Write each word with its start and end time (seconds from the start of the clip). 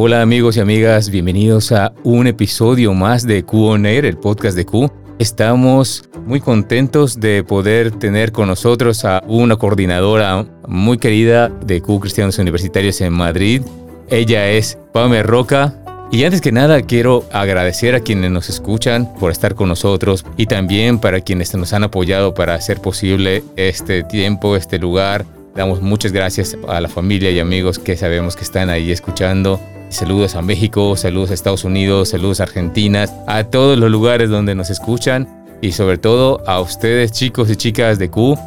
Hola 0.00 0.22
amigos 0.22 0.56
y 0.56 0.60
amigas, 0.60 1.10
bienvenidos 1.10 1.72
a 1.72 1.92
un 2.04 2.28
episodio 2.28 2.94
más 2.94 3.26
de 3.26 3.42
Q 3.42 3.64
On 3.70 3.84
el 3.84 4.16
podcast 4.16 4.56
de 4.56 4.64
Q. 4.64 4.92
Estamos 5.18 6.08
muy 6.24 6.40
contentos 6.40 7.18
de 7.18 7.42
poder 7.42 7.90
tener 7.90 8.30
con 8.30 8.46
nosotros 8.46 9.04
a 9.04 9.24
una 9.26 9.56
coordinadora 9.56 10.46
muy 10.68 10.98
querida 10.98 11.48
de 11.48 11.80
Q 11.82 11.98
Cristianos 11.98 12.38
Universitarios 12.38 13.00
en 13.00 13.12
Madrid. 13.12 13.62
Ella 14.08 14.48
es 14.48 14.78
Pame 14.92 15.24
Roca. 15.24 15.74
Y 16.12 16.22
antes 16.22 16.42
que 16.42 16.52
nada 16.52 16.80
quiero 16.82 17.24
agradecer 17.32 17.96
a 17.96 18.00
quienes 18.00 18.30
nos 18.30 18.48
escuchan 18.48 19.12
por 19.18 19.32
estar 19.32 19.56
con 19.56 19.68
nosotros 19.68 20.24
y 20.36 20.46
también 20.46 21.00
para 21.00 21.22
quienes 21.22 21.52
nos 21.56 21.72
han 21.72 21.82
apoyado 21.82 22.34
para 22.34 22.54
hacer 22.54 22.80
posible 22.80 23.42
este 23.56 24.04
tiempo, 24.04 24.54
este 24.54 24.78
lugar. 24.78 25.26
Damos 25.56 25.82
muchas 25.82 26.12
gracias 26.12 26.56
a 26.68 26.80
la 26.80 26.88
familia 26.88 27.32
y 27.32 27.40
amigos 27.40 27.80
que 27.80 27.96
sabemos 27.96 28.36
que 28.36 28.44
están 28.44 28.70
ahí 28.70 28.92
escuchando. 28.92 29.58
Saludos 29.90 30.34
a 30.34 30.42
México, 30.42 30.96
saludos 30.96 31.30
a 31.30 31.34
Estados 31.34 31.64
Unidos, 31.64 32.10
saludos 32.10 32.40
a 32.40 32.44
Argentina, 32.44 33.06
a 33.26 33.44
todos 33.44 33.78
los 33.78 33.90
lugares 33.90 34.28
donde 34.28 34.54
nos 34.54 34.68
escuchan 34.68 35.26
y 35.62 35.72
sobre 35.72 35.96
todo 35.96 36.42
a 36.46 36.60
ustedes 36.60 37.10
chicos 37.12 37.50
y 37.50 37.56
chicas 37.56 37.98
de 37.98 38.10
Q. 38.10 38.38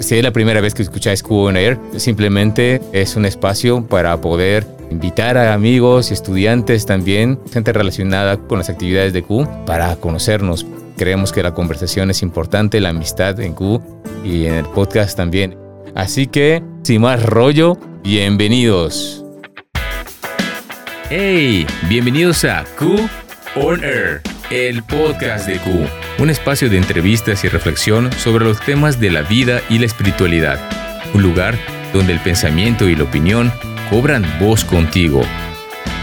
Si 0.00 0.16
es 0.16 0.24
la 0.24 0.32
primera 0.32 0.62
vez 0.62 0.72
que 0.74 0.82
escucháis 0.82 1.22
Q 1.22 1.34
on 1.34 1.56
Air, 1.58 1.78
simplemente 1.96 2.80
es 2.92 3.14
un 3.16 3.26
espacio 3.26 3.86
para 3.86 4.18
poder 4.22 4.66
invitar 4.90 5.36
a 5.36 5.52
amigos 5.52 6.10
y 6.10 6.14
estudiantes 6.14 6.86
también, 6.86 7.38
gente 7.52 7.74
relacionada 7.74 8.38
con 8.38 8.58
las 8.58 8.70
actividades 8.70 9.12
de 9.12 9.22
Q, 9.22 9.46
para 9.66 9.94
conocernos. 9.96 10.66
Creemos 10.96 11.30
que 11.30 11.42
la 11.42 11.52
conversación 11.52 12.10
es 12.10 12.22
importante, 12.22 12.80
la 12.80 12.88
amistad 12.88 13.38
en 13.40 13.52
Q 13.52 13.82
y 14.24 14.46
en 14.46 14.54
el 14.54 14.64
podcast 14.64 15.16
también. 15.16 15.56
Así 15.94 16.26
que, 16.26 16.62
sin 16.82 17.02
más 17.02 17.22
rollo, 17.22 17.76
bienvenidos. 18.02 19.24
Hey, 21.12 21.66
bienvenidos 21.88 22.44
a 22.44 22.64
Q 22.78 23.10
On 23.56 23.80
el 24.50 24.82
podcast 24.84 25.44
de 25.44 25.58
Q, 25.58 25.88
un 26.20 26.30
espacio 26.30 26.70
de 26.70 26.76
entrevistas 26.76 27.42
y 27.42 27.48
reflexión 27.48 28.12
sobre 28.12 28.44
los 28.44 28.60
temas 28.60 29.00
de 29.00 29.10
la 29.10 29.22
vida 29.22 29.60
y 29.68 29.80
la 29.80 29.86
espiritualidad, 29.86 30.60
un 31.12 31.24
lugar 31.24 31.58
donde 31.92 32.12
el 32.12 32.20
pensamiento 32.20 32.88
y 32.88 32.94
la 32.94 33.02
opinión 33.02 33.52
cobran 33.90 34.24
voz 34.38 34.64
contigo. 34.64 35.22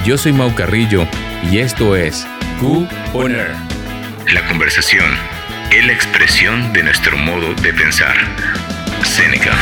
Yo 0.06 0.18
soy 0.18 0.34
Mau 0.34 0.54
Carrillo 0.54 1.08
y 1.50 1.60
esto 1.60 1.96
es 1.96 2.28
Q 2.60 2.86
On. 3.14 3.34
La 4.34 4.46
conversación 4.50 5.10
es 5.72 5.86
la 5.86 5.94
expresión 5.94 6.74
de 6.74 6.84
nuestro 6.84 7.18
modo 7.18 7.54
de 7.54 7.72
pensar. 7.72 8.18
Seneca. 9.04 9.54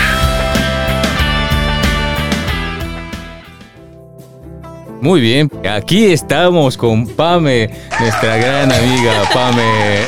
Muy 5.06 5.22
bien, 5.22 5.52
aquí 5.70 6.06
estamos 6.06 6.75
con 6.78 7.06
Pame, 7.06 7.70
nuestra 8.00 8.38
gran 8.38 8.72
amiga 8.72 9.22
Pame. 9.31 10.00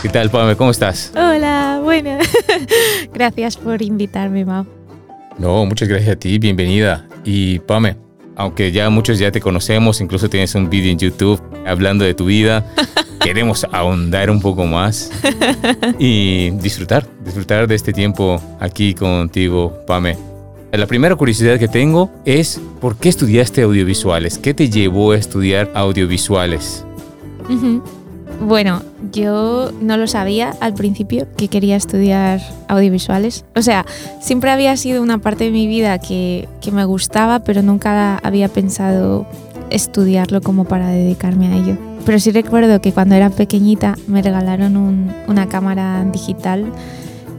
¿Qué 0.00 0.08
tal, 0.08 0.30
Pame? 0.30 0.54
¿Cómo 0.54 0.70
estás? 0.70 1.12
Hola, 1.16 1.80
bueno. 1.82 2.16
gracias 3.12 3.56
por 3.56 3.82
invitarme, 3.82 4.44
Mau. 4.44 4.64
No, 5.36 5.66
muchas 5.66 5.88
gracias 5.88 6.12
a 6.12 6.16
ti, 6.16 6.38
bienvenida. 6.38 7.08
Y 7.24 7.58
Pame, 7.58 7.96
aunque 8.36 8.70
ya 8.70 8.88
muchos 8.88 9.18
ya 9.18 9.32
te 9.32 9.40
conocemos, 9.40 10.00
incluso 10.00 10.30
tienes 10.30 10.54
un 10.54 10.70
vídeo 10.70 10.92
en 10.92 10.98
YouTube 11.00 11.42
hablando 11.66 12.04
de 12.04 12.14
tu 12.14 12.26
vida, 12.26 12.72
queremos 13.20 13.66
ahondar 13.72 14.30
un 14.30 14.40
poco 14.40 14.64
más 14.64 15.10
y 15.98 16.50
disfrutar, 16.50 17.04
disfrutar 17.24 17.66
de 17.66 17.74
este 17.74 17.92
tiempo 17.92 18.40
aquí 18.60 18.94
contigo, 18.94 19.76
Pame. 19.88 20.33
La 20.76 20.88
primera 20.88 21.14
curiosidad 21.14 21.56
que 21.56 21.68
tengo 21.68 22.10
es, 22.24 22.60
¿por 22.80 22.96
qué 22.96 23.08
estudiaste 23.08 23.62
audiovisuales? 23.62 24.38
¿Qué 24.38 24.54
te 24.54 24.68
llevó 24.68 25.12
a 25.12 25.16
estudiar 25.16 25.70
audiovisuales? 25.72 26.84
Bueno, 28.40 28.82
yo 29.12 29.70
no 29.80 29.96
lo 29.96 30.08
sabía 30.08 30.52
al 30.60 30.74
principio 30.74 31.28
que 31.36 31.46
quería 31.46 31.76
estudiar 31.76 32.40
audiovisuales. 32.66 33.44
O 33.54 33.62
sea, 33.62 33.86
siempre 34.20 34.50
había 34.50 34.76
sido 34.76 35.00
una 35.00 35.18
parte 35.18 35.44
de 35.44 35.52
mi 35.52 35.68
vida 35.68 36.00
que, 36.00 36.48
me 36.72 36.84
gustaba, 36.84 37.44
pero 37.44 37.62
nunca 37.62 38.18
había 38.18 38.48
pensado 38.48 39.28
estudiarlo 39.70 40.40
como 40.40 40.64
para 40.64 40.88
dedicarme 40.88 41.52
a 41.52 41.56
ello. 41.56 41.78
Pero 42.04 42.18
sí 42.18 42.32
recuerdo 42.32 42.80
que 42.80 42.90
cuando 42.90 43.14
era 43.14 43.30
pequeñita 43.30 43.94
me 44.08 44.22
regalaron 44.22 44.76
una 45.28 45.48
cámara 45.48 46.04
digital 46.12 46.72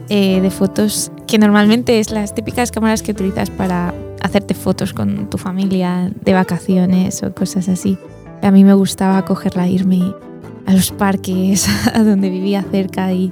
eh, 0.10 0.42
de 0.42 0.52
fotos 0.52 1.12
que 1.28 1.38
normalmente 1.38 2.00
es 2.00 2.12
las 2.12 2.36
típicas 2.36 2.72
cámaras 2.72 3.02
que 3.02 3.12
utilizas 3.12 3.50
para 3.50 3.94
hacerte 4.22 4.54
fotos 4.54 4.94
con 4.94 5.30
tu 5.30 5.38
familia 5.38 6.12
de 6.22 6.34
vacaciones 6.34 7.24
o 7.24 7.34
cosas 7.34 7.70
así. 7.70 7.98
A 8.42 8.52
mí 8.52 8.64
me 8.64 8.74
gustaba 8.74 9.24
cogerla, 9.26 9.68
irme 9.68 10.14
a 10.66 10.74
los 10.74 10.92
parques, 10.92 11.68
a 11.94 12.04
donde 12.04 12.30
vivía 12.30 12.64
cerca 12.72 13.12
y, 13.14 13.32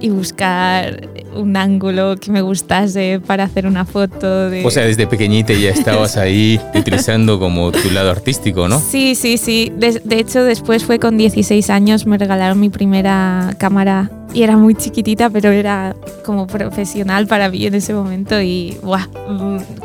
y 0.00 0.10
buscar 0.10 1.08
un 1.34 1.56
ángulo 1.56 2.16
que 2.16 2.30
me 2.30 2.42
gustase 2.42 3.20
para 3.26 3.44
hacer 3.44 3.66
una 3.66 3.84
foto. 3.84 4.50
De... 4.50 4.64
O 4.64 4.70
sea, 4.70 4.84
desde 4.84 5.06
pequeñita 5.06 5.52
ya 5.52 5.70
estabas 5.70 6.16
ahí 6.18 6.60
utilizando 6.74 7.38
como 7.38 7.72
tu 7.72 7.90
lado 7.90 8.10
artístico, 8.10 8.68
¿no? 8.68 8.80
Sí, 8.80 9.14
sí, 9.14 9.38
sí. 9.38 9.72
De, 9.76 10.00
de, 10.04 10.18
hecho, 10.18 10.44
después 10.44 10.84
fue 10.84 10.98
con 10.98 11.16
16 11.16 11.70
años, 11.70 12.06
me 12.06 12.18
regalaron 12.18 12.60
mi 12.60 12.68
primera 12.70 13.54
cámara 13.58 14.10
y 14.32 14.42
era 14.42 14.56
muy 14.56 14.74
chiquitita, 14.74 15.30
pero 15.30 15.50
era 15.50 15.94
como 16.24 16.46
profesional 16.46 17.26
para 17.26 17.48
mí 17.48 17.66
en 17.66 17.74
ese 17.74 17.94
momento 17.94 18.40
y 18.40 18.76
¡buah! 18.82 19.06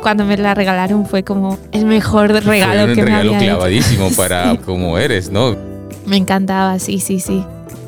cuando 0.02 0.24
me 0.24 0.36
la 0.36 0.54
regalaron 0.54 1.06
fue 1.06 1.22
como 1.22 1.56
el 1.72 1.86
mejor 1.86 2.32
regalo 2.44 2.82
fue 2.82 2.90
un 2.90 2.94
que 2.94 3.04
regalo 3.04 3.30
me 3.30 3.36
había 3.36 3.48
clavadísimo 3.50 4.06
hecho. 4.08 4.16
para 4.20 4.52
Sí. 4.52 4.58
como 4.58 4.98
eres, 4.98 5.30
¿no? 5.30 5.69
Me 6.06 6.16
encantaba, 6.16 6.78
sí, 6.78 6.98
sí, 7.00 7.20
sí. 7.20 7.44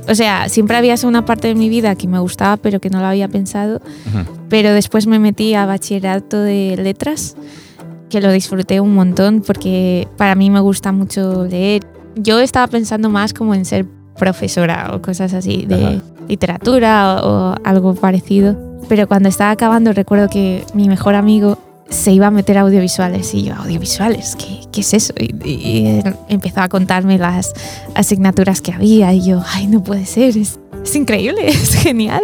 O 0.08 0.14
sea, 0.14 0.48
siempre 0.48 0.76
había 0.76 0.96
sido 0.96 1.08
una 1.08 1.24
parte 1.24 1.48
de 1.48 1.54
mi 1.54 1.68
vida 1.68 1.94
que 1.94 2.08
me 2.08 2.18
gustaba, 2.18 2.56
pero 2.56 2.80
que 2.80 2.90
no 2.90 3.00
lo 3.00 3.06
había 3.06 3.28
pensado. 3.28 3.80
Pero 4.48 4.72
después 4.72 5.06
me 5.06 5.18
metí 5.18 5.54
a 5.54 5.64
bachillerato 5.66 6.40
de 6.40 6.76
letras, 6.82 7.36
que 8.10 8.20
lo 8.20 8.30
disfruté 8.32 8.80
un 8.80 8.94
montón 8.94 9.42
porque 9.46 10.08
para 10.16 10.34
mí 10.34 10.50
me 10.50 10.60
gusta 10.60 10.92
mucho 10.92 11.44
leer. 11.44 11.82
Yo 12.16 12.40
estaba 12.40 12.66
pensando 12.66 13.08
más 13.08 13.32
como 13.32 13.54
en 13.54 13.64
ser 13.64 13.86
profesora 14.18 14.90
o 14.94 15.00
cosas 15.00 15.32
así 15.32 15.64
de 15.66 15.74
Ajá. 15.86 16.02
literatura 16.28 17.20
o, 17.22 17.52
o 17.52 17.54
algo 17.64 17.94
parecido. 17.94 18.56
Pero 18.88 19.06
cuando 19.08 19.28
estaba 19.28 19.52
acabando 19.52 19.92
recuerdo 19.92 20.28
que 20.28 20.64
mi 20.74 20.88
mejor 20.88 21.14
amigo 21.14 21.58
se 21.92 22.12
iba 22.12 22.26
a 22.26 22.30
meter 22.30 22.58
audiovisuales 22.58 23.32
y 23.34 23.44
yo, 23.44 23.54
audiovisuales, 23.54 24.34
¿qué, 24.36 24.60
qué 24.72 24.80
es 24.80 24.94
eso? 24.94 25.12
Y, 25.18 25.34
y- 25.48 25.88
y 25.98 26.02
empezó 26.28 26.60
a 26.60 26.68
contarme 26.68 27.18
las 27.18 27.52
asignaturas 27.94 28.60
que 28.60 28.72
había 28.72 29.12
y 29.12 29.24
yo, 29.24 29.42
ay, 29.54 29.66
no 29.66 29.82
puede 29.84 30.06
ser, 30.06 30.36
es, 30.36 30.58
es 30.84 30.96
increíble, 30.96 31.46
es 31.48 31.74
genial. 31.74 32.22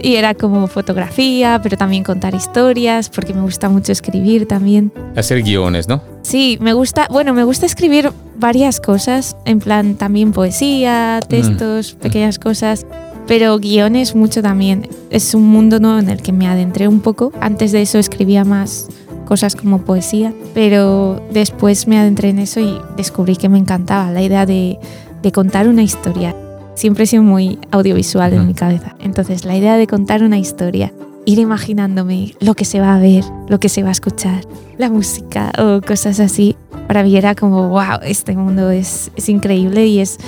Y 0.00 0.14
era 0.14 0.34
como 0.34 0.66
fotografía, 0.68 1.60
pero 1.62 1.76
también 1.76 2.04
contar 2.04 2.34
historias, 2.34 3.08
porque 3.10 3.34
me 3.34 3.42
gusta 3.42 3.68
mucho 3.68 3.92
escribir 3.92 4.46
también. 4.46 4.92
Hacer 5.16 5.42
guiones, 5.42 5.88
¿no? 5.88 6.02
Sí, 6.22 6.56
me 6.60 6.72
gusta, 6.72 7.06
bueno, 7.10 7.34
me 7.34 7.44
gusta 7.44 7.66
escribir 7.66 8.10
varias 8.38 8.80
cosas, 8.80 9.36
en 9.44 9.58
plan 9.58 9.96
también 9.96 10.32
poesía, 10.32 11.20
textos, 11.28 11.92
pequeñas 11.94 12.38
cosas, 12.38 12.86
pero 13.26 13.58
guiones 13.58 14.14
mucho 14.14 14.40
también. 14.42 14.88
Es 15.10 15.34
un 15.34 15.46
mundo 15.46 15.78
nuevo 15.78 15.98
en 15.98 16.08
el 16.08 16.22
que 16.22 16.32
me 16.32 16.46
adentré 16.48 16.88
un 16.88 17.00
poco. 17.00 17.32
Antes 17.40 17.70
de 17.72 17.82
eso 17.82 17.98
escribía 17.98 18.44
más 18.44 18.88
cosas 19.30 19.54
como 19.54 19.82
poesía, 19.82 20.34
pero 20.54 21.22
después 21.32 21.86
me 21.86 21.96
adentré 21.96 22.30
en 22.30 22.40
eso 22.40 22.58
y 22.58 22.76
descubrí 22.96 23.36
que 23.36 23.48
me 23.48 23.58
encantaba 23.58 24.10
la 24.10 24.22
idea 24.22 24.44
de, 24.44 24.80
de 25.22 25.30
contar 25.30 25.68
una 25.68 25.84
historia. 25.84 26.34
Siempre 26.74 27.04
he 27.04 27.06
sido 27.06 27.22
muy 27.22 27.60
audiovisual 27.70 28.32
en 28.32 28.48
mi 28.48 28.54
cabeza. 28.54 28.96
Entonces, 28.98 29.44
la 29.44 29.56
idea 29.56 29.76
de 29.76 29.86
contar 29.86 30.24
una 30.24 30.36
historia, 30.36 30.92
ir 31.26 31.38
imaginándome 31.38 32.34
lo 32.40 32.54
que 32.54 32.64
se 32.64 32.80
va 32.80 32.96
a 32.96 32.98
ver, 32.98 33.22
lo 33.46 33.60
que 33.60 33.68
se 33.68 33.84
va 33.84 33.90
a 33.90 33.92
escuchar, 33.92 34.40
la 34.78 34.90
música 34.90 35.52
o 35.60 35.80
cosas 35.80 36.18
así, 36.18 36.56
para 36.88 37.04
mí 37.04 37.16
era 37.16 37.36
como, 37.36 37.68
wow, 37.68 38.00
este 38.02 38.34
mundo 38.34 38.68
es, 38.70 39.12
es 39.14 39.28
increíble 39.28 39.86
y 39.86 40.00
es 40.00 40.18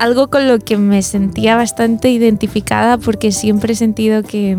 algo 0.00 0.30
con 0.30 0.48
lo 0.48 0.58
que 0.58 0.78
me 0.78 1.00
sentía 1.02 1.54
bastante 1.54 2.10
identificada 2.10 2.98
porque 2.98 3.30
siempre 3.30 3.74
he 3.74 3.76
sentido 3.76 4.24
que 4.24 4.58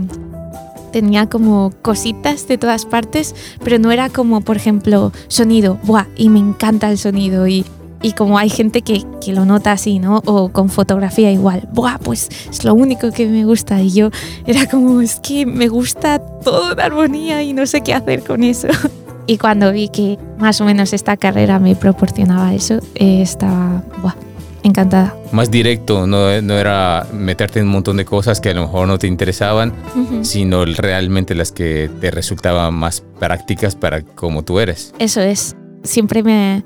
tenía 0.93 1.27
como 1.27 1.73
cositas 1.81 2.47
de 2.47 2.57
todas 2.57 2.85
partes, 2.85 3.35
pero 3.63 3.79
no 3.79 3.91
era 3.91 4.07
como, 4.07 4.39
por 4.39 4.55
ejemplo, 4.55 5.11
sonido, 5.27 5.77
¡buah! 5.83 6.05
Y 6.15 6.29
me 6.29 6.39
encanta 6.39 6.89
el 6.89 6.97
sonido 6.97 7.47
y, 7.47 7.65
y 8.01 8.13
como 8.13 8.37
hay 8.37 8.49
gente 8.49 8.83
que, 8.83 9.03
que 9.19 9.33
lo 9.33 9.43
nota 9.43 9.73
así, 9.73 9.99
¿no? 9.99 10.21
O 10.25 10.49
con 10.49 10.69
fotografía 10.69 11.31
igual, 11.31 11.67
¡buah! 11.73 11.97
Pues 11.97 12.29
es 12.49 12.63
lo 12.63 12.75
único 12.75 13.11
que 13.11 13.27
me 13.27 13.43
gusta 13.43 13.81
y 13.81 13.91
yo 13.91 14.11
era 14.45 14.67
como, 14.67 15.01
es 15.01 15.19
que 15.19 15.45
me 15.45 15.67
gusta 15.67 16.19
todo 16.19 16.75
de 16.75 16.83
armonía 16.83 17.41
y 17.43 17.53
no 17.53 17.65
sé 17.65 17.81
qué 17.81 17.93
hacer 17.93 18.23
con 18.23 18.43
eso. 18.43 18.69
Y 19.25 19.37
cuando 19.37 19.71
vi 19.71 19.87
que 19.87 20.19
más 20.37 20.59
o 20.59 20.65
menos 20.65 20.91
esta 20.91 21.15
carrera 21.15 21.57
me 21.57 21.77
proporcionaba 21.77 22.53
eso, 22.53 22.79
eh, 22.95 23.21
estaba, 23.21 23.81
¡buah! 24.01 24.15
Encantada. 24.63 25.15
Más 25.31 25.51
directo, 25.51 26.07
no, 26.07 26.41
no 26.41 26.57
era 26.57 27.05
meterte 27.13 27.59
en 27.59 27.65
un 27.67 27.71
montón 27.73 27.97
de 27.97 28.05
cosas 28.05 28.41
que 28.41 28.49
a 28.49 28.53
lo 28.53 28.61
mejor 28.61 28.87
no 28.87 28.97
te 28.97 29.07
interesaban, 29.07 29.73
sino 30.21 30.65
realmente 30.65 31.35
las 31.35 31.51
que 31.51 31.89
te 32.01 32.11
resultaban 32.11 32.73
más 32.73 33.03
prácticas 33.19 33.75
para 33.75 34.01
como 34.01 34.43
tú 34.43 34.59
eres. 34.59 34.93
Eso 34.99 35.21
es. 35.21 35.55
Siempre 35.83 36.23
me, 36.23 36.63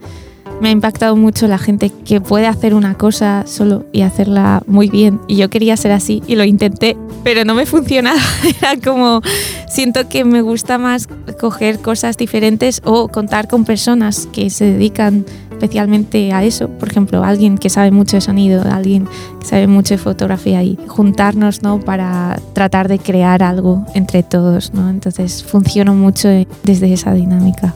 me 0.62 0.70
ha 0.70 0.72
impactado 0.72 1.16
mucho 1.16 1.48
la 1.48 1.58
gente 1.58 1.92
que 2.06 2.22
puede 2.22 2.48
hacer 2.48 2.74
una 2.74 2.96
cosa 2.96 3.46
solo 3.46 3.86
y 3.92 4.02
hacerla 4.02 4.64
muy 4.68 4.90
bien. 4.90 5.20
Y 5.28 5.38
yo 5.38 5.50
quería 5.50 5.78
ser 5.78 5.92
así 5.92 6.24
y 6.28 6.36
lo 6.36 6.44
intenté, 6.44 6.98
pero 7.24 7.46
no 7.46 7.56
me 7.56 7.66
funcionaba. 7.66 8.20
Era 8.62 8.80
como, 8.80 9.22
siento 9.68 10.10
que 10.10 10.24
me 10.24 10.42
gusta 10.42 10.78
más 10.78 11.08
coger 11.40 11.80
cosas 11.80 12.18
diferentes 12.18 12.82
o 12.84 13.08
contar 13.08 13.48
con 13.48 13.66
personas 13.66 14.28
que 14.32 14.50
se 14.50 14.66
dedican 14.66 15.26
especialmente 15.58 16.32
a 16.32 16.44
eso. 16.44 16.70
Por 16.70 16.90
ejemplo, 16.90 17.24
alguien 17.24 17.58
que 17.58 17.70
sabe 17.70 17.92
mucho 17.92 18.18
de 18.18 18.22
sonido, 18.22 18.64
alguien 18.72 19.08
que 19.40 19.46
sabe 19.46 19.68
mucho 19.68 19.96
de 19.96 19.98
fotografía 19.98 20.64
y 20.64 20.78
juntarnos 20.88 21.64
¿no? 21.64 21.80
para 21.80 22.40
tratar 22.54 22.88
de 22.88 23.00
crear 23.00 23.42
algo 23.42 23.86
entre 23.96 24.22
todos. 24.24 24.74
¿no? 24.74 24.90
Entonces 24.90 25.44
funciona 25.44 25.92
mucho 25.94 26.30
desde 26.64 26.94
esa 26.94 27.14
dinámica. 27.14 27.74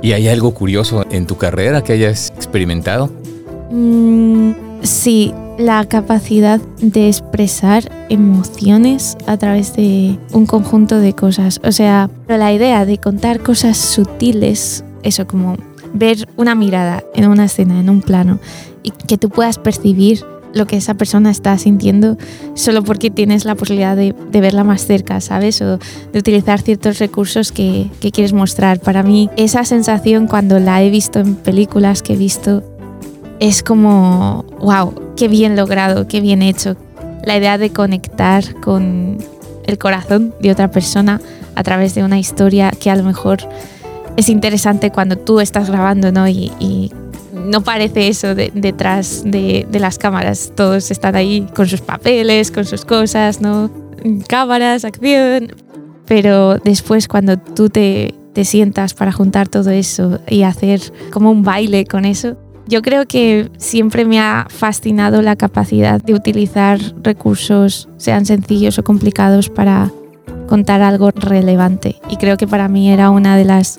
¿Y 0.00 0.12
hay 0.12 0.28
algo 0.28 0.54
curioso 0.54 1.04
en 1.10 1.26
tu 1.26 1.36
carrera 1.36 1.82
que 1.82 1.92
hayas 1.92 2.32
experimentado? 2.36 3.10
Mm, 3.72 4.52
sí, 4.82 5.34
la 5.58 5.84
capacidad 5.86 6.60
de 6.80 7.08
expresar 7.08 7.90
emociones 8.08 9.16
a 9.26 9.36
través 9.36 9.74
de 9.74 10.16
un 10.32 10.46
conjunto 10.46 11.00
de 11.00 11.14
cosas. 11.14 11.60
O 11.64 11.72
sea, 11.72 12.08
la 12.28 12.52
idea 12.52 12.86
de 12.86 12.98
contar 12.98 13.40
cosas 13.40 13.76
sutiles, 13.76 14.84
eso 15.02 15.26
como 15.26 15.56
ver 15.92 16.28
una 16.36 16.54
mirada 16.54 17.02
en 17.14 17.28
una 17.28 17.46
escena, 17.46 17.80
en 17.80 17.90
un 17.90 18.02
plano, 18.02 18.38
y 18.82 18.90
que 18.90 19.18
tú 19.18 19.30
puedas 19.30 19.58
percibir 19.58 20.24
lo 20.54 20.66
que 20.66 20.76
esa 20.76 20.94
persona 20.94 21.30
está 21.30 21.56
sintiendo 21.58 22.16
solo 22.54 22.82
porque 22.82 23.10
tienes 23.10 23.44
la 23.44 23.54
posibilidad 23.54 23.96
de, 23.96 24.14
verla 24.32 24.64
más 24.64 24.86
cerca, 24.86 25.20
¿sabes? 25.20 25.60
O 25.60 25.78
de 26.12 26.18
utilizar 26.18 26.60
ciertos 26.60 26.98
recursos 26.98 27.52
que, 27.52 27.90
que, 28.00 28.10
quieres 28.10 28.32
mostrar. 28.32 28.80
Para 28.80 29.02
mí, 29.02 29.30
esa 29.36 29.64
sensación 29.64 30.26
cuando 30.26 30.58
la 30.58 30.82
he 30.82 30.90
visto 30.90 31.18
en 31.18 31.34
películas 31.34 32.02
que 32.02 32.14
he 32.14 32.16
visto 32.16 32.62
es 33.40 33.62
como, 33.62 34.44
wow, 34.60 34.94
qué 35.16 35.28
bien 35.28 35.56
logrado, 35.56 36.08
qué 36.08 36.20
bien 36.20 36.42
hecho. 36.42 36.76
La 37.24 37.36
idea 37.36 37.58
de 37.58 37.70
conectar 37.70 38.54
con 38.60 39.18
el 39.66 39.78
corazón 39.78 40.34
de 40.40 40.50
otra 40.50 40.70
persona 40.70 41.20
a 41.54 41.62
través 41.62 41.94
de 41.94 42.02
una 42.02 42.18
historia 42.18 42.70
que 42.70 42.90
a 42.90 42.96
lo 42.96 43.04
mejor 43.04 43.40
es 44.18 44.28
interesante 44.28 44.90
cuando 44.90 45.16
tú 45.16 45.38
estás 45.38 45.70
grabando, 45.70 46.10
¿no? 46.10 46.28
Y, 46.28 46.92
no 47.32 47.62
parece 47.62 48.08
eso 48.08 48.34
detrás 48.34 49.22
de, 49.24 49.66
las 49.70 49.96
cámaras. 49.96 50.52
Todos 50.54 50.90
están 50.90 51.14
ahí 51.14 51.46
con 51.54 51.66
sus 51.66 51.80
papeles, 51.80 52.50
con 52.50 52.66
sus 52.66 52.84
cosas, 52.84 53.40
¿no? 53.40 53.70
Cámaras, 54.26 54.84
acción. 54.84 55.54
Pero 56.04 56.58
después 56.58 57.06
cuando 57.06 57.38
tú 57.38 57.70
te, 57.70 58.12
te 58.34 58.44
sientas 58.44 58.92
para 58.92 59.12
juntar 59.12 59.48
todo 59.48 59.70
eso 59.70 60.18
y 60.28 60.42
hacer 60.42 60.80
como 61.10 61.30
un 61.30 61.42
baile 61.42 61.86
con 61.86 62.04
eso, 62.04 62.36
yo 62.66 62.82
creo 62.82 63.06
que 63.06 63.48
siempre 63.56 64.04
me 64.04 64.20
ha 64.20 64.46
fascinado 64.50 65.22
la 65.22 65.36
capacidad 65.36 66.02
de 66.02 66.14
utilizar 66.14 66.80
recursos, 67.02 67.88
sean 67.96 68.26
sencillos 68.26 68.78
o 68.78 68.84
complicados, 68.84 69.48
para 69.48 69.90
contar 70.48 70.82
algo 70.82 71.12
relevante. 71.12 71.96
Y 72.10 72.16
creo 72.16 72.36
que 72.36 72.48
para 72.48 72.68
mí 72.68 72.90
era 72.90 73.10
una 73.10 73.36
de 73.36 73.44
las 73.44 73.78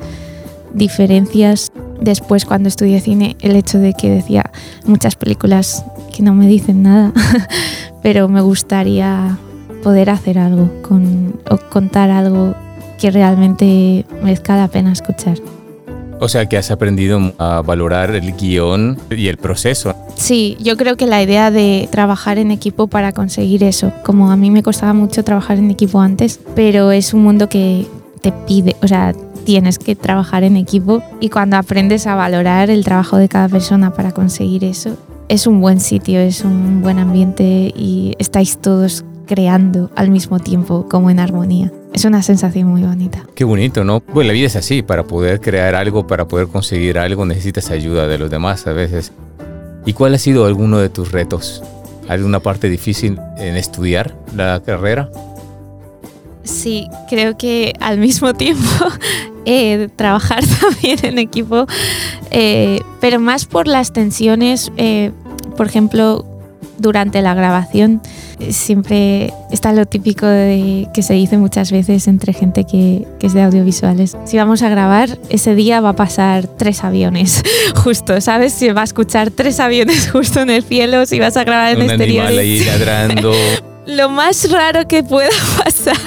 diferencias 0.74 1.72
después 2.02 2.46
cuando 2.46 2.70
estudié 2.70 3.00
cine, 3.02 3.36
el 3.42 3.56
hecho 3.56 3.80
de 3.80 3.94
que 3.94 4.10
decía 4.10 4.50
muchas 4.86 5.16
películas 5.16 5.86
que 6.16 6.24
no 6.24 6.34
me 6.34 6.48
dicen 6.48 6.84
nada, 6.84 7.12
pero 8.04 8.28
me 8.28 8.42
gustaría 8.42 9.38
poder 9.84 10.10
hacer 10.10 10.40
algo 10.40 10.70
con, 10.82 11.40
o 11.50 11.58
contar 11.70 12.10
algo 12.10 12.56
que 13.00 13.12
realmente 13.12 14.06
merezca 14.22 14.58
la 14.58 14.68
pena 14.68 14.92
escuchar. 14.92 15.38
O 16.22 16.28
sea 16.28 16.48
que 16.48 16.58
has 16.58 16.70
aprendido 16.70 17.34
a 17.38 17.62
valorar 17.62 18.12
el 18.12 18.36
guion 18.36 18.98
y 19.10 19.28
el 19.28 19.38
proceso. 19.38 19.96
Sí, 20.16 20.58
yo 20.60 20.76
creo 20.76 20.98
que 20.98 21.08
la 21.08 21.24
idea 21.24 21.50
de 21.50 21.88
trabajar 21.92 22.38
en 22.38 22.52
equipo 22.52 22.88
para 22.88 23.14
conseguir 23.14 23.64
eso, 23.64 23.94
como 24.04 24.30
a 24.30 24.36
mí 24.36 24.52
me 24.52 24.62
costaba 24.62 24.94
mucho 24.94 25.24
trabajar 25.24 25.60
en 25.60 25.72
equipo 25.72 26.02
antes, 26.02 26.40
pero 26.56 26.92
es 26.92 27.14
un 27.14 27.24
mundo 27.24 27.48
que 27.48 27.88
te 28.22 28.34
pide, 28.34 28.76
o 28.82 28.88
sea, 28.88 29.14
tienes 29.46 29.80
que 29.80 29.96
trabajar 29.96 30.44
en 30.44 30.58
equipo 30.58 31.02
y 31.20 31.30
cuando 31.30 31.58
aprendes 31.58 32.08
a 32.08 32.16
valorar 32.16 32.70
el 32.70 32.84
trabajo 32.84 33.18
de 33.18 33.30
cada 33.30 33.50
persona 33.50 33.94
para 33.94 34.12
conseguir 34.12 34.64
eso, 34.64 34.98
es 35.28 35.48
un 35.48 35.62
buen 35.62 35.80
sitio, 35.80 36.20
es 36.20 36.44
un 36.44 36.82
buen 36.82 37.00
ambiente 37.00 37.72
y 37.76 38.16
estáis 38.20 38.58
todos 38.58 39.06
creando 39.28 39.92
al 39.96 40.10
mismo 40.10 40.40
tiempo 40.40 40.88
como 40.90 41.10
en 41.10 41.20
armonía. 41.20 41.72
Es 41.94 42.06
una 42.06 42.24
sensación 42.24 42.68
muy 42.68 42.84
bonita. 42.84 43.26
Qué 43.36 43.44
bonito, 43.44 43.84
¿no? 43.84 44.00
Pues 44.00 44.26
la 44.26 44.34
vida 44.34 44.48
es 44.48 44.56
así, 44.56 44.82
para 44.82 45.04
poder 45.04 45.40
crear 45.40 45.76
algo, 45.76 46.08
para 46.08 46.28
poder 46.28 46.48
conseguir 46.48 46.98
algo 46.98 47.26
necesitas 47.26 47.70
ayuda 47.70 48.08
de 48.08 48.18
los 48.18 48.30
demás 48.30 48.66
a 48.68 48.74
veces. 48.74 49.12
¿Y 49.86 49.94
cuál 49.94 50.16
ha 50.16 50.18
sido 50.18 50.46
alguno 50.46 50.80
de 50.80 50.90
tus 50.90 51.12
retos? 51.12 51.64
¿Alguna 52.08 52.40
parte 52.40 52.70
difícil 52.70 53.20
en 53.38 53.56
estudiar 53.56 54.16
la 54.36 54.62
carrera? 54.66 55.10
Sí, 56.44 56.88
creo 57.08 57.38
que 57.38 57.74
al 57.80 58.00
mismo 58.00 58.34
tiempo 58.36 58.86
eh, 59.52 59.90
trabajar 59.96 60.44
también 60.62 61.00
en 61.02 61.18
equipo, 61.18 61.66
eh, 62.30 62.82
pero 63.02 63.20
más 63.20 63.46
por 63.46 63.68
las 63.68 63.92
tensiones, 63.92 64.72
eh, 64.78 65.12
por 65.58 65.66
ejemplo, 65.66 66.24
durante 66.78 67.24
la 67.24 67.34
grabación 67.34 68.00
siempre 68.52 69.34
está 69.52 69.74
lo 69.74 69.88
típico 69.88 70.28
de, 70.28 70.88
que 70.94 71.02
se 71.02 71.16
dice 71.16 71.40
muchas 71.40 71.72
veces 71.72 72.08
entre 72.08 72.32
gente 72.32 72.64
que, 72.64 73.08
que, 73.20 73.26
es 73.26 73.34
de 73.34 73.42
audiovisuales. 73.42 74.16
Si 74.24 74.38
vamos 74.38 74.62
a 74.62 74.70
grabar, 74.70 75.18
ese 75.30 75.56
día 75.56 75.82
va 75.82 75.90
a 75.90 75.96
pasar 75.96 76.46
tres 76.46 76.84
aviones, 76.84 77.42
justo, 77.76 78.22
¿sabes? 78.22 78.54
Si 78.54 78.70
va 78.70 78.82
a 78.82 78.84
escuchar 78.84 79.32
tres 79.32 79.60
aviones 79.60 80.10
justo 80.12 80.42
en 80.42 80.52
el 80.52 80.64
cielo, 80.64 81.08
si 81.08 81.20
vas 81.20 81.38
a 81.38 81.44
grabar 81.44 81.72
en 81.72 81.78
Un 81.78 81.90
exteriores. 81.90 82.30
animal 82.30 82.38
ahí 82.38 82.60
ladrando. 82.66 83.34
lo 83.88 84.10
más 84.10 84.52
raro 84.52 84.88
que 84.88 85.02
pueda 85.02 85.30
pasar, 85.64 85.98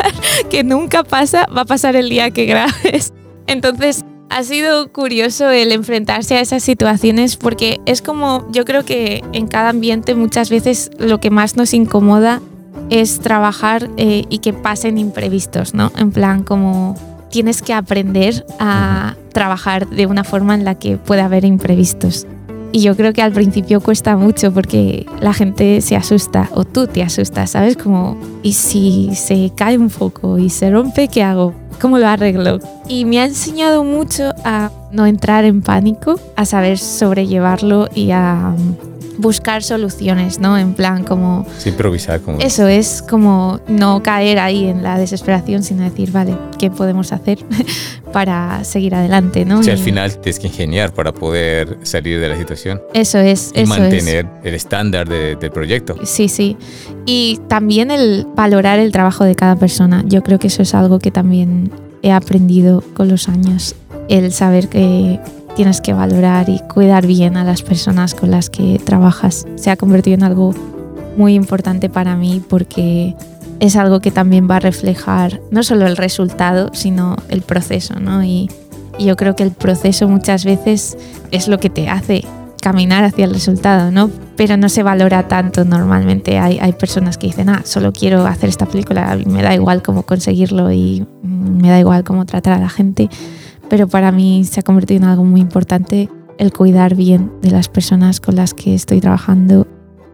que 0.49 0.63
nunca 0.63 1.03
pasa, 1.03 1.45
va 1.47 1.63
a 1.63 1.67
pasar 1.67 1.97
el 1.97 2.09
día 2.09 2.31
que 2.31 2.47
grabes. 2.47 3.13
Entonces, 3.47 4.05
ha 4.31 4.45
sido 4.45 4.91
curioso 4.93 5.51
el 5.51 5.73
enfrentarse 5.73 6.37
a 6.37 6.41
esas 6.41 6.63
situaciones 6.63 7.37
porque 7.37 7.81
es 7.85 8.01
como, 8.01 8.47
yo 8.51 8.65
creo 8.65 8.85
que 8.85 9.23
en 9.33 9.47
cada 9.47 9.69
ambiente 9.69 10.15
muchas 10.15 10.49
veces 10.49 10.91
lo 10.99 11.21
que 11.21 11.31
más 11.31 11.57
nos 11.57 11.75
incomoda 11.75 12.41
es 12.89 13.21
trabajar 13.21 13.91
eh, 13.99 14.25
y 14.31 14.39
que 14.39 14.53
pasen 14.53 14.97
imprevistos, 14.97 15.75
¿no? 15.75 15.93
En 15.97 16.13
plan, 16.13 16.45
como 16.45 16.97
tienes 17.31 17.63
que 17.63 17.75
aprender 17.75 18.45
a 18.59 19.17
trabajar 19.33 19.89
de 19.89 20.07
una 20.07 20.25
forma 20.25 20.55
en 20.55 20.65
la 20.65 20.77
que 20.77 20.97
pueda 20.97 21.27
haber 21.27 21.45
imprevistos. 21.45 22.27
Y 22.73 22.81
yo 22.81 22.97
creo 22.97 23.13
que 23.13 23.21
al 23.21 23.33
principio 23.33 23.83
cuesta 23.83 24.17
mucho 24.17 24.53
porque 24.53 25.05
la 25.21 25.35
gente 25.35 25.83
se 25.83 25.95
asusta 25.95 26.49
o 26.55 26.65
tú 26.65 26.87
te 26.87 27.03
asustas, 27.03 27.51
¿sabes? 27.51 27.77
Como, 27.77 28.19
¿y 28.43 28.55
si 28.55 29.11
se 29.15 29.53
cae 29.55 29.77
un 29.77 29.91
foco 29.91 30.39
y 30.39 30.49
se 30.49 30.71
rompe, 30.71 31.09
qué 31.09 31.23
hago? 31.23 31.55
¿Cómo 31.83 31.99
lo 31.99 32.07
arreglo? 32.07 32.61
Y 32.87 33.05
me 33.05 33.19
ha 33.19 33.25
enseñado 33.25 33.83
mucho 33.83 34.33
a 34.45 34.71
no 34.93 35.05
entrar 35.05 35.45
en 35.45 35.63
pánico, 35.63 36.15
a 36.37 36.45
saber 36.45 36.79
sobrellevarlo 36.79 37.89
y 37.93 38.13
a 38.13 38.55
buscar 39.19 39.65
soluciones, 39.65 40.39
¿no? 40.39 40.57
En 40.57 40.75
plan 40.75 41.03
como... 41.03 41.45
improvisar 41.67 42.21
como... 42.21 42.39
Eso 42.39 42.69
es 42.69 43.03
como 43.03 43.59
no 43.67 44.01
caer 44.01 44.39
ahí 44.39 44.67
en 44.67 44.85
la 44.85 44.97
desesperación, 44.97 45.65
sino 45.65 45.83
decir, 45.83 46.13
vale, 46.13 46.39
¿qué 46.57 46.71
podemos 46.71 47.13
hacer 47.13 47.41
para 48.13 48.63
seguir 48.65 48.95
adelante, 48.95 49.45
¿no? 49.45 49.61
O 49.61 49.63
sea, 49.63 49.75
al 49.75 49.81
final 49.81 50.17
tienes 50.19 50.39
que 50.39 50.49
ingeniar 50.49 50.93
para 50.93 51.13
poder 51.13 51.79
salir 51.83 52.21
de 52.21 52.29
la 52.29 52.37
situación. 52.37 52.81
Eso 52.95 53.19
es, 53.19 53.53
y 53.55 53.61
eso 53.61 53.69
mantener 53.69 54.27
es. 54.27 54.47
el 54.47 54.55
estándar 54.55 55.09
de, 55.09 55.37
del 55.37 55.51
proyecto. 55.51 55.97
Sí, 56.05 56.29
sí. 56.29 56.57
Y 57.07 57.41
también 57.49 57.91
el 57.91 58.27
valorar 58.37 58.79
el 58.79 58.93
trabajo 58.93 59.25
de 59.25 59.35
cada 59.35 59.57
persona. 59.57 60.05
Yo 60.07 60.23
creo 60.23 60.39
que 60.39 60.49
eso 60.49 60.63
es 60.63 60.75
algo 60.75 60.99
que 60.99 61.11
también 61.11 61.71
he 62.03 62.13
aprendido 62.13 62.83
con 62.95 63.09
los 63.09 63.29
años. 63.29 63.75
El 64.09 64.33
saber 64.33 64.69
que 64.69 65.19
tienes 65.57 65.81
que 65.81 65.93
valorar 65.93 66.49
y 66.49 66.61
cuidar 66.61 67.07
bien 67.07 67.37
a 67.37 67.45
las 67.45 67.63
personas 67.63 68.15
con 68.15 68.31
las 68.31 68.51
que 68.51 68.81
trabajas. 68.85 69.47
Se 69.57 69.71
ha 69.71 69.77
convertido 69.77 70.15
en 70.15 70.23
algo 70.23 70.55
muy 71.17 71.35
importante 71.35 71.89
para 71.89 72.17
mí 72.17 72.43
porque 72.49 73.15
es 73.61 73.77
algo 73.77 74.01
que 74.01 74.11
también 74.11 74.49
va 74.51 74.57
a 74.57 74.61
reflejar 74.61 75.41
no 75.51 75.63
solo 75.63 75.87
el 75.87 75.97
resultado, 75.97 76.71
sino 76.73 77.17
el 77.29 77.43
proceso, 77.43 77.99
¿no? 78.01 78.25
Y, 78.25 78.51
yo 78.99 79.17
creo 79.17 79.35
que 79.35 79.43
el 79.43 79.53
proceso 79.53 80.07
muchas 80.07 80.45
veces 80.45 80.99
es 81.31 81.49
lo 81.49 81.59
que 81.59 81.71
te 81.71 81.89
hace 81.89 82.25
caminar 82.61 83.05
hacia 83.05 83.25
el 83.25 83.33
resultado, 83.33 83.91
¿no? 83.91 84.11
Pero 84.37 84.59
no 84.59 84.69
se 84.69 84.83
valora 84.83 85.27
tanto 85.29 85.65
normalmente. 85.65 86.39
Hay, 86.39 86.59
hay 86.61 86.75
personas 86.75 87.17
que 87.17 87.27
dicen, 87.29 87.49
ah, 87.49 87.63
solo 87.65 87.91
quiero 87.93 88.27
hacer 88.27 88.51
esta 88.51 88.67
película, 88.67 89.19
me 89.27 89.43
da 89.43 89.55
igual 89.55 89.83
cómo 89.83 90.03
conseguirlo 90.03 90.71
y 90.73 91.07
me 91.23 91.71
da 91.71 91.81
igual 91.81 92.05
cómo 92.05 92.27
tratar 92.27 92.53
a 92.53 92.59
la 92.59 92.69
gente 92.69 93.09
pero 93.73 93.89
para 93.89 94.13
mí 94.13 94.45
se 94.45 94.61
ha 94.61 94.63
convertido 94.63 95.03
en 95.03 95.09
algo 95.09 95.25
muy 95.25 95.41
importante 95.41 96.11
el 96.37 96.53
cuidar 96.53 96.95
bien 96.95 97.33
de 97.41 97.51
las 97.51 97.71
personas 97.71 98.21
con 98.21 98.37
las 98.37 98.53
que 98.53 98.75
estoy 98.75 99.01
trabajando 99.01 99.67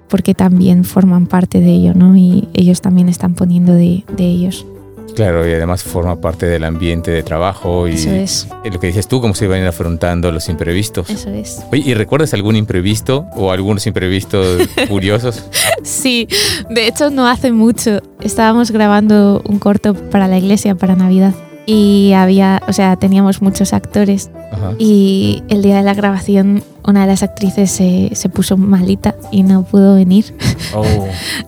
porque 0.09 0.35
también 0.35 0.85
forman 0.85 1.27
parte 1.27 1.61
de 1.61 1.71
ello, 1.71 1.95
¿no? 1.95 2.17
Y 2.17 2.49
ellos 2.55 2.81
también 2.81 3.09
están 3.09 3.35
poniendo 3.35 3.73
de, 3.75 4.05
de 4.17 4.25
ellos. 4.25 4.67
Claro, 5.15 5.49
y 5.49 5.53
además 5.53 5.83
forma 5.83 6.21
parte 6.21 6.47
del 6.47 6.63
ambiente 6.63 7.11
de 7.11 7.25
trabajo 7.25 7.89
y 7.89 7.95
Eso 7.95 8.11
es. 8.11 8.49
lo 8.71 8.79
que 8.79 8.87
dices 8.89 9.09
tú, 9.09 9.21
cómo 9.21 9.35
se 9.35 9.49
van 9.49 9.59
a 9.59 9.63
ir 9.63 9.67
afrontando 9.67 10.31
los 10.31 10.49
imprevistos. 10.49 11.11
Eso 11.11 11.31
es. 11.31 11.61
Oye, 11.73 11.83
¿y 11.87 11.95
recuerdas 11.95 12.35
algún 12.35 12.55
imprevisto 12.55 13.27
o 13.35 13.51
algunos 13.51 13.87
imprevistos 13.89 14.69
curiosos? 14.89 15.45
Sí, 15.83 16.29
de 16.71 16.87
hecho 16.87 17.11
no 17.11 17.27
hace 17.27 17.51
mucho 17.51 18.01
estábamos 18.21 18.71
grabando 18.71 19.43
un 19.45 19.59
corto 19.59 19.95
para 19.95 20.29
la 20.29 20.39
iglesia 20.39 20.75
para 20.77 20.95
Navidad 20.95 21.35
y 21.71 22.15
había, 22.15 22.63
o 22.67 22.73
sea, 22.73 22.97
teníamos 22.97 23.43
muchos 23.43 23.75
actores 23.75 24.31
Ajá. 24.53 24.73
y 24.79 25.43
el 25.51 25.61
día 25.61 25.77
de 25.77 25.83
la 25.83 25.93
grabación 25.93 26.63
una 26.83 27.03
de 27.03 27.09
las 27.09 27.23
actrices 27.23 27.71
se, 27.71 28.09
se 28.15 28.31
puso 28.31 28.57
malita 28.57 29.15
y 29.31 29.43
no 29.43 29.63
pudo 29.65 29.95
venir. 29.95 30.35
Oh, 30.75 30.85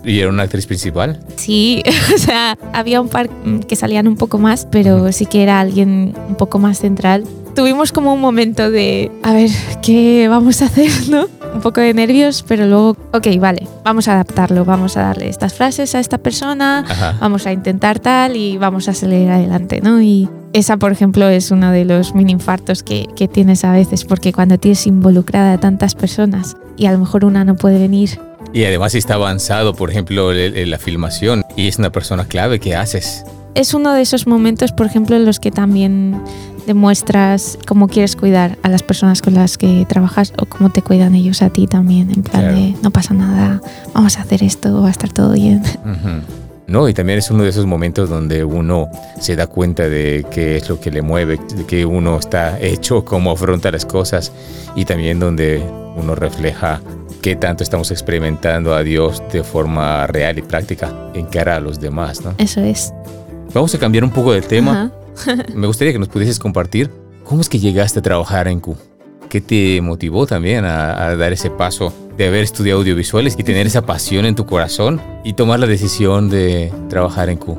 ¿Y 0.03 0.19
era 0.21 0.31
una 0.31 0.45
actriz 0.45 0.67
principal? 0.67 1.21
Sí, 1.37 1.83
o 2.15 2.19
sea, 2.19 2.57
había 2.73 3.03
un 3.03 3.09
par 3.09 3.29
que 3.69 3.77
salían 3.77 4.09
un 4.09 4.17
poco 4.17 4.39
más, 4.39 4.67
pero 4.71 5.13
sí 5.13 5.27
que 5.27 5.43
era 5.43 5.61
alguien 5.61 6.15
un 6.29 6.37
poco 6.37 6.59
más 6.59 6.79
central. 6.79 7.25
Tuvimos 7.55 7.93
como 7.93 8.15
un 8.15 8.21
momento 8.21 8.71
de, 8.71 9.13
a 9.23 9.35
ver, 9.35 9.51
¿qué 9.83 10.27
vamos 10.29 10.63
a 10.63 10.67
hacer, 10.67 10.91
no? 11.11 11.27
Un 11.55 11.61
poco 11.63 11.81
de 11.81 11.93
nervios, 11.93 12.45
pero 12.47 12.67
luego, 12.67 12.97
ok, 13.13 13.27
vale, 13.39 13.67
vamos 13.85 14.09
a 14.09 14.13
adaptarlo, 14.15 14.65
vamos 14.65 14.97
a 14.97 15.03
darle 15.03 15.29
estas 15.29 15.53
frases 15.55 15.95
a 15.95 16.01
esta 16.01 16.17
persona, 16.19 16.85
Ajá. 16.89 17.17
vamos 17.21 17.47
a 17.47 17.53
intentar 17.53 17.99
tal 17.99 18.37
y 18.37 18.57
vamos 18.57 18.89
a 18.89 18.95
salir 18.95 19.29
adelante, 19.29 19.81
¿no? 19.83 20.01
Y 20.01 20.29
esa, 20.53 20.77
por 20.77 20.91
ejemplo, 20.93 21.29
es 21.29 21.51
uno 21.51 21.71
de 21.73 21.85
los 21.85 22.15
mini 22.15 22.33
infartos 22.33 22.83
que, 22.83 23.07
que 23.17 23.29
tienes 23.29 23.65
a 23.65 23.73
veces, 23.73 24.05
porque 24.05 24.33
cuando 24.33 24.59
tienes 24.59 24.87
involucrada 24.87 25.55
a 25.55 25.59
tantas 25.61 25.95
personas 25.95 26.57
y 26.77 26.87
a 26.87 26.93
lo 26.93 26.99
mejor 26.99 27.25
una 27.25 27.45
no 27.45 27.57
puede 27.57 27.79
venir, 27.79 28.19
Y 28.53 28.65
además 28.65 28.93
si 28.93 28.99
está 28.99 29.15
avanzado, 29.15 29.75
por 29.75 29.91
ejemplo, 29.91 30.33
el- 30.33 30.71
la 30.71 30.79
filmación 30.79 31.45
y 31.57 31.69
es 31.69 31.79
una 31.79 31.91
persona 31.93 32.25
clave, 32.27 32.59
¿qué 32.59 32.75
haces? 32.77 33.25
es 33.57 33.75
uno 33.75 33.93
de 33.93 34.01
esos 34.03 34.29
momentos, 34.29 34.71
por 34.71 34.87
ejemplo, 34.87 35.17
en 35.17 35.25
los 35.27 35.41
que 35.41 35.51
también 35.51 36.23
demuestras 36.67 37.59
cómo 37.67 37.89
quieres 37.89 38.17
cuidar 38.17 38.59
a 38.63 38.69
las 38.69 38.83
personas 38.83 39.23
con 39.23 39.35
las 39.35 39.59
que 39.59 39.85
trabajas 39.89 40.33
o 40.39 40.47
cómo 40.47 40.71
te 40.71 40.83
cuidan 40.83 41.15
ellos 41.15 41.43
a 41.43 41.51
ti 41.51 41.67
también, 41.67 42.11
en 42.11 42.23
plan 42.23 42.43
Claro. 42.43 42.57
de 42.57 42.75
no 42.83 42.91
pasa 42.91 43.15
nada, 43.15 43.61
vamos 43.95 44.17
a 44.19 44.23
hacer 44.23 44.43
esto, 44.43 44.83
va 44.83 44.89
a 44.89 44.91
estar 44.91 45.13
todo 45.13 45.33
bien. 45.35 45.63
Ujú. 45.85 46.23
No, 46.67 46.89
y 46.89 46.95
también 46.95 47.19
es 47.19 47.29
uno 47.33 47.43
de 47.43 47.51
esos 47.51 47.67
momentos 47.67 48.09
donde 48.09 48.45
uno 48.45 48.89
se 49.19 49.35
da 49.35 49.49
cuenta 49.49 49.89
de 49.89 50.25
qué 50.31 50.57
es 50.57 50.69
lo 50.69 50.79
que 50.81 50.93
le 50.93 51.03
mueve, 51.03 51.39
de 51.57 51.67
qué 51.67 51.85
uno 51.85 52.17
está 52.17 52.61
hecho, 52.61 53.05
cómo 53.05 53.33
afronta 53.33 53.73
las 53.73 53.85
cosas 53.85 54.31
y 54.77 54.85
también 54.85 55.19
donde 55.19 55.61
uno 55.97 56.15
refleja 56.15 56.81
qué 57.23 57.35
tanto 57.35 57.65
estamos 57.65 57.91
experimentando 57.91 58.73
a 58.73 58.85
Dios 58.85 59.21
de 59.33 59.43
forma 59.43 60.07
real 60.07 60.39
y 60.39 60.43
práctica 60.43 60.95
en 61.13 61.27
cara 61.27 61.57
a 61.57 61.61
los 61.61 61.81
demás, 61.81 62.25
¿no? 62.25 62.35
Eso 62.39 62.61
es. 62.61 62.93
Vamos 63.53 63.75
a 63.75 63.79
cambiar 63.79 64.05
un 64.05 64.11
poco 64.11 64.33
de 64.33 64.41
tema. 64.41 64.71
Ajá. 64.85 64.93
Me 65.55 65.67
gustaría 65.67 65.93
que 65.93 65.99
nos 65.99 66.09
pudieses 66.09 66.39
compartir 66.39 66.91
cómo 67.25 67.41
es 67.41 67.49
que 67.49 67.59
llegaste 67.59 67.99
a 67.99 68.03
trabajar 68.03 68.49
en 68.49 68.61
Q. 68.61 68.77
¿Qué 69.29 69.41
te 69.41 69.81
motivó 69.81 70.27
también 70.27 70.65
a, 70.65 71.07
a 71.07 71.17
dar 71.17 71.33
ese 71.33 71.51
paso 71.51 71.93
de 72.17 72.27
haber 72.27 72.43
estudiado 72.43 72.81
audiovisuales 72.81 73.37
y 73.39 73.45
tener 73.45 73.67
esa 73.67 73.87
pasión 73.87 74.27
en 74.27 74.35
tu 74.35 74.45
corazón 74.45 75.01
y 75.25 75.35
tomar 75.35 75.61
la 75.61 75.67
decisión 75.67 76.29
de 76.31 76.73
trabajar 76.89 77.29
en 77.29 77.37
Q? 77.37 77.59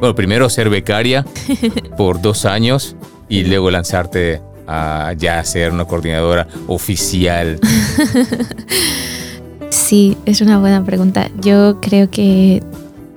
Bueno, 0.00 0.14
primero 0.14 0.50
ser 0.50 0.68
becaria 0.68 1.24
por 1.96 2.20
dos 2.20 2.44
años 2.44 2.96
y 3.28 3.44
luego 3.44 3.70
lanzarte 3.70 4.42
a 4.66 5.12
ya 5.16 5.42
ser 5.44 5.72
una 5.72 5.84
coordinadora 5.84 6.48
oficial. 6.66 7.60
Sí, 9.74 10.16
es 10.24 10.40
una 10.40 10.58
buena 10.58 10.84
pregunta. 10.84 11.30
Yo 11.40 11.78
creo 11.80 12.08
que 12.08 12.62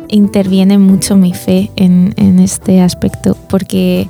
interviene 0.09 0.77
mucho 0.77 1.15
mi 1.15 1.33
fe 1.33 1.71
en, 1.75 2.13
este 2.39 2.81
aspecto 2.81 3.35
porque 3.49 4.09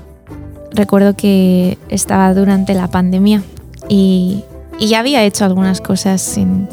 recuerdo 0.72 1.16
que 1.16 1.78
estaba 1.90 2.34
durante 2.34 2.74
la 2.74 2.88
pandemia 2.90 3.42
y 3.90 4.44
ya 4.80 5.00
había 5.00 5.24
hecho 5.24 5.46
algunas 5.46 5.82
cosas 5.82 6.38
en 6.38 6.68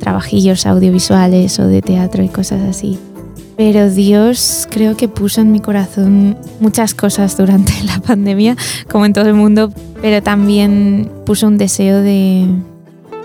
trabajillos 0.00 0.66
audiovisuales 0.66 1.58
o 1.58 1.66
de 1.66 1.82
teatro 1.82 2.22
y 2.22 2.28
cosas 2.28 2.62
así. 2.62 2.98
Pero 3.56 3.90
Dios 3.90 4.68
creo 4.70 4.96
que 4.96 5.08
puso 5.08 5.40
en 5.40 5.50
mi 5.50 5.60
corazón 5.60 6.36
muchas 6.60 6.94
cosas 6.94 7.36
durante 7.36 7.72
la 7.84 8.00
pandemia, 8.00 8.56
como 8.90 9.06
en 9.06 9.12
todo 9.12 9.26
el 9.26 9.34
mundo, 9.34 9.72
pero 10.02 10.22
también 10.22 11.10
puso 11.24 11.46
un 11.46 11.56
deseo 11.56 12.02
de 12.02 12.46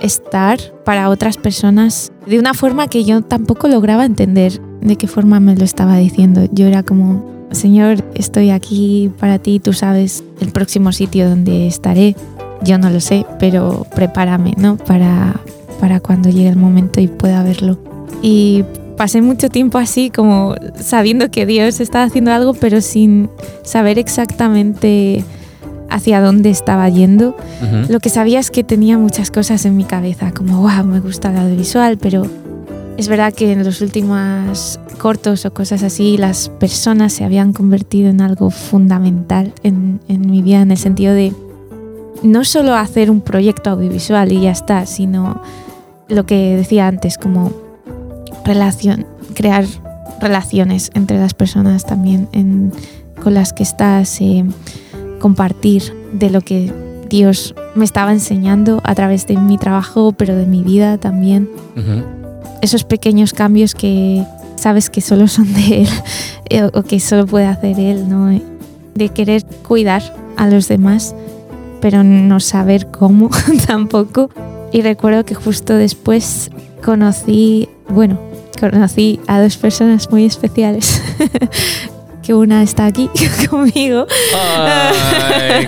estar 0.02 0.60
para 0.86 1.10
otras 1.10 1.38
personas 1.38 2.12
de 2.26 2.40
una 2.40 2.54
forma 2.54 2.88
que 2.88 3.04
yo 3.04 3.22
tampoco 3.22 3.68
lograba 3.68 4.06
entender 4.06 4.60
de 4.82 4.96
qué 4.96 5.08
forma 5.08 5.40
me 5.40 5.56
lo 5.56 5.64
estaba 5.64 5.98
diciendo. 5.98 6.48
Yo 6.52 6.68
era 6.68 6.84
como, 6.84 7.24
Señor, 7.52 8.04
estoy 8.16 8.50
aquí 8.50 9.12
para 9.20 9.40
ti, 9.40 9.60
tú 9.60 9.74
sabes 9.74 10.24
el 10.40 10.50
próximo 10.50 10.92
sitio 10.92 11.30
donde 11.30 11.68
estaré. 11.68 12.16
Yo 12.64 12.78
no 12.78 12.90
lo 12.90 13.00
sé, 13.00 13.26
pero 13.40 13.86
prepárame, 13.96 14.54
¿no? 14.58 14.78
Para, 14.78 15.40
para 15.80 16.00
cuando 16.00 16.30
llegue 16.30 16.50
el 16.50 16.58
momento 16.58 17.02
y 17.02 17.08
pueda 17.08 17.44
verlo. 17.44 17.78
Y 18.22 18.64
pasé 18.98 19.22
mucho 19.22 19.50
tiempo 19.50 19.80
así, 19.80 20.12
como 20.12 20.56
sabiendo 20.76 21.32
que 21.32 21.46
Dios 21.46 21.80
estaba 21.80 22.06
haciendo 22.06 22.32
algo, 22.32 22.54
pero 22.54 22.82
sin 22.82 23.30
saber 23.64 23.98
exactamente 23.98 25.24
hacia 25.90 26.22
dónde 26.22 26.50
estaba 26.50 26.88
yendo. 26.90 27.36
Lo 27.90 28.00
que 28.00 28.10
sabía 28.10 28.40
es 28.40 28.50
que 28.50 28.64
tenía 28.64 28.98
muchas 28.98 29.30
cosas 29.30 29.66
en 29.66 29.76
mi 29.76 29.84
cabeza, 29.84 30.32
como, 30.32 30.62
wow, 30.62 30.86
me 30.86 31.00
gusta 31.00 31.32
el 31.32 31.38
audiovisual, 31.38 31.98
pero 31.98 32.26
es 32.98 33.08
verdad 33.08 33.34
que 33.34 33.52
en 33.52 33.64
los 33.64 33.82
últimos 33.82 34.80
cortos 34.98 35.46
o 35.46 35.54
cosas 35.54 35.84
así, 35.84 36.18
las 36.18 36.50
personas 36.50 37.14
se 37.14 37.24
habían 37.24 37.54
convertido 37.54 38.10
en 38.10 38.22
algo 38.22 38.50
fundamental 38.50 39.54
en, 39.64 40.00
mi 40.08 40.42
vida, 40.42 40.62
en 40.62 40.72
el 40.72 40.78
sentido 40.78 41.14
de 41.14 41.34
no 42.24 42.44
solo 42.44 42.76
hacer 42.76 43.10
un 43.10 43.22
proyecto 43.22 43.72
audiovisual 43.72 44.32
y 44.32 44.42
ya 44.42 44.52
está, 44.52 44.86
sino 44.86 45.42
lo 46.08 46.26
que 46.26 46.56
decía 46.56 46.88
antes, 46.88 47.18
como 47.18 47.52
relación, 48.46 49.08
crear 49.34 49.66
relaciones 50.20 50.92
entre 50.94 51.18
las 51.18 51.34
personas 51.34 51.86
también 51.86 52.72
con 53.24 53.34
las 53.34 53.54
que 53.54 53.64
estás, 53.64 54.22
eh, 54.22 54.46
compartir 55.20 55.84
de 56.14 56.30
lo 56.30 56.42
que 56.42 56.72
Dios 57.10 57.56
me 57.76 57.86
estaba 57.86 58.12
enseñando 58.12 58.82
a 58.84 58.96
través 58.96 59.28
de 59.28 59.38
mi 59.38 59.58
trabajo, 59.58 60.14
pero 60.14 60.36
de 60.36 60.46
mi 60.46 60.64
vida 60.64 60.98
también. 60.98 61.50
Esos 62.62 62.84
pequeños 62.84 63.34
cambios 63.34 63.74
que 63.76 64.24
sabes 64.56 64.90
que 64.90 65.02
solo 65.02 65.28
son 65.28 65.52
de 65.54 65.82
Él 65.82 65.90
eh, 66.50 66.70
o 66.74 66.84
que 66.84 67.00
solo 67.00 67.26
puede 67.26 67.46
hacer 67.46 67.80
Él, 67.80 68.08
¿no? 68.08 68.40
De 68.96 69.10
querer 69.10 69.44
cuidar 69.68 70.02
a 70.38 70.48
los 70.48 70.68
demás, 70.68 71.16
pero 71.82 72.04
no 72.04 72.40
saber 72.40 72.88
cómo 72.88 73.30
tampoco. 73.68 74.30
Y 74.72 74.82
recuerdo 74.82 75.26
que 75.26 75.36
justo 75.36 75.74
después 75.76 76.50
conocí, 76.84 77.68
bueno, 77.90 78.20
conocí 78.60 79.20
a 79.28 79.42
dos 79.42 79.58
personas 79.58 80.10
muy 80.12 80.26
especiales. 80.26 81.02
que 82.22 82.36
una 82.36 82.62
está 82.62 82.86
aquí 82.86 83.10
conmigo. 83.50 84.06
Ay, 84.38 85.68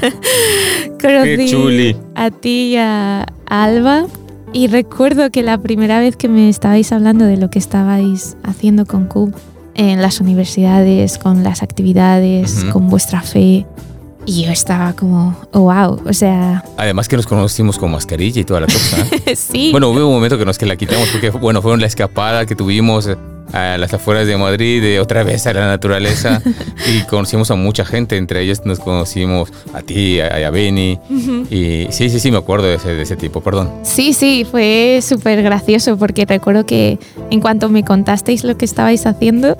qué 0.00 0.98
Conocí 1.00 1.50
chuli. 1.50 1.96
a 2.14 2.30
ti 2.30 2.72
y 2.72 2.76
a 2.76 3.26
Alba. 3.46 4.06
Y 4.52 4.66
recuerdo 4.66 5.30
que 5.30 5.42
la 5.42 5.58
primera 5.58 6.00
vez 6.00 6.16
que 6.16 6.28
me 6.28 6.48
estabais 6.48 6.90
hablando 6.92 7.24
de 7.24 7.36
lo 7.36 7.50
que 7.50 7.58
estabais 7.58 8.36
haciendo 8.42 8.84
con 8.84 9.06
Q 9.06 9.32
en 9.74 10.02
las 10.02 10.20
universidades, 10.20 11.18
con 11.18 11.44
las 11.44 11.62
actividades, 11.62 12.64
Ujú. 12.64 12.72
con 12.72 12.90
vuestra 12.90 13.22
fe, 13.22 13.64
y 14.26 14.44
yo 14.44 14.50
estaba 14.50 14.92
como, 14.92 15.36
oh, 15.52 15.60
wow, 15.60 16.00
o 16.06 16.12
sea, 16.12 16.64
Además 16.76 17.08
que 17.08 17.16
nos 17.16 17.26
conocimos 17.26 17.78
con 17.78 17.90
mascarilla 17.92 18.40
y 18.40 18.44
toda 18.44 18.60
la 18.60 18.66
cosa. 18.66 18.96
sí, 19.36 19.70
Bueno, 19.70 19.88
hubo 19.90 20.06
un 20.06 20.14
momento 20.14 20.36
que 20.36 20.44
nos 20.44 20.58
que 20.58 20.66
la 20.66 20.76
quitamos 20.76 21.08
porque, 21.10 21.30
bueno, 21.30 21.62
fue 21.62 21.76
la 21.78 21.86
escapada 21.86 22.44
que 22.44 22.54
tuvimos 22.54 23.08
a 23.52 23.76
las 23.78 23.92
afueras 23.94 24.26
de 24.26 24.36
Madrid, 24.36 24.82
de 24.82 25.00
otra 25.00 25.22
vez 25.22 25.46
a 25.46 25.52
la 25.52 25.66
naturaleza, 25.66 26.42
y 26.88 27.02
conocimos 27.02 27.50
a 27.50 27.54
mucha 27.54 27.84
gente, 27.84 28.16
entre 28.16 28.42
ellos 28.42 28.64
nos 28.64 28.80
conocimos 28.80 29.52
a 29.72 29.82
ti, 29.82 30.20
a, 30.20 30.46
a 30.46 30.50
Benny, 30.50 30.98
Ujú. 31.10 31.46
y 31.50 31.86
sí, 31.90 32.10
sí, 32.10 32.20
sí, 32.20 32.30
me 32.30 32.38
acuerdo 32.38 32.66
de 32.66 32.74
ese, 32.74 32.88
de 32.94 33.02
ese 33.02 33.16
tipo, 33.16 33.40
perdón. 33.40 33.70
Sí, 33.82 34.12
sí, 34.12 34.46
fue 34.50 35.00
súper 35.02 35.42
gracioso 35.42 35.96
porque 35.96 36.24
recuerdo 36.26 36.66
que 36.66 36.98
en 37.30 37.40
cuanto 37.40 37.68
me 37.68 37.84
contasteis 37.84 38.44
lo 38.44 38.56
que 38.56 38.64
estabais 38.64 39.06
haciendo, 39.06 39.56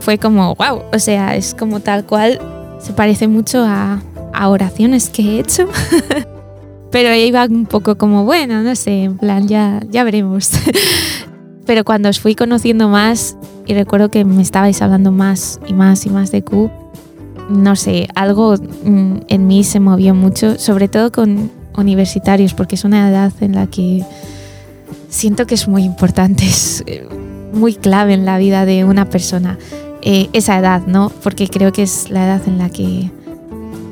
fue 0.00 0.18
como, 0.18 0.54
wow, 0.56 0.82
o 0.92 0.98
sea, 0.98 1.34
es 1.36 1.54
como 1.54 1.80
tal 1.80 2.04
cual, 2.04 2.40
se 2.78 2.92
parece 2.92 3.28
mucho 3.28 3.64
a, 3.64 4.02
a 4.34 4.48
oraciones 4.48 5.08
que 5.08 5.22
he 5.22 5.38
hecho. 5.40 5.68
Pero 6.90 7.12
iba 7.14 7.44
un 7.46 7.66
poco 7.66 7.96
como, 7.96 8.24
bueno, 8.24 8.62
no 8.62 8.76
sé, 8.76 9.04
en 9.04 9.18
plan, 9.18 9.48
ya, 9.48 9.80
ya 9.90 10.04
veremos. 10.04 10.50
Pero 11.66 11.84
cuando 11.84 12.08
os 12.08 12.20
fui 12.20 12.34
conociendo 12.34 12.88
más 12.88 13.36
y 13.66 13.74
recuerdo 13.74 14.10
que 14.10 14.24
me 14.24 14.42
estabais 14.42 14.82
hablando 14.82 15.12
más 15.12 15.60
y 15.66 15.72
más 15.72 16.04
y 16.06 16.10
más 16.10 16.30
de 16.30 16.42
Q, 16.42 16.70
no 17.48 17.76
sé, 17.76 18.08
algo 18.14 18.56
mm, 18.56 19.16
en 19.28 19.46
mí 19.46 19.64
se 19.64 19.80
movió 19.80 20.14
mucho, 20.14 20.58
sobre 20.58 20.88
todo 20.88 21.12
con 21.12 21.50
universitarios, 21.76 22.54
porque 22.54 22.76
es 22.76 22.84
una 22.84 23.08
edad 23.08 23.32
en 23.40 23.54
la 23.54 23.66
que 23.66 24.04
siento 25.08 25.46
que 25.46 25.54
es 25.54 25.68
muy 25.68 25.84
importante, 25.84 26.44
es 26.48 26.82
eh, 26.86 27.06
muy 27.52 27.74
clave 27.74 28.14
en 28.14 28.24
la 28.24 28.38
vida 28.38 28.64
de 28.64 28.84
una 28.84 29.08
persona. 29.08 29.58
Eh, 30.06 30.28
esa 30.34 30.58
edad, 30.58 30.82
¿no? 30.86 31.10
Porque 31.22 31.48
creo 31.48 31.72
que 31.72 31.82
es 31.82 32.10
la 32.10 32.26
edad 32.26 32.42
en 32.46 32.58
la 32.58 32.68
que 32.68 33.10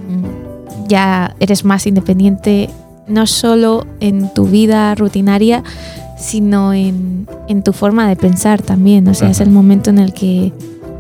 mm, 0.09 0.89
ya 0.89 1.35
eres 1.41 1.65
más 1.65 1.87
independiente, 1.87 2.69
no 3.07 3.27
solo 3.27 3.87
en 4.01 4.33
tu 4.35 4.45
vida 4.45 4.95
rutinaria, 4.95 5.63
sino 6.23 6.73
en, 6.73 7.27
en 7.49 7.63
tu 7.63 7.73
forma 7.73 8.09
de 8.09 8.17
pensar 8.17 8.63
también. 8.63 9.09
O 9.09 9.15
sea, 9.15 9.31
es 9.31 9.41
el 9.41 9.51
momento 9.51 9.91
en 9.91 9.99
el 9.99 10.15
que 10.15 10.53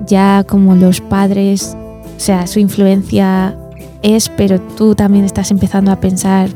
ya 0.06 0.44
como 0.46 0.74
los 0.74 1.00
padres, 1.00 1.76
o 2.16 2.20
sea, 2.20 2.46
su 2.46 2.58
influencia 2.58 3.56
es, 4.02 4.28
pero 4.28 4.60
tú 4.60 4.94
también 4.94 5.24
estás 5.24 5.50
empezando 5.50 5.92
a 5.92 6.00
pensar 6.00 6.50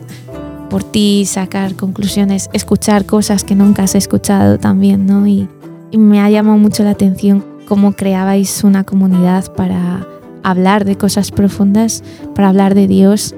por 0.69 0.83
ti, 0.83 1.25
sacar 1.27 1.77
conclusiones, 1.77 2.51
escuchar 2.53 3.07
cosas 3.07 3.45
que 3.45 3.55
nunca 3.55 3.85
has 3.85 3.95
escuchado 3.95 4.59
también, 4.59 5.07
¿no? 5.07 5.27
Y, 5.27 5.49
y 5.93 5.99
me 5.99 6.21
ha 6.21 6.29
llamado 6.29 6.59
mucho 6.59 6.83
la 6.83 6.91
atención 6.91 7.45
cómo 7.69 7.93
creabais 7.93 8.65
una 8.65 8.83
comunidad 8.83 9.53
para 9.55 10.07
hablar 10.43 10.85
de 10.85 10.97
cosas 10.97 11.31
profundas, 11.31 12.03
para 12.35 12.49
hablar 12.49 12.75
de 12.75 12.89
Dios 12.89 13.37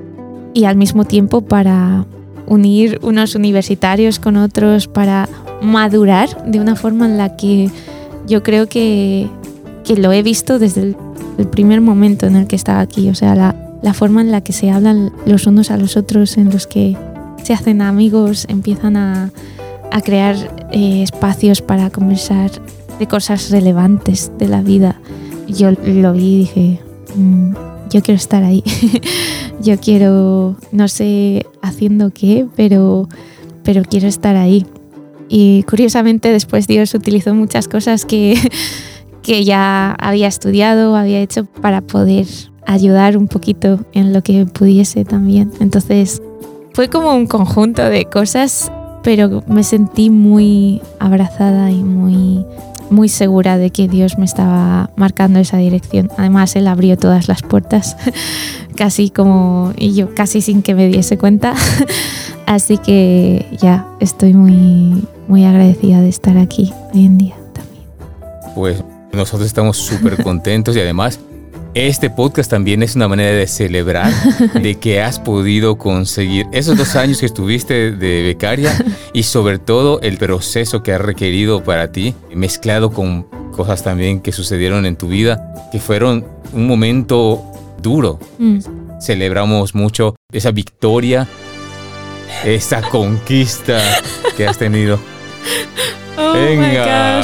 y 0.54 0.64
al 0.64 0.76
mismo 0.76 1.04
tiempo 1.04 1.42
para 1.42 2.06
unir 2.48 2.98
unos 3.02 3.34
universitarios 3.34 4.18
con 4.18 4.36
otros, 4.36 4.88
para 4.88 5.28
madurar 5.60 6.44
de 6.44 6.60
una 6.60 6.76
forma 6.76 7.06
en 7.06 7.18
la 7.18 7.36
que 7.36 7.70
yo 8.26 8.42
creo 8.42 8.68
que, 8.68 9.28
que 9.84 9.96
lo 9.96 10.12
he 10.12 10.22
visto 10.22 10.58
desde 10.58 10.82
el, 10.82 10.96
primer 11.52 11.80
momento 11.80 12.26
en 12.26 12.34
el 12.34 12.48
que 12.48 12.56
estaba 12.56 12.80
aquí, 12.80 13.08
o 13.08 13.14
sea, 13.14 13.36
la, 13.36 13.54
la 13.80 13.94
forma 13.94 14.20
en 14.20 14.32
la 14.32 14.40
que 14.40 14.52
se 14.52 14.72
hablan 14.72 15.12
los 15.24 15.46
unos 15.46 15.70
a 15.70 15.76
los 15.76 15.96
otros, 15.96 16.36
en 16.36 16.50
los 16.50 16.66
que 16.66 16.96
se 17.44 17.54
hacen 17.54 17.80
amigos, 17.80 18.44
empiezan 18.48 18.96
a, 18.96 19.30
a 19.90 20.00
crear 20.00 20.36
eh, 20.72 21.02
espacios 21.02 21.62
para 21.62 21.90
conversar 21.90 22.50
de 22.98 23.06
cosas 23.06 23.50
relevantes 23.50 24.32
de 24.38 24.48
la 24.48 24.62
vida. 24.62 25.00
Yo 25.46 25.70
lo 25.70 26.12
vi 26.12 26.34
y 26.34 26.38
dije, 26.38 26.80
mm, 27.14 27.52
yo 27.90 28.02
quiero 28.02 28.16
estar 28.16 28.42
ahí. 28.42 28.62
yo 29.62 29.78
quiero, 29.78 30.56
no 30.72 30.88
sé 30.88 31.46
haciendo 31.62 32.10
qué, 32.10 32.46
pero, 32.56 33.08
pero 33.64 33.82
quiero 33.82 34.08
estar 34.08 34.36
ahí. 34.36 34.66
Y 35.28 35.62
curiosamente 35.64 36.30
después 36.30 36.66
Dios 36.66 36.94
utilizó 36.94 37.34
muchas 37.34 37.68
cosas 37.68 38.04
que, 38.04 38.36
que 39.22 39.44
ya 39.44 39.92
había 39.92 40.28
estudiado, 40.28 40.96
había 40.96 41.20
hecho 41.20 41.44
para 41.44 41.80
poder 41.80 42.26
ayudar 42.66 43.16
un 43.16 43.28
poquito 43.28 43.80
en 43.92 44.12
lo 44.12 44.22
que 44.22 44.46
pudiese 44.46 45.04
también. 45.04 45.50
Entonces 45.60 46.22
fue 46.74 46.88
como 46.88 47.14
un 47.14 47.26
conjunto 47.26 47.82
de 47.82 48.04
cosas, 48.04 48.70
pero 49.02 49.42
me 49.48 49.64
sentí 49.64 50.10
muy 50.10 50.80
abrazada 51.00 51.70
y 51.70 51.82
muy 51.82 52.44
muy 52.90 53.08
segura 53.08 53.58
de 53.58 53.70
que 53.70 53.88
Dios 53.88 54.18
me 54.18 54.24
estaba 54.24 54.90
marcando 54.96 55.38
esa 55.38 55.58
dirección. 55.58 56.10
Además, 56.16 56.56
Él 56.56 56.66
abrió 56.66 56.96
todas 56.96 57.28
las 57.28 57.42
puertas, 57.42 57.96
casi 58.76 59.10
como, 59.10 59.72
y 59.76 59.94
yo 59.94 60.14
casi 60.14 60.40
sin 60.40 60.62
que 60.62 60.74
me 60.74 60.88
diese 60.88 61.18
cuenta. 61.18 61.54
Así 62.46 62.78
que 62.78 63.46
ya 63.60 63.86
estoy 64.00 64.32
muy, 64.34 65.04
muy 65.26 65.44
agradecida 65.44 66.00
de 66.00 66.08
estar 66.08 66.38
aquí 66.38 66.72
hoy 66.94 67.04
en 67.04 67.18
día 67.18 67.36
también. 67.52 67.84
Pues 68.54 68.82
nosotros 69.12 69.46
estamos 69.46 69.76
súper 69.76 70.22
contentos 70.22 70.76
y 70.76 70.80
además 70.80 71.20
este 71.74 72.10
podcast 72.10 72.50
también 72.50 72.82
es 72.82 72.96
una 72.96 73.08
manera 73.08 73.30
de 73.30 73.46
celebrar 73.46 74.12
de 74.54 74.74
que 74.76 75.00
has 75.00 75.20
podido 75.20 75.76
conseguir 75.76 76.46
esos 76.52 76.76
dos 76.76 76.96
años 76.96 77.20
que 77.20 77.26
estuviste 77.26 77.92
de 77.92 78.22
becaria 78.22 78.72
y 79.12 79.22
sobre 79.22 79.58
todo 79.58 80.00
el 80.00 80.18
proceso 80.18 80.82
que 80.82 80.92
ha 80.92 80.98
requerido 80.98 81.62
para 81.62 81.92
ti, 81.92 82.14
mezclado 82.34 82.90
con 82.90 83.24
cosas 83.52 83.82
también 83.82 84.20
que 84.20 84.32
sucedieron 84.32 84.86
en 84.86 84.96
tu 84.96 85.08
vida, 85.08 85.52
que 85.72 85.80
fueron 85.80 86.26
un 86.52 86.66
momento 86.66 87.42
duro. 87.80 88.18
Mm. 88.38 88.58
Celebramos 89.00 89.74
mucho 89.74 90.16
esa 90.32 90.50
victoria, 90.50 91.26
esa 92.44 92.82
conquista 92.82 93.80
que 94.36 94.46
has 94.46 94.58
tenido. 94.58 94.98
Oh 96.20 96.32
Venga. 96.32 97.22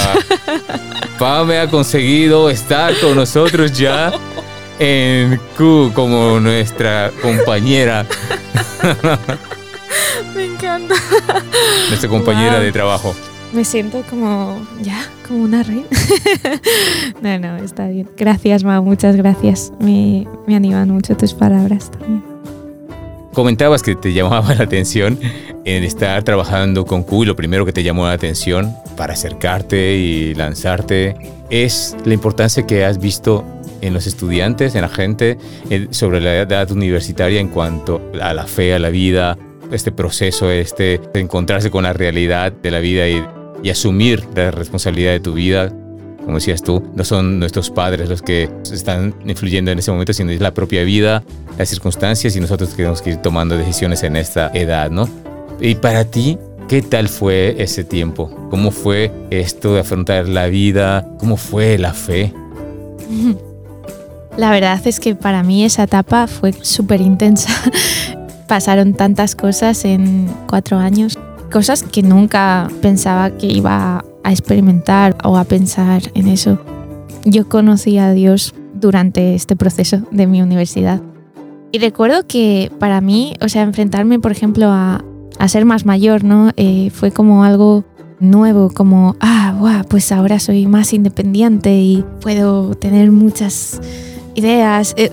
Pame 1.19 1.59
ha 1.59 1.69
conseguido 1.69 2.49
estar 2.49 2.97
con 3.01 3.17
nosotros 3.17 3.73
ya 3.73 4.13
en 4.79 5.41
Q 5.57 5.91
como 5.93 6.39
nuestra 6.39 7.11
compañera. 7.21 8.07
Me 10.35 10.45
encanta. 10.47 10.95
Nuestra 11.89 12.09
compañera 12.09 12.61
de 12.61 12.73
trabajo. 12.73 13.15
Me 13.53 13.65
siento 13.65 14.03
como, 14.11 14.61
ya, 14.83 15.07
como 15.27 15.45
una 15.45 15.63
reina. 15.63 15.85
no, 17.23 17.39
no, 17.39 17.57
está 17.59 17.87
bien. 17.87 18.09
Gracias, 18.17 18.65
Ma, 18.65 18.81
muchas 18.81 19.15
gracias. 19.17 19.73
Me, 19.79 20.27
me 20.47 20.57
animan 20.57 20.91
mucho 20.91 21.17
tus 21.17 21.35
palabras 21.35 21.91
también. 21.91 22.25
Comentabas 23.33 23.83
que 23.83 23.95
te 23.95 24.13
llamaba 24.13 24.55
la 24.59 24.65
atención 24.65 25.19
en 25.65 25.83
estar 25.83 26.23
trabajando 26.23 26.85
con 26.85 27.03
Q 27.03 27.25
y 27.25 27.27
lo 27.27 27.37
primero 27.37 27.65
que 27.65 27.73
te 27.73 27.83
llamó 27.83 28.07
la 28.07 28.13
atención 28.13 28.75
para 28.97 29.15
acercarte 29.15 29.97
y 29.97 30.35
lanzarte 30.35 31.17
es 31.51 31.97
la 32.05 32.15
importancia 32.15 32.67
que 32.67 32.85
has 32.85 32.99
visto 32.99 33.45
en 33.81 33.93
los 33.93 34.07
estudiantes, 34.07 34.75
en 34.75 34.83
la 34.83 34.89
gente, 34.89 35.37
sobre 35.91 36.21
la 36.21 36.37
edad 36.37 36.71
universitaria 36.71 37.41
en 37.41 37.49
cuanto 37.49 38.01
a 38.21 38.33
la 38.33 38.47
fe, 38.47 38.75
a 38.75 38.79
la 38.79 38.89
vida, 38.89 39.37
este 39.75 39.93
proceso, 39.93 40.51
este 40.51 41.01
de 41.13 41.21
encontrarse 41.21 41.71
con 41.71 41.85
la 41.85 41.93
realidad 41.93 42.53
de 42.53 42.71
la 42.71 42.79
vida 42.81 43.09
y, 43.09 43.25
y 43.63 43.71
asumir 43.71 44.25
la 44.35 44.51
responsabilidad 44.51 45.13
de 45.13 45.21
tu 45.21 45.35
vida. 45.35 45.73
Como 46.25 46.37
decías 46.37 46.63
tú, 46.63 46.83
no 46.95 47.05
son 47.05 47.39
nuestros 47.39 47.71
padres 47.71 48.09
los 48.09 48.23
que 48.23 48.49
están 48.73 49.15
influyendo 49.27 49.71
en 49.71 49.79
ese 49.79 49.91
momento, 49.91 50.13
sino 50.13 50.31
es 50.31 50.41
la 50.41 50.55
propia 50.55 50.83
vida, 50.85 51.23
las 51.59 51.69
circunstancias 51.69 52.35
y 52.35 52.41
nosotros 52.41 52.75
tenemos 52.75 53.03
que 53.03 53.11
ir 53.11 53.17
tomando 53.19 53.59
decisiones 53.59 54.03
en 54.05 54.17
esta 54.17 54.51
edad, 54.55 54.91
¿no? 54.91 55.09
Y 55.61 55.75
para 55.75 56.05
ti, 56.05 56.39
¿Qué 56.69 56.81
tal 56.81 57.09
fue 57.09 57.57
ese 57.63 57.85
tiempo? 57.85 58.31
¿Cómo 58.51 58.71
fue 58.71 59.13
esto 59.29 59.75
de 59.75 59.81
afrontar 59.81 60.29
la 60.29 60.47
vida? 60.47 61.07
¿Cómo 61.19 61.37
fue 61.37 61.77
la 61.77 61.93
fe? 61.93 62.33
La 64.37 64.51
verdad 64.51 64.81
es 64.85 64.99
que 64.99 65.15
para 65.15 65.45
mí 65.45 65.65
esa 65.65 65.85
etapa 65.85 66.27
fue 66.27 66.53
súper 66.53 67.01
intensa. 67.01 67.51
Pasaron 68.49 68.95
tantas 68.95 69.35
cosas 69.35 69.85
en 69.85 70.29
cuatro 70.49 70.79
años, 70.79 71.19
cosas 71.51 71.83
que 71.83 72.03
nunca 72.03 72.69
pensaba 72.83 73.31
que 73.31 73.47
iba 73.47 74.05
a 74.23 74.33
experimentar 74.33 75.17
o 75.25 75.37
a 75.37 75.45
pensar 75.45 76.03
en 76.15 76.29
eso. 76.29 76.59
Yo 77.25 77.49
conocí 77.49 77.99
a 77.99 78.13
Dios 78.13 78.55
durante 78.75 79.35
este 79.35 79.57
proceso 79.57 80.03
de 80.11 80.27
mi 80.27 80.43
universidad. 80.43 81.01
Y 81.73 81.79
recuerdo 81.79 82.27
que 82.27 82.71
para 82.79 83.01
mí, 83.01 83.35
o 83.41 83.49
sea, 83.49 83.63
enfrentarme, 83.63 84.21
por 84.21 84.31
ejemplo, 84.31 84.69
a, 84.69 85.05
ser 85.49 85.65
más 85.65 85.85
mayor, 85.85 86.25
¿no? 86.25 86.53
Eh, 86.57 86.91
fue 86.91 87.11
como 87.11 87.45
algo 87.45 87.85
nuevo, 88.21 88.71
como, 88.71 89.17
ah, 89.21 89.55
wow, 89.59 89.85
pues 89.89 90.11
ahora 90.13 90.39
soy 90.39 90.67
más 90.67 90.93
independiente 90.93 91.75
y 91.75 92.05
puedo 92.21 92.75
tener 92.75 93.11
muchas 93.11 93.81
ideas. 94.35 94.95
Eh, 94.97 95.11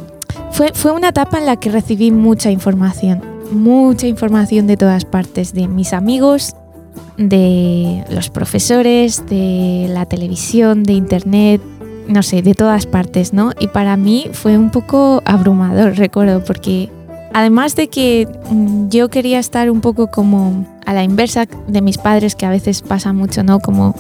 fue, 0.62 0.74
fue 0.74 0.91
una 0.91 1.08
etapa 1.08 1.39
en 1.39 1.47
la 1.47 1.56
que 1.56 1.71
recibí 1.71 2.12
mucha 2.12 2.52
información, 2.52 3.24
mucha 3.52 4.06
información 4.06 4.67
de 4.67 4.78
todas 4.78 5.06
partes, 5.06 5.56
de 5.56 5.67
mis 5.67 5.91
amigos, 5.91 6.56
de 7.17 8.06
los 8.12 8.30
profesores, 8.30 9.26
de 9.26 9.88
la 9.89 10.06
televisión, 10.06 10.84
de 10.84 10.93
internet, 10.93 11.62
no 12.08 12.21
sé, 12.21 12.43
de 12.43 12.54
todas 12.54 12.86
partes, 12.86 13.34
¿no? 13.34 13.54
Y 13.60 13.69
para 13.69 13.97
mí 13.97 14.28
fue 14.34 14.56
un 14.56 14.69
poco 14.69 15.24
abrumador, 15.26 15.95
recuerdo, 15.97 16.43
porque 16.43 16.91
además 17.34 17.76
de 17.76 17.88
que 17.88 18.28
mm, 18.52 18.89
yo 18.89 19.10
quería 19.10 19.39
estar 19.39 19.71
un 19.71 19.82
poco 19.82 20.12
como 20.12 20.67
a 20.86 20.93
la 20.93 21.04
inversa 21.04 21.47
de 21.67 21.82
mis 21.82 21.97
padres, 21.97 22.36
que 22.36 22.45
a 22.45 22.52
veces 22.52 22.84
pasa 22.84 23.13
mucho, 23.13 23.41
¿no? 23.41 23.62
Como 23.62 23.95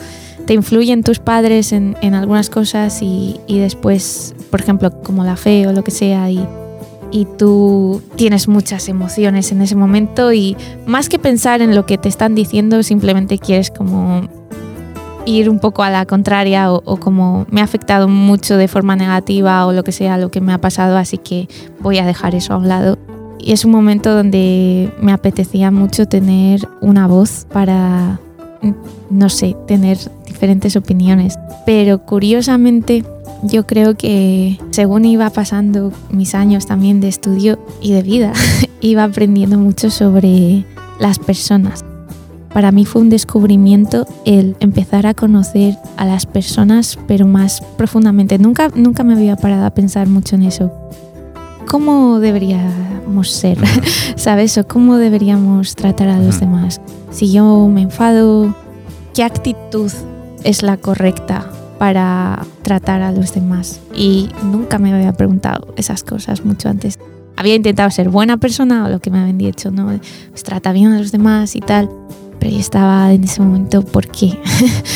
te 0.51 0.55
influyen 0.55 1.01
tus 1.01 1.19
padres 1.19 1.71
en, 1.71 1.95
algunas 2.13 2.49
cosas 2.49 3.01
y, 3.01 3.39
después, 3.47 4.35
por 4.49 4.59
ejemplo, 4.59 4.91
como 5.01 5.23
la 5.23 5.37
fe 5.37 5.65
o 5.65 5.71
lo 5.71 5.81
que 5.81 5.91
sea, 5.91 6.29
y, 6.29 6.45
y 7.09 7.25
tú 7.37 8.01
tienes 8.17 8.49
muchas 8.49 8.89
emociones 8.89 9.53
en 9.53 9.61
ese 9.61 9.77
momento 9.77 10.33
y 10.33 10.57
más 10.85 11.07
que 11.07 11.19
pensar 11.19 11.61
en 11.61 11.73
lo 11.73 11.85
que 11.85 11.97
te 11.97 12.09
están 12.09 12.35
diciendo, 12.35 12.83
simplemente 12.83 13.39
quieres 13.39 13.71
como 13.71 14.27
ir 15.25 15.49
un 15.49 15.59
poco 15.59 15.83
a 15.83 15.89
la 15.89 16.05
contraria 16.05 16.69
o, 16.69 16.97
como 16.97 17.45
me 17.49 17.61
ha 17.61 17.63
afectado 17.63 18.09
mucho 18.09 18.57
de 18.57 18.67
forma 18.67 18.97
negativa 18.97 19.65
o 19.65 19.71
lo 19.71 19.85
que 19.85 19.93
sea 19.93 20.17
lo 20.17 20.31
que 20.31 20.41
me 20.41 20.51
ha 20.51 20.59
pasado, 20.59 20.97
así 20.97 21.17
que 21.17 21.47
voy 21.79 21.97
a 21.97 22.05
dejar 22.05 22.35
eso 22.35 22.55
a 22.55 22.57
un 22.57 22.67
lado. 22.67 22.99
Y 23.39 23.53
es 23.53 23.63
un 23.63 23.71
momento 23.71 24.13
donde 24.13 24.91
me 24.99 25.13
apetecía 25.13 25.71
mucho 25.71 26.07
tener 26.07 26.67
una 26.81 27.07
voz 27.07 27.47
para 27.53 28.19
no 29.09 29.29
sé, 29.29 29.55
tener 29.67 29.97
diferentes 30.25 30.75
opiniones. 30.75 31.37
Pero 31.65 32.05
curiosamente 32.05 33.03
yo 33.43 33.65
creo 33.65 33.95
que 33.95 34.59
según 34.71 35.05
iba 35.05 35.29
pasando 35.29 35.91
mis 36.09 36.35
años 36.35 36.65
también 36.65 37.01
de 37.01 37.07
estudio 37.07 37.59
y 37.81 37.93
de 37.93 38.01
vida, 38.03 38.33
iba 38.81 39.03
aprendiendo 39.03 39.57
mucho 39.57 39.89
sobre 39.89 40.65
las 40.99 41.19
personas. 41.19 41.83
Para 42.53 42.71
mí 42.71 42.85
fue 42.85 43.01
un 43.01 43.09
descubrimiento 43.09 44.05
el 44.25 44.57
empezar 44.59 45.07
a 45.07 45.13
conocer 45.13 45.77
a 45.95 46.05
las 46.05 46.25
personas, 46.25 46.99
pero 47.07 47.25
más 47.25 47.61
profundamente. 47.77 48.37
Nunca, 48.39 48.69
nunca 48.75 49.03
me 49.03 49.13
había 49.13 49.37
parado 49.37 49.65
a 49.65 49.69
pensar 49.69 50.07
mucho 50.07 50.35
en 50.35 50.43
eso. 50.43 50.69
¿Cómo 51.71 52.19
deberíamos 52.19 53.31
ser? 53.31 53.57
¿Sabes? 54.17 54.57
O 54.57 54.67
cómo 54.67 54.97
deberíamos 54.97 55.75
tratar 55.75 56.09
a 56.09 56.19
los 56.19 56.41
demás. 56.41 56.81
Si 57.11 57.31
yo 57.31 57.65
me 57.69 57.83
enfado, 57.83 58.53
¿qué 59.13 59.23
actitud 59.23 59.89
es 60.43 60.63
la 60.63 60.75
correcta 60.75 61.49
para 61.79 62.45
tratar 62.61 63.01
a 63.03 63.13
los 63.13 63.33
demás? 63.33 63.79
Y 63.95 64.27
nunca 64.43 64.79
me 64.79 64.93
había 64.93 65.13
preguntado 65.13 65.73
esas 65.77 66.03
cosas 66.03 66.43
mucho 66.43 66.67
antes. 66.67 66.99
Había 67.37 67.55
intentado 67.55 67.89
ser 67.89 68.09
buena 68.09 68.35
persona, 68.35 68.85
o 68.85 68.89
lo 68.89 68.99
que 68.99 69.09
me 69.09 69.19
habían 69.19 69.37
dicho, 69.37 69.71
¿no? 69.71 69.97
Pues 70.29 70.43
trata 70.43 70.73
bien 70.73 70.91
a 70.91 70.99
los 70.99 71.13
demás 71.13 71.55
y 71.55 71.61
tal. 71.61 71.89
Pero 72.37 72.51
yo 72.51 72.59
estaba 72.59 73.13
en 73.13 73.23
ese 73.23 73.41
momento, 73.41 73.81
¿por 73.81 74.07
qué? 74.07 74.37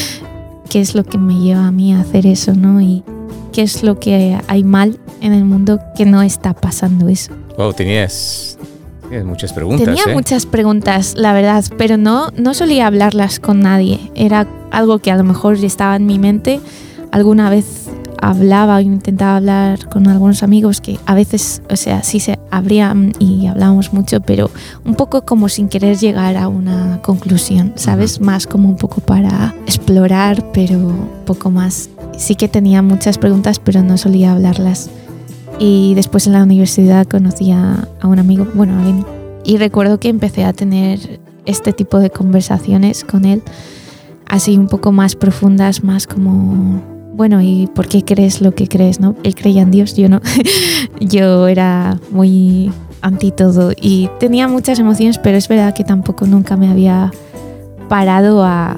¿Qué 0.69 0.81
es 0.81 0.93
lo 0.93 1.05
que 1.05 1.17
me 1.17 1.35
lleva 1.35 1.67
a 1.67 1.71
mí 1.71 1.93
a 1.93 2.01
hacer 2.01 2.27
eso, 2.27 2.53
no? 2.53 2.81
Y 2.81 3.01
qué 3.55 3.61
es 3.61 3.83
lo 3.83 3.97
que 3.97 4.37
hay 4.47 4.65
mal 4.65 4.99
en 5.21 5.31
el 5.31 5.45
mundo 5.45 5.79
que 5.95 6.05
no 6.05 6.21
está 6.21 6.53
pasando 6.53 7.07
eso. 7.07 7.31
Wow, 7.57 7.71
tenías, 7.71 8.57
muchas 9.23 9.53
preguntas. 9.53 9.85
Tenía 9.85 10.03
¿eh? 10.07 10.13
muchas 10.13 10.45
preguntas, 10.45 11.13
la 11.15 11.31
verdad, 11.31 11.63
pero 11.77 11.95
no, 11.95 12.31
no 12.35 12.53
solía 12.53 12.85
hablarlas 12.85 13.39
con 13.39 13.61
nadie. 13.61 14.11
Era 14.13 14.45
algo 14.71 14.99
que 14.99 15.09
a 15.09 15.15
lo 15.15 15.23
mejor 15.23 15.55
estaba 15.63 15.95
en 15.95 16.05
mi 16.05 16.19
mente. 16.19 16.59
Alguna 17.11 17.49
vez 17.49 17.87
hablaba 18.21 18.81
intentaba 18.81 19.37
hablar 19.37 19.87
con 19.87 20.07
algunos 20.07 20.43
amigos 20.43 20.81
que 20.81 20.99
a 21.05 21.15
veces, 21.15 21.61
o 21.69 21.77
sea, 21.77 22.03
sí 22.03 22.19
se 22.19 22.37
abrían 22.51 23.13
y 23.19 23.47
hablábamos 23.47 23.93
mucho, 23.93 24.19
pero 24.19 24.51
un 24.83 24.95
poco 24.95 25.23
como 25.23 25.47
sin 25.47 25.69
querer 25.69 25.97
llegar 25.97 26.35
a 26.35 26.49
una 26.49 27.01
conclusión, 27.01 27.71
¿sabes? 27.75 28.19
Más 28.19 28.47
como 28.47 28.67
un 28.67 28.75
poco 28.75 28.99
para 28.99 29.55
explorar, 29.65 30.51
pero 30.51 30.77
un 30.77 31.09
poco 31.25 31.51
más. 31.51 31.89
Sí 32.17 32.35
que 32.35 32.47
tenía 32.47 32.81
muchas 32.81 33.17
preguntas, 33.17 33.59
pero 33.59 33.83
no 33.83 33.97
solía 33.97 34.33
hablarlas. 34.33 34.89
Y 35.59 35.93
después 35.95 36.27
en 36.27 36.33
la 36.33 36.43
universidad 36.43 37.07
conocí 37.07 37.51
a, 37.51 37.87
un 38.03 38.19
amigo, 38.19 38.47
bueno, 38.53 38.79
a 38.79 38.83
Benny, 38.83 39.03
y 39.43 39.57
recuerdo 39.57 39.99
que 39.99 40.09
empecé 40.09 40.43
a 40.43 40.53
tener 40.53 41.19
este 41.45 41.71
tipo 41.71 41.99
de 41.99 42.09
conversaciones 42.09 43.03
con 43.03 43.25
él, 43.25 43.41
así 44.27 44.57
un 44.57 44.67
poco 44.67 44.91
más 44.91 45.15
profundas, 45.15 45.83
más 45.83 46.07
como 46.07 46.81
bueno, 47.15 47.41
¿y 47.41 47.67
por 47.73 47.87
qué 47.87 48.03
crees 48.03 48.41
lo 48.41 48.53
que 48.53 48.67
crees? 48.67 48.99
¿no? 48.99 49.15
Él 49.23 49.35
creía 49.35 49.61
en 49.61 49.71
Dios, 49.71 49.95
yo 49.95 50.09
no. 50.09 50.19
yo 50.99 51.47
era 51.47 51.97
muy 52.11 52.71
anti 53.01 53.31
todo 53.31 53.71
y 53.79 54.09
tenía 54.19 54.47
muchas 54.49 54.79
emociones, 54.79 55.17
pero 55.19 55.37
es 55.37 55.47
verdad 55.47 55.73
que 55.73 55.85
tampoco 55.85 56.25
nunca 56.25 56.57
me 56.57 56.69
había 56.69 57.11
parado 57.87 58.43
a 58.43 58.77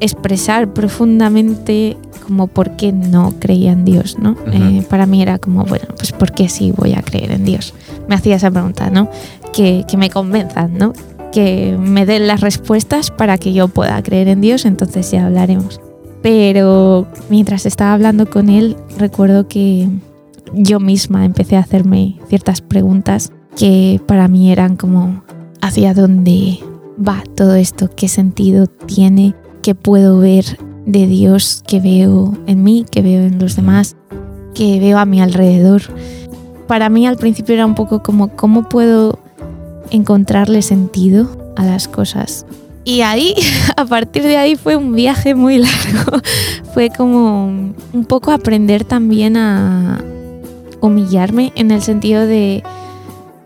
expresar 0.00 0.72
profundamente 0.72 1.96
como 2.26 2.48
por 2.48 2.76
qué 2.76 2.92
no 2.92 3.34
creía 3.38 3.72
en 3.72 3.84
Dios, 3.84 4.18
¿no? 4.18 4.36
Eh, 4.52 4.84
para 4.88 5.06
mí 5.06 5.22
era 5.22 5.38
como, 5.38 5.64
bueno, 5.64 5.86
pues 5.96 6.12
¿por 6.12 6.32
qué 6.32 6.48
sí 6.48 6.72
voy 6.76 6.94
a 6.94 7.02
creer 7.02 7.30
en 7.30 7.44
Dios? 7.44 7.72
Me 8.08 8.14
hacía 8.14 8.36
esa 8.36 8.50
pregunta, 8.50 8.90
¿no? 8.90 9.08
Que, 9.52 9.84
que 9.88 9.96
me 9.96 10.10
convenzan, 10.10 10.76
¿no? 10.76 10.92
Que 11.32 11.76
me 11.78 12.04
den 12.04 12.26
las 12.26 12.40
respuestas 12.40 13.10
para 13.10 13.38
que 13.38 13.52
yo 13.52 13.68
pueda 13.68 14.02
creer 14.02 14.28
en 14.28 14.40
Dios, 14.40 14.64
entonces 14.64 15.10
ya 15.10 15.26
hablaremos. 15.26 15.80
Pero 16.22 17.06
mientras 17.30 17.66
estaba 17.66 17.92
hablando 17.92 18.28
con 18.28 18.48
él, 18.48 18.76
recuerdo 18.98 19.46
que 19.46 19.88
yo 20.52 20.80
misma 20.80 21.24
empecé 21.24 21.56
a 21.56 21.60
hacerme 21.60 22.18
ciertas 22.28 22.60
preguntas 22.60 23.32
que 23.56 24.00
para 24.06 24.28
mí 24.28 24.50
eran 24.50 24.76
como 24.76 25.22
hacia 25.60 25.94
dónde 25.94 26.58
va 26.96 27.22
todo 27.34 27.54
esto, 27.54 27.90
qué 27.94 28.08
sentido 28.08 28.66
tiene, 28.66 29.34
qué 29.62 29.74
puedo 29.74 30.18
ver 30.18 30.58
de 30.86 31.06
Dios 31.06 31.62
que 31.66 31.80
veo 31.80 32.34
en 32.46 32.62
mí, 32.62 32.86
que 32.90 33.02
veo 33.02 33.24
en 33.26 33.38
los 33.38 33.56
demás, 33.56 33.96
que 34.54 34.80
veo 34.80 34.98
a 34.98 35.04
mi 35.04 35.20
alrededor. 35.20 35.82
Para 36.66 36.88
mí 36.88 37.06
al 37.06 37.18
principio 37.18 37.54
era 37.54 37.66
un 37.66 37.74
poco 37.74 38.02
como 38.02 38.28
cómo 38.28 38.68
puedo 38.68 39.18
encontrarle 39.90 40.62
sentido 40.62 41.52
a 41.56 41.64
las 41.64 41.86
cosas 41.86 42.46
y 42.86 43.02
ahí, 43.02 43.34
a 43.76 43.84
partir 43.84 44.22
de 44.22 44.38
ahí 44.38 44.54
fue 44.54 44.76
un 44.76 44.94
viaje 44.94 45.34
muy 45.34 45.58
largo. 45.58 46.22
fue 46.72 46.88
como 46.88 47.46
un 47.46 48.04
poco 48.06 48.30
aprender 48.30 48.84
también 48.84 49.36
a 49.36 50.00
humillarme 50.80 51.52
en 51.56 51.72
el 51.72 51.82
sentido 51.82 52.26
de 52.26 52.62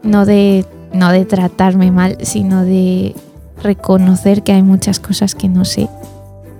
no 0.03 0.27
de 0.27 0.67
no 0.93 1.11
de 1.11 1.25
tratarme 1.25 1.91
mal, 1.91 2.19
sino 2.23 2.65
de 2.65 3.15
reconocer 3.63 4.43
que 4.43 4.53
hay 4.53 4.63
muchas 4.63 5.01
cosas 5.01 5.35
que 5.35 5.49
no 5.49 5.65
sé. 5.65 5.89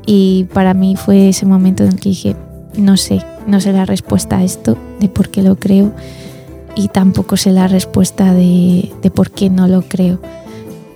Y 0.07 0.45
para 0.53 0.75
mí 0.75 0.97
fue 0.97 1.29
ese 1.29 1.47
momento 1.47 1.85
en 1.85 1.91
el 1.91 2.01
que 2.01 2.09
dije, 2.11 2.37
no 2.77 2.97
sé, 2.97 3.25
no 3.47 3.61
sé 3.61 3.73
la 3.73 3.85
respuesta 3.85 4.39
a 4.39 4.45
esto, 4.45 4.77
de 5.01 5.09
por 5.09 5.29
qué 5.29 5.43
lo 5.43 5.57
creo, 5.57 5.93
y 6.75 6.89
tampoco 6.89 7.37
sé 7.37 7.51
la 7.51 7.69
respuesta 7.69 8.33
de, 8.33 8.93
de 9.03 9.11
por 9.11 9.31
qué 9.31 9.51
no 9.51 9.69
lo 9.69 9.83
creo 9.83 10.21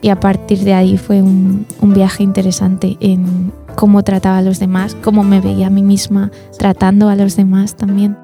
y 0.04 0.10
a 0.10 0.20
partir 0.20 0.58
de 0.58 0.74
ahí 0.74 0.98
fue 0.98 1.22
un, 1.22 1.64
viaje 1.80 2.22
interesante 2.22 2.98
en 3.00 3.54
cómo 3.74 4.04
trataba 4.04 4.36
a 4.36 4.42
los 4.42 4.58
demás, 4.58 4.94
cómo 5.02 5.24
me 5.24 5.40
veía 5.40 5.68
a 5.68 5.70
mí 5.70 5.82
misma 5.82 6.30
tratando 6.58 7.08
a 7.08 7.16
los 7.16 7.36
demás 7.36 7.74
también. 7.74 8.14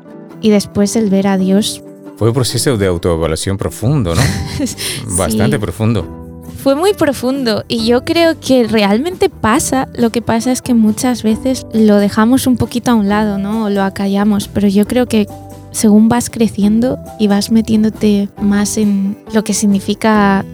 Y 0.43 0.51
después 0.51 0.95
el 0.95 1.09
ver 1.09 1.27
a 1.27 1.39
Dios. 1.39 1.83
Fue 2.19 2.29
un 2.29 2.35
proceso 2.35 2.77
de 2.77 2.87
autoevaluación 2.87 3.57
profundo, 3.57 4.15
¿no? 4.15 4.21
Bastante 5.17 5.59
profundo. 5.59 6.20
Fue 6.63 6.75
muy 6.75 6.93
profundo 6.93 7.65
y 7.69 7.87
yo 7.87 8.05
creo 8.05 8.39
que 8.39 8.65
realmente 8.65 9.31
pasa, 9.31 9.89
lo 9.95 10.11
que 10.11 10.21
pasa 10.21 10.53
es 10.53 10.61
que 10.61 10.75
muchas 10.75 11.23
veces 11.23 11.67
lo 11.73 11.97
dejamos 11.97 12.47
un 12.47 12.59
poquito 12.59 12.91
a 12.91 12.95
un 12.95 13.09
lado, 13.09 13.39
¿no? 13.39 13.65
O 13.65 13.71
lo 13.71 13.83
acallamos, 13.83 14.47
pero 14.49 14.69
yo 14.69 14.87
creo 14.87 15.07
que 15.07 15.27
según 15.71 16.11
vas 16.11 16.29
creciendo 16.29 16.99
y 17.19 17.29
vas 17.29 17.51
metiéndote 17.51 18.29
más 18.43 18.77
en 18.77 19.17
lo 19.33 19.43
que 19.43 19.55
significa 19.55 20.45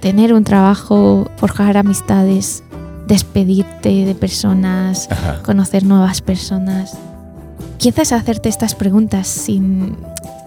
tener 0.00 0.34
un 0.34 0.44
trabajo, 0.44 1.28
forjar 1.36 1.76
amistades, 1.76 2.62
despedirte 3.08 4.04
de 4.04 4.14
personas, 4.14 5.08
conocer 5.44 5.84
nuevas 5.84 6.20
personas. 6.20 6.96
Empiezas 7.76 8.12
a 8.12 8.16
hacerte 8.16 8.48
estas 8.48 8.74
preguntas 8.74 9.26
sin... 9.26 9.96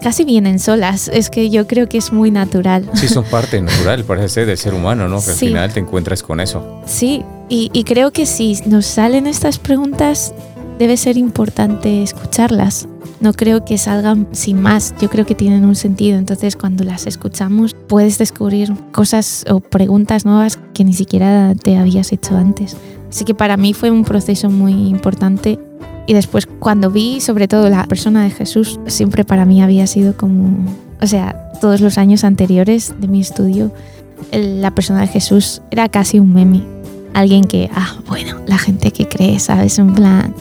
Casi 0.02 0.24
vienen 0.24 0.58
solas, 0.58 1.10
es 1.12 1.28
que 1.28 1.50
yo 1.50 1.66
creo 1.66 1.86
que 1.86 1.98
es 1.98 2.10
muy 2.10 2.30
natural. 2.30 2.88
Sí, 2.94 3.06
son 3.06 3.24
parte 3.24 3.60
natural, 3.62 4.02
parece 4.04 4.28
ser, 4.30 4.46
del 4.46 4.56
ser 4.56 4.72
humano, 4.72 5.08
¿no? 5.08 5.22
Que 5.22 5.30
al 5.30 5.36
final 5.36 5.72
te 5.72 5.80
encuentras 5.80 6.22
con 6.22 6.40
eso. 6.40 6.80
Sí, 6.86 7.22
y, 7.50 7.70
y 7.74 7.84
creo 7.84 8.10
que 8.10 8.24
si 8.24 8.58
nos 8.64 8.86
salen 8.86 9.26
estas 9.26 9.58
preguntas, 9.58 10.32
debe 10.78 10.96
ser 10.96 11.18
importante 11.18 12.02
escucharlas 12.02 12.88
no 13.20 13.34
creo 13.34 13.64
que 13.64 13.78
salgan 13.78 14.28
sin 14.32 14.60
más, 14.60 14.94
yo 15.00 15.10
creo 15.10 15.26
que 15.26 15.34
tienen 15.34 15.64
un 15.64 15.76
sentido, 15.76 16.18
entonces 16.18 16.56
cuando 16.56 16.84
las 16.84 17.06
escuchamos 17.06 17.76
puedes 17.86 18.18
descubrir 18.18 18.72
cosas 18.92 19.44
o 19.50 19.60
preguntas 19.60 20.24
nuevas 20.24 20.58
que 20.72 20.84
ni 20.84 20.94
siquiera 20.94 21.54
te 21.54 21.76
habías 21.76 22.12
hecho 22.12 22.36
antes. 22.36 22.76
Así 23.10 23.24
que 23.24 23.34
para 23.34 23.56
mí 23.56 23.74
fue 23.74 23.90
un 23.90 24.04
proceso 24.04 24.48
muy 24.48 24.72
importante 24.72 25.58
y 26.10 26.12
después 26.12 26.48
cuando 26.58 26.90
vi 26.90 27.20
sobre 27.20 27.46
todo 27.46 27.70
la 27.70 27.86
persona 27.86 28.24
de 28.24 28.30
Jesús, 28.30 28.80
siempre 28.88 29.24
para 29.24 29.44
mí 29.44 29.62
había 29.62 29.86
sido 29.86 30.16
como, 30.16 30.66
o 31.00 31.06
sea, 31.06 31.52
todos 31.60 31.80
los 31.80 31.98
años 31.98 32.24
anteriores 32.24 32.92
de 32.98 33.06
mi 33.06 33.20
estudio, 33.20 33.70
la 34.32 34.72
persona 34.72 35.02
de 35.02 35.06
Jesús 35.06 35.62
era 35.70 35.88
casi 35.88 36.18
un 36.18 36.34
meme. 36.34 36.64
Alguien 37.14 37.44
que, 37.44 37.70
ah, 37.72 37.94
bueno, 38.08 38.38
la 38.48 38.58
gente 38.58 38.90
que 38.90 39.06
cree, 39.06 39.38
¿sabes? 39.38 39.78
En 39.78 39.94
plan, 39.94 40.34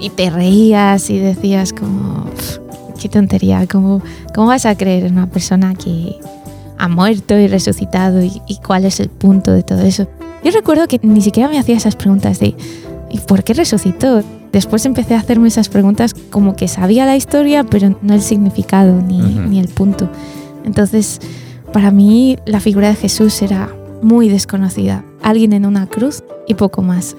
y 0.00 0.10
te 0.10 0.28
reías 0.28 1.08
y 1.08 1.20
decías 1.20 1.72
como, 1.72 2.24
qué 3.00 3.08
tontería, 3.08 3.68
¿cómo, 3.68 4.02
¿cómo 4.34 4.48
vas 4.48 4.66
a 4.66 4.74
creer 4.74 5.04
en 5.04 5.12
una 5.12 5.28
persona 5.28 5.74
que 5.74 6.16
ha 6.78 6.88
muerto 6.88 7.38
y 7.38 7.46
resucitado 7.46 8.24
y, 8.24 8.58
cuál 8.66 8.84
es 8.84 8.98
el 8.98 9.08
punto 9.08 9.52
de 9.52 9.62
todo 9.62 9.82
eso? 9.82 10.08
Yo 10.42 10.50
recuerdo 10.50 10.88
que 10.88 10.98
ni 11.04 11.20
siquiera 11.20 11.48
me 11.48 11.60
hacía 11.60 11.76
esas 11.76 11.94
preguntas 11.94 12.40
de, 12.40 12.56
¿y 13.08 13.18
por 13.20 13.44
qué 13.44 13.54
resucitó? 13.54 14.24
Después 14.52 14.84
empecé 14.84 15.14
a 15.14 15.18
hacerme 15.18 15.48
esas 15.48 15.68
preguntas 15.68 16.14
como 16.30 16.56
que 16.56 16.66
sabía 16.68 17.06
la 17.06 17.16
historia, 17.16 17.64
pero 17.64 17.96
no 18.02 18.14
el 18.14 18.22
significado 18.22 19.00
ni, 19.00 19.20
ni 19.20 19.60
el 19.60 19.68
punto. 19.68 20.08
Entonces, 20.64 21.20
para 21.72 21.90
mí 21.90 22.36
la 22.46 22.60
figura 22.60 22.88
de 22.88 22.96
Jesús 22.96 23.42
era 23.42 23.70
muy 24.02 24.28
desconocida. 24.28 25.04
Alguien 25.22 25.52
en 25.52 25.66
una 25.66 25.86
cruz 25.86 26.24
y 26.48 26.54
poco 26.54 26.82
más. 26.82 27.16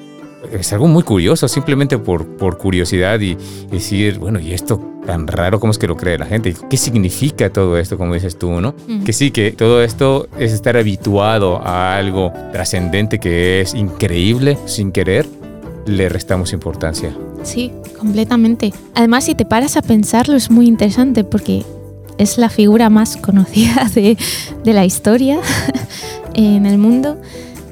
es 0.51 0.73
algo 0.73 0.87
muy 0.87 1.03
curioso, 1.03 1.47
simplemente 1.47 1.97
por, 1.97 2.25
por 2.25 2.57
curiosidad 2.57 3.19
y 3.21 3.37
decir, 3.71 4.19
bueno, 4.19 4.39
¿y 4.39 4.51
esto 4.53 4.81
tan 5.05 5.27
raro? 5.27 5.59
¿Cómo 5.59 5.71
es 5.71 5.77
que 5.77 5.87
lo 5.87 5.95
cree 5.95 6.17
la 6.17 6.25
gente? 6.25 6.53
¿Qué 6.69 6.77
significa 6.77 7.49
todo 7.49 7.77
esto, 7.77 7.97
como 7.97 8.13
dices 8.13 8.37
tú, 8.37 8.59
no? 8.59 8.75
Que 9.05 9.13
sí, 9.13 9.31
que 9.31 9.51
todo 9.51 9.81
esto 9.83 10.27
es 10.37 10.51
estar 10.51 10.75
habituado 10.75 11.65
a 11.65 11.95
algo 11.95 12.33
trascendente 12.51 13.19
que 13.19 13.61
es 13.61 13.73
increíble 13.73 14.57
sin 14.65 14.91
querer, 14.91 15.25
le 15.85 16.09
restamos 16.09 16.53
importancia. 16.53 17.15
Sí, 17.43 17.71
completamente. 17.97 18.73
Además, 18.95 19.25
si 19.25 19.35
te 19.35 19.45
paras 19.45 19.77
a 19.77 19.81
pensarlo, 19.81 20.35
es 20.35 20.51
muy 20.51 20.67
interesante 20.67 21.23
porque 21.23 21.63
es 22.17 22.37
la 22.37 22.49
figura 22.49 22.89
más 22.89 23.17
conocida 23.17 23.89
de, 23.95 24.17
de 24.63 24.73
la 24.73 24.85
historia 24.85 25.39
en 26.33 26.65
el 26.65 26.77
mundo 26.77 27.17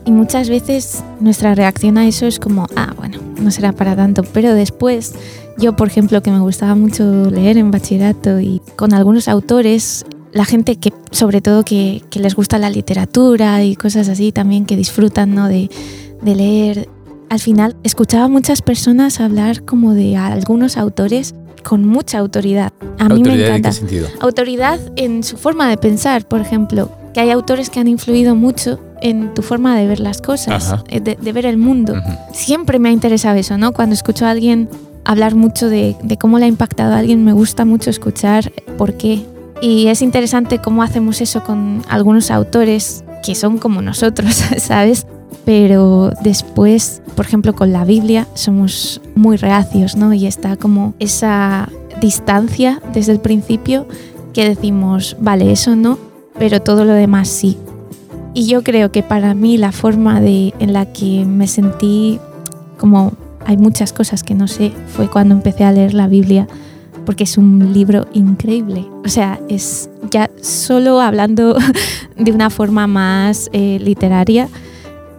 y 0.09 0.11
muchas 0.11 0.49
veces 0.49 1.03
nuestra 1.19 1.53
reacción 1.53 1.99
a 1.99 2.07
eso 2.07 2.25
es 2.25 2.39
como, 2.39 2.65
ah, 2.75 2.93
bueno, 2.97 3.19
no 3.39 3.51
será 3.51 3.73
para 3.73 3.95
tanto. 3.95 4.23
Pero 4.33 4.55
después, 4.55 5.13
yo 5.59 5.75
por 5.75 5.87
ejemplo, 5.87 6.23
que 6.23 6.31
me 6.31 6.39
gustaba 6.39 6.73
mucho 6.73 7.29
leer 7.29 7.57
en 7.57 7.69
bachillerato 7.69 8.39
y 8.39 8.59
con 8.75 8.93
algunos 8.93 9.27
autores, 9.27 10.05
la 10.31 10.45
gente 10.45 10.77
que, 10.77 10.91
sobre 11.11 11.41
todo 11.41 11.63
que, 11.63 12.01
que 12.09 12.19
les 12.19 12.33
gusta 12.33 12.57
la 12.57 12.71
literatura 12.71 13.63
y 13.63 13.75
cosas 13.75 14.09
así 14.09 14.31
también, 14.31 14.65
que 14.65 14.75
disfrutan 14.75 15.35
¿no? 15.35 15.47
de, 15.47 15.69
de 16.21 16.35
leer, 16.35 16.89
al 17.29 17.39
final 17.39 17.75
escuchaba 17.83 18.25
a 18.25 18.27
muchas 18.27 18.61
personas 18.61 19.19
hablar 19.19 19.63
como 19.63 19.93
de 19.93 20.17
algunos 20.17 20.77
autores 20.77 21.35
con 21.63 21.85
mucha 21.85 22.17
autoridad. 22.17 22.73
A 22.97 23.09
mí 23.09 23.21
me 23.21 23.33
encanta. 23.33 23.55
¿En 23.55 23.61
qué 23.63 23.71
sentido? 23.71 24.07
Autoridad 24.19 24.79
en 24.95 25.23
su 25.23 25.37
forma 25.37 25.69
de 25.69 25.77
pensar, 25.77 26.27
por 26.27 26.41
ejemplo, 26.41 26.91
que 27.13 27.19
hay 27.19 27.31
autores 27.31 27.69
que 27.69 27.79
han 27.79 27.87
influido 27.87 28.35
mucho 28.35 28.79
en 29.01 29.33
tu 29.33 29.41
forma 29.41 29.77
de 29.77 29.87
ver 29.87 29.99
las 29.99 30.21
cosas, 30.21 30.75
eh, 30.89 30.99
de, 30.99 31.33
ver 31.33 31.45
el 31.45 31.57
mundo. 31.57 31.95
Siempre 32.33 32.79
me 32.79 32.89
ha 32.89 32.91
interesado 32.91 33.37
eso, 33.37 33.57
¿no? 33.57 33.71
Cuando 33.71 33.93
escucho 33.93 34.25
a 34.25 34.31
alguien 34.31 34.69
hablar 35.05 35.35
mucho 35.35 35.69
de, 35.69 35.95
de, 36.03 36.17
cómo 36.17 36.39
le 36.39 36.45
ha 36.45 36.47
impactado 36.47 36.93
a 36.93 36.99
alguien, 36.99 37.23
me 37.23 37.33
gusta 37.33 37.65
mucho 37.65 37.89
escuchar 37.89 38.51
por 38.77 38.95
qué. 38.95 39.25
Y 39.61 39.87
es 39.87 40.01
interesante 40.01 40.59
cómo 40.59 40.83
hacemos 40.83 41.21
eso 41.21 41.43
con 41.43 41.83
algunos 41.89 42.31
autores 42.31 43.03
que 43.23 43.35
son 43.35 43.57
como 43.57 43.81
nosotros, 43.81 44.33
¿sabes? 44.57 45.05
Pero 45.45 46.11
después, 46.21 47.01
por 47.15 47.25
ejemplo, 47.25 47.55
con 47.55 47.71
la 47.71 47.85
Biblia 47.85 48.27
somos 48.33 49.01
muy 49.15 49.37
reacios, 49.37 49.95
¿no? 49.95 50.13
Y 50.13 50.25
está 50.27 50.57
como 50.57 50.93
esa 50.99 51.69
distancia 52.01 52.81
desde 52.93 53.13
el 53.13 53.19
principio 53.19 53.87
que 54.33 54.47
decimos, 54.47 55.17
vale, 55.19 55.51
eso 55.51 55.75
no, 55.75 55.97
pero 56.37 56.61
todo 56.61 56.85
lo 56.85 56.93
demás 56.93 57.27
sí. 57.27 57.57
Y 58.33 58.47
yo 58.47 58.63
creo 58.63 58.91
que 58.91 59.01
para 59.01 59.33
mí 59.33 59.57
la 59.57 59.71
forma 59.71 60.21
de, 60.21 60.53
en 60.59 60.73
la 60.73 60.85
que 60.85 61.25
me 61.25 61.47
sentí 61.47 62.19
como 62.77 63.13
hay 63.45 63.57
muchas 63.57 63.93
cosas 63.93 64.23
que 64.23 64.35
no 64.35 64.47
sé, 64.47 64.71
fue 64.87 65.09
cuando 65.09 65.35
empecé 65.35 65.63
a 65.63 65.71
leer 65.71 65.93
la 65.93 66.07
Biblia, 66.07 66.47
porque 67.05 67.23
es 67.23 67.37
un 67.37 67.73
libro 67.73 68.07
increíble. 68.13 68.85
O 69.05 69.09
sea, 69.09 69.39
es 69.49 69.89
ya 70.09 70.29
solo 70.41 71.01
hablando 71.01 71.57
de 72.17 72.31
una 72.31 72.49
forma 72.49 72.87
más 72.87 73.49
eh, 73.53 73.79
literaria, 73.81 74.47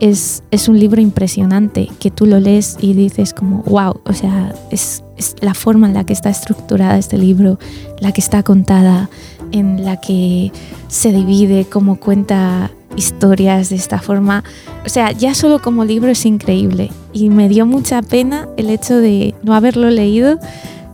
es, 0.01 0.43
es, 0.51 0.69
un 0.69 0.79
libro 0.79 1.01
impresionante 1.01 1.89
que 1.99 2.11
tú 2.11 2.27
lo 2.27 2.41
lees 2.41 2.77
y 2.81 2.95
dices 2.95 3.35
como, 3.35 3.63
wow, 3.65 4.01
o 4.05 4.13
sea, 4.13 4.55
es, 4.71 5.05
la 5.41 5.55
forma 5.55 5.87
en 5.87 5.95
la 5.95 6.05
que 6.05 6.13
está 6.13 6.31
estructurada 6.31 6.99
este 6.99 7.19
libro, 7.19 7.59
la 7.99 8.13
que 8.13 8.21
está 8.21 8.43
contada, 8.43 9.11
en 9.53 9.85
la 9.85 10.01
que 10.01 10.53
se 10.89 11.13
divide, 11.13 11.67
cómo 11.67 11.97
cuenta 11.97 12.71
historias 12.97 13.71
de 13.71 13.77
esta 13.77 14.01
forma. 14.01 14.45
O 14.85 14.89
sea, 14.89 15.13
ya 15.13 15.35
solo 15.35 15.61
como 15.61 15.85
libro 15.85 16.11
es 16.11 16.25
increíble 16.25 16.91
y 17.13 17.31
me 17.31 17.49
dio 17.49 17.67
mucha 17.67 18.03
pena 18.03 18.49
el 18.57 18.71
hecho 18.71 18.97
de 18.97 19.35
no 19.43 19.55
haberlo 19.55 19.91
leído 19.91 20.39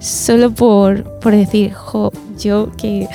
solo 0.00 0.50
por, 0.50 1.04
por 1.20 1.34
decir, 1.34 1.72
jo, 1.72 2.12
yo 2.38 2.70
que 2.76 3.08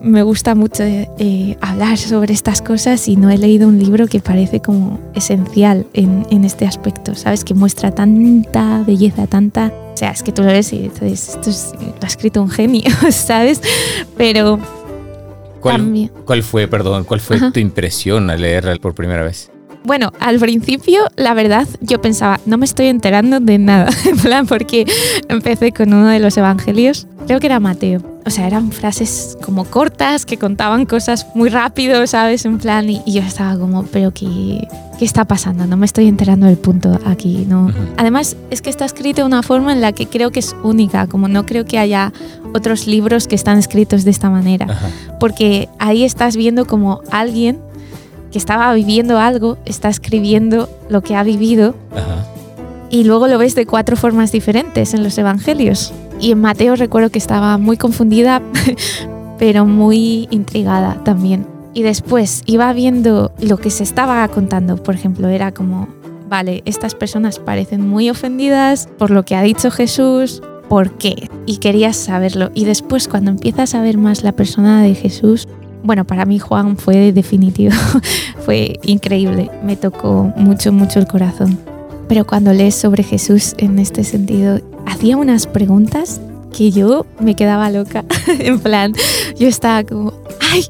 me 0.00 0.22
gusta 0.22 0.54
mucho 0.54 0.82
eh, 0.82 1.56
hablar 1.60 1.98
sobre 1.98 2.32
estas 2.32 2.62
cosas 2.62 3.08
y 3.08 3.16
no 3.16 3.30
he 3.30 3.38
leído 3.38 3.68
un 3.68 3.78
libro 3.78 4.06
que 4.06 4.20
parece 4.20 4.60
como 4.60 5.00
esencial 5.14 5.86
en, 5.94 6.26
en, 6.30 6.44
este 6.44 6.66
aspecto, 6.66 7.14
¿sabes? 7.14 7.44
Que 7.44 7.54
muestra 7.54 7.90
tanta 7.90 8.82
belleza, 8.86 9.26
tanta... 9.26 9.72
O 9.94 9.96
sea, 9.96 10.10
es 10.10 10.22
que 10.22 10.32
tú 10.32 10.42
lo 10.42 10.48
lees 10.48 10.72
y 10.72 10.80
dices, 10.80 11.30
esto 11.30 11.50
es, 11.50 11.72
lo 11.80 12.02
ha 12.02 12.06
escrito 12.06 12.42
un 12.42 12.50
genio, 12.50 12.90
¿sabes? 13.10 13.62
Pero 14.16 14.58
¿Cuál, 15.60 16.10
¿Cuál, 16.24 16.42
fue, 16.42 16.68
perdón, 16.68 17.04
cuál 17.04 17.20
fue 17.20 17.50
tu 17.50 17.58
impresión 17.58 18.30
al 18.30 18.42
leerla 18.42 18.76
por 18.76 18.94
primera 18.94 19.24
vez? 19.24 19.50
Bueno, 19.86 20.12
al 20.18 20.40
principio, 20.40 21.02
la 21.14 21.32
verdad, 21.32 21.68
yo 21.80 22.00
pensaba, 22.00 22.40
no 22.44 22.58
me 22.58 22.64
estoy 22.64 22.86
enterando 22.88 23.38
de 23.38 23.56
nada, 23.58 23.88
en 24.04 24.16
plan, 24.16 24.44
porque 24.48 24.84
empecé 25.28 25.70
con 25.70 25.94
uno 25.94 26.08
de 26.08 26.18
los 26.18 26.36
evangelios, 26.36 27.06
creo 27.28 27.38
que 27.38 27.46
era 27.46 27.60
Mateo. 27.60 28.00
O 28.26 28.30
sea, 28.30 28.48
eran 28.48 28.72
frases 28.72 29.38
como 29.40 29.64
cortas 29.64 30.26
que 30.26 30.38
contaban 30.38 30.86
cosas 30.86 31.28
muy 31.36 31.50
rápido, 31.50 32.04
¿sabes? 32.08 32.44
En 32.44 32.58
plan, 32.58 32.90
y, 32.90 33.00
yo 33.06 33.22
estaba 33.22 33.56
como, 33.56 33.84
pero 33.84 34.10
qué, 34.10 34.66
¿qué 34.98 35.04
está 35.04 35.24
pasando? 35.24 35.68
No 35.68 35.76
me 35.76 35.86
estoy 35.86 36.08
enterando 36.08 36.46
del 36.46 36.58
punto 36.58 36.98
aquí, 37.06 37.46
¿no? 37.48 37.70
Además, 37.96 38.36
es 38.50 38.62
que 38.62 38.70
está 38.70 38.86
escrito 38.86 39.20
de 39.22 39.28
una 39.28 39.44
forma 39.44 39.72
en 39.72 39.80
la 39.80 39.92
que 39.92 40.08
creo 40.08 40.32
que 40.32 40.40
es 40.40 40.56
única, 40.64 41.06
como 41.06 41.28
no 41.28 41.46
creo 41.46 41.64
que 41.64 41.78
haya 41.78 42.12
otros 42.52 42.88
libros 42.88 43.28
que 43.28 43.36
están 43.36 43.56
escritos 43.56 44.02
de 44.02 44.10
esta 44.10 44.30
manera, 44.30 44.66
porque 45.20 45.68
ahí 45.78 46.02
estás 46.02 46.36
viendo 46.36 46.66
como 46.66 47.02
alguien 47.12 47.60
que 48.36 48.38
estaba 48.38 48.74
viviendo 48.74 49.18
algo, 49.18 49.56
está 49.64 49.88
escribiendo 49.88 50.68
lo 50.90 51.00
que 51.00 51.16
ha 51.16 51.22
vivido. 51.22 51.74
Y 52.90 53.04
luego 53.04 53.28
lo 53.28 53.38
ves 53.38 53.54
de 53.54 53.64
cuatro 53.64 53.96
formas 53.96 54.30
diferentes 54.30 54.92
en 54.92 55.02
los 55.02 55.16
evangelios. 55.16 55.94
Y 56.20 56.32
en 56.32 56.42
Mateo 56.42 56.76
recuerdo 56.76 57.08
que 57.08 57.16
estaba 57.16 57.56
muy 57.56 57.78
confundida, 57.78 58.42
pero 59.38 59.64
muy 59.64 60.28
intrigada 60.30 61.02
también. 61.02 61.46
Y 61.72 61.82
después 61.82 62.42
iba 62.44 62.70
viendo 62.74 63.32
lo 63.40 63.56
que 63.56 63.70
se 63.70 63.84
estaba 63.84 64.28
contando. 64.28 64.76
Por 64.76 64.94
ejemplo, 64.94 65.28
era 65.28 65.52
como, 65.52 65.88
vale, 66.28 66.60
estas 66.66 66.94
personas 66.94 67.38
parecen 67.38 67.88
muy 67.88 68.10
ofendidas 68.10 68.86
por 68.98 69.10
lo 69.10 69.24
que 69.24 69.34
ha 69.34 69.40
dicho 69.40 69.70
Jesús. 69.70 70.42
¿Por 70.68 70.90
qué? 70.98 71.30
Y 71.46 71.56
querías 71.56 71.96
saberlo. 71.96 72.50
Y 72.52 72.66
después 72.66 73.08
cuando 73.08 73.30
empiezas 73.30 73.74
a 73.74 73.80
ver 73.80 73.96
más 73.96 74.22
la 74.22 74.32
persona 74.32 74.82
de 74.82 74.94
Jesús, 74.94 75.48
bueno, 75.86 76.04
para 76.04 76.24
mí 76.24 76.38
Juan 76.38 76.76
fue 76.76 77.12
definitivo, 77.12 77.74
fue 78.44 78.78
increíble, 78.82 79.50
me 79.62 79.76
tocó 79.76 80.32
mucho, 80.36 80.72
mucho 80.72 80.98
el 80.98 81.06
corazón. 81.06 81.58
Pero 82.08 82.26
cuando 82.26 82.52
lees 82.52 82.74
sobre 82.74 83.02
Jesús 83.02 83.54
en 83.58 83.78
este 83.78 84.04
sentido, 84.04 84.60
hacía 84.86 85.16
unas 85.16 85.46
preguntas 85.46 86.20
que 86.56 86.70
yo 86.70 87.06
me 87.20 87.34
quedaba 87.34 87.70
loca, 87.70 88.04
en 88.26 88.60
plan, 88.60 88.94
yo 89.38 89.48
estaba 89.48 89.84
como, 89.84 90.12
ay, 90.52 90.64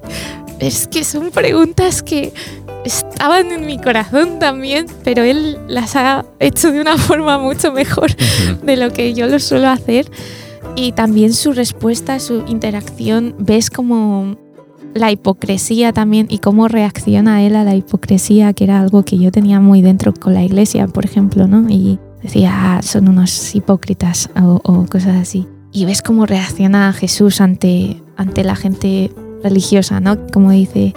es 0.59 0.87
que 0.89 1.05
son 1.05 1.31
preguntas 1.31 2.03
que 2.03 2.33
estaban 2.85 3.53
en 3.53 3.67
mi 3.67 3.79
corazón 3.79 4.39
también, 4.39 4.87
pero 5.05 5.23
él 5.23 5.59
las 5.69 5.97
ha 5.97 6.25
hecho 6.41 6.73
de 6.73 6.81
una 6.81 6.97
forma 6.99 7.39
mucho 7.39 7.73
mejor 7.73 8.15
de 8.17 8.77
lo 8.77 8.93
que 8.93 9.15
yo 9.15 9.27
lo 9.27 9.39
suelo 9.39 9.69
hacer. 9.69 10.11
Y 10.79 10.93
también 10.93 11.33
su 11.33 11.53
respuesta, 11.53 12.19
su 12.21 12.45
interacción, 12.47 13.35
ves 13.39 13.71
como 13.71 14.37
la 14.97 15.11
hipocresía 15.11 15.93
también 15.93 16.27
y 16.31 16.39
cómo 16.39 16.69
reacciona 16.69 17.43
él 17.43 17.57
a 17.57 17.65
la 17.65 17.75
hipocresía, 17.75 18.53
que 18.53 18.65
era 18.65 18.81
algo 18.81 19.05
que 19.05 19.19
yo 19.19 19.31
tenía 19.31 19.61
muy 19.61 19.83
dentro 19.83 20.13
con 20.15 20.35
la 20.35 20.43
iglesia, 20.43 20.89
por 20.89 21.05
ejemplo, 21.05 21.47
¿no? 21.47 21.69
Y 21.69 21.99
decía, 22.23 22.51
ah, 22.77 22.83
son 22.83 23.09
unos 23.09 23.55
hipócritas 23.55 24.31
o, 24.41 24.61
o, 24.65 24.87
cosas 24.87 25.17
así. 25.17 25.47
Y 25.73 25.85
ves 25.85 26.03
cómo 26.03 26.27
reacciona 26.27 26.93
Jesús 26.93 27.41
ante, 27.41 28.03
ante 28.17 28.45
la 28.45 28.57
gente 28.57 29.13
religiosa, 29.43 30.01
¿no? 30.01 30.27
Como 30.33 30.51
dice, 30.51 30.95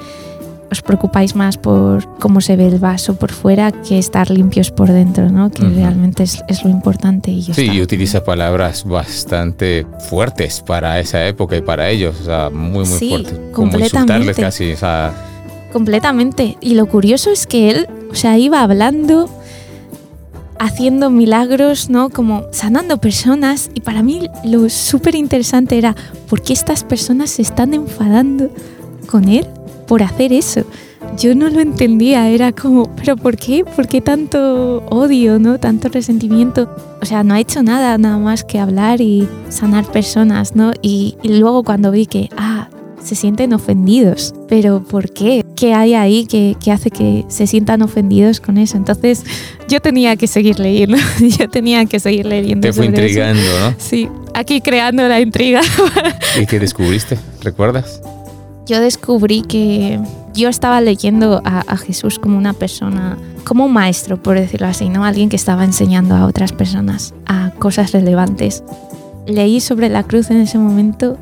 os 0.72 0.82
preocupáis 0.82 1.36
más 1.36 1.58
por 1.58 2.18
cómo 2.20 2.42
se 2.42 2.56
ve 2.56 2.68
el 2.68 2.80
vaso 2.80 3.16
por 3.16 3.32
fuera 3.32 3.72
que 3.72 3.98
estar 3.98 4.30
limpios 4.30 4.72
por 4.72 4.92
dentro, 4.92 5.30
¿no? 5.30 5.50
Que 5.50 5.64
realmente 5.64 6.24
es, 6.24 6.44
es, 6.48 6.64
lo 6.64 6.70
importante. 6.70 7.32
Y 7.32 7.42
sí, 7.42 7.70
y 7.72 7.82
utiliza 7.82 8.24
palabras 8.24 8.86
bastante 8.86 9.86
fuertes 10.10 10.62
para 10.66 11.00
esa 11.00 11.28
época 11.28 11.58
y 11.58 11.62
para 11.62 11.90
ellos, 11.90 12.16
o 12.22 12.26
sea, 12.26 12.50
muy, 12.50 12.86
muy 12.86 13.00
sí, 13.00 13.10
fuertes. 13.10 13.40
Como 13.54 13.78
insultarles 13.78 14.38
casi, 14.38 14.72
o 14.74 14.78
sea... 14.78 15.14
Completamente. 15.74 16.58
Y 16.62 16.76
lo 16.76 16.88
curioso 16.88 17.32
es 17.32 17.46
que 17.46 17.70
él, 17.70 17.88
o 18.12 18.16
sea, 18.16 18.38
iba 18.38 18.62
hablando, 18.62 19.30
haciendo 20.60 21.10
milagros, 21.10 21.90
¿no? 21.90 22.10
Como 22.10 22.46
sanando 22.52 22.98
personas. 22.98 23.70
Y 23.74 23.82
para 23.82 24.04
mí 24.04 24.30
lo 24.44 24.70
súper 24.70 25.16
interesante 25.16 25.78
era, 25.78 25.96
¿por 26.28 26.42
qué 26.42 26.54
estas 26.54 26.84
personas 26.84 27.32
se 27.32 27.44
están 27.44 27.74
enfadando 27.74 28.52
con 29.08 29.30
él? 29.30 29.48
Por 29.90 30.04
hacer 30.04 30.32
eso. 30.32 30.62
Yo 31.18 31.34
no 31.34 31.50
lo 31.50 31.60
entendía, 31.60 32.30
era 32.30 32.52
como, 32.52 32.96
pero 32.96 33.18
¿por 33.18 33.36
qué? 33.36 33.66
¿Por 33.66 33.88
qué 33.88 34.02
tanto 34.02 34.86
odio, 34.90 35.40
no? 35.40 35.60
Tanto 35.60 35.90
resentimiento. 35.90 36.70
O 37.02 37.06
sea, 37.06 37.24
no 37.24 37.34
ha 37.34 37.40
hecho 37.40 37.64
nada, 37.64 37.98
nada 37.98 38.20
más 38.20 38.44
que 38.44 38.60
hablar 38.60 39.02
y 39.02 39.28
sanar 39.50 39.92
personas, 39.92 40.56
¿no? 40.56 40.74
Y, 40.84 41.18
luego 41.24 41.64
cuando 41.64 41.90
vi 41.90 42.06
que, 42.06 42.30
ah, 42.38 42.70
se 43.04 43.16
sienten 43.16 43.52
ofendidos. 43.54 44.36
Pero 44.48 44.84
¿por 44.84 45.12
qué? 45.12 45.44
¿Qué 45.56 45.74
hay 45.74 45.96
ahí 45.96 46.28
que, 46.28 46.56
que, 46.64 46.72
hace 46.72 46.92
que 46.92 47.26
se 47.28 47.48
sientan 47.48 47.82
ofendidos 47.82 48.40
con 48.40 48.60
eso? 48.60 48.78
Entonces 48.78 49.24
yo 49.68 49.80
tenía 49.80 50.16
que 50.18 50.28
seguir 50.28 50.60
leyendo, 50.60 50.98
yo 51.40 51.50
tenía 51.50 51.84
que 51.86 52.00
seguir 52.00 52.28
leyendo. 52.28 52.68
Te 52.68 52.74
fue 52.74 52.86
intrigando, 52.86 53.42
¿no? 53.60 53.74
Sí, 53.80 54.08
aquí 54.36 54.62
creando 54.62 55.08
la 55.08 55.20
intriga. 55.20 55.62
¿Y 56.40 56.46
qué 56.46 56.60
descubriste? 56.60 57.18
¿Recuerdas? 57.42 58.02
Yo 58.70 58.80
descubrí 58.82 59.42
que 59.42 60.00
yo 60.36 60.48
estaba 60.48 60.80
leyendo 60.80 61.42
a, 61.44 61.76
Jesús 61.76 62.20
como 62.20 62.38
una 62.38 62.54
persona, 62.54 63.18
como 63.44 63.66
un 63.66 63.74
maestro, 63.74 64.22
por 64.22 64.40
decirlo 64.40 64.68
así, 64.68 64.90
¿no? 64.90 65.04
Alguien 65.04 65.30
que 65.30 65.38
estaba 65.38 65.66
enseñando 65.66 66.16
a 66.16 66.28
otras 66.28 66.54
personas 66.54 67.16
a 67.26 67.50
cosas 67.58 67.94
relevantes. 67.94 68.64
Leí 69.26 69.60
sobre 69.60 69.90
la 69.90 70.04
cruz 70.04 70.30
en 70.30 70.38
ese 70.38 70.60
momento, 70.60 71.18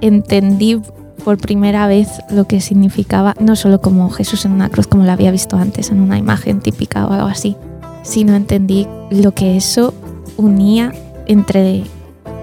entendí 0.00 0.82
por 1.24 1.38
primera 1.38 1.86
vez 1.86 2.08
lo 2.28 2.48
que 2.48 2.60
significaba, 2.60 3.36
no 3.38 3.54
solo 3.54 3.80
como 3.80 4.10
Jesús 4.10 4.44
en 4.44 4.50
una 4.50 4.68
cruz, 4.68 4.88
como 4.88 5.04
lo 5.04 5.12
había 5.12 5.30
visto 5.30 5.56
antes 5.56 5.92
en 5.92 6.00
una 6.00 6.18
imagen 6.18 6.58
típica 6.58 7.06
o 7.06 7.12
algo 7.12 7.28
así, 7.28 7.54
sino 8.02 8.34
entendí 8.34 8.88
lo 9.10 9.32
que 9.32 9.56
eso 9.56 9.94
unía 10.36 10.92
entre 11.28 11.84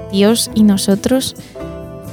Dios 0.09 0.51
y 0.55 0.63
nosotros 0.63 1.35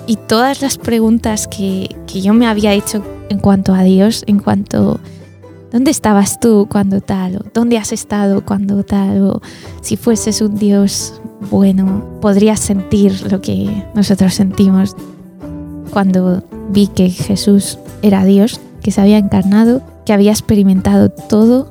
y 0.09 0.17
todas 0.17 0.63
las 0.63 0.79
preguntas 0.79 1.47
que, 1.47 1.95
que, 2.07 2.23
yo 2.23 2.33
me 2.33 2.47
había 2.47 2.73
hecho 2.73 3.05
en 3.29 3.39
cuanto 3.39 3.75
a 3.75 3.83
Dios, 3.83 4.25
en 4.27 4.39
cuanto, 4.39 4.99
¿dónde 5.71 5.91
estabas 5.91 6.41
tú 6.41 6.67
cuando 6.69 7.03
tal? 7.03 7.37
O, 7.37 7.41
¿Dónde 7.53 7.77
has 7.77 7.93
estado 7.93 8.43
cuando 8.43 8.83
tal? 8.85 9.23
O 9.23 9.43
si 9.83 9.99
fueses 9.99 10.41
un 10.41 10.59
Dios 10.59 11.21
bueno, 11.51 12.05
podrías 12.23 12.59
sentir 12.59 13.31
lo 13.31 13.43
que 13.43 13.85
nosotros 13.95 14.33
sentimos 14.33 14.97
cuando 15.91 16.43
vi 16.71 16.87
que 16.87 17.11
Jesús 17.11 17.79
era 18.01 18.25
Dios, 18.25 18.61
que 18.83 18.91
se 18.91 19.03
había 19.03 19.19
encarnado, 19.19 19.83
que 20.07 20.15
había 20.15 20.31
experimentado 20.31 21.11
todo, 21.11 21.69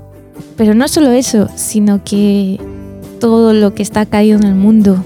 pero 0.56 0.76
no 0.76 0.88
solo 0.88 1.10
eso, 1.10 1.50
sino 1.56 2.04
que 2.04 2.60
todo 3.20 3.54
lo 3.54 3.74
que 3.74 3.82
está 3.82 4.06
caído 4.06 4.38
en 4.38 4.46
el 4.46 4.56
mundo 4.56 5.04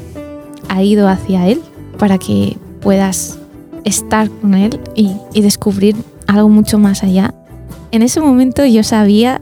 ha 0.67 0.83
ido 0.83 1.07
hacia 1.07 1.47
Él 1.47 1.61
para 1.97 2.17
que 2.17 2.57
puedas 2.81 3.37
estar 3.83 4.29
con 4.29 4.53
Él 4.53 4.79
y, 4.95 5.11
y, 5.33 5.41
descubrir 5.41 5.95
algo 6.27 6.49
mucho 6.49 6.77
más 6.77 7.03
allá. 7.03 7.33
En 7.91 8.01
ese 8.03 8.21
momento 8.21 8.65
yo 8.65 8.83
sabía 8.83 9.41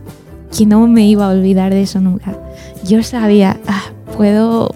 que 0.56 0.66
no 0.66 0.86
me 0.86 1.06
iba 1.06 1.26
a 1.26 1.30
olvidar 1.30 1.72
de 1.72 1.82
eso 1.82 2.00
nunca. 2.00 2.36
Yo 2.84 3.02
sabía, 3.02 3.58
ah, 3.66 3.82
puedo 4.16 4.70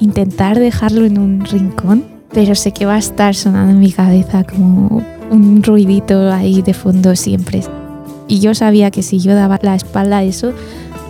intentar 0.00 0.58
dejarlo 0.58 1.04
en 1.04 1.18
un 1.18 1.44
rincón, 1.44 2.04
pero 2.32 2.54
sé 2.54 2.72
que 2.72 2.86
va 2.86 2.94
a 2.94 2.98
estar 2.98 3.34
sonando 3.34 3.72
en 3.72 3.80
mi 3.80 3.92
cabeza 3.92 4.44
como 4.44 5.02
un 5.30 5.62
ruidito 5.62 6.30
ahí 6.32 6.62
de 6.62 6.74
fondo 6.74 7.16
siempre. 7.16 7.62
Y 8.28 8.40
yo 8.40 8.54
sabía 8.54 8.90
que 8.90 9.02
si 9.02 9.18
yo 9.18 9.34
daba 9.34 9.58
la 9.62 9.74
espalda 9.74 10.18
a 10.18 10.22
eso, 10.22 10.52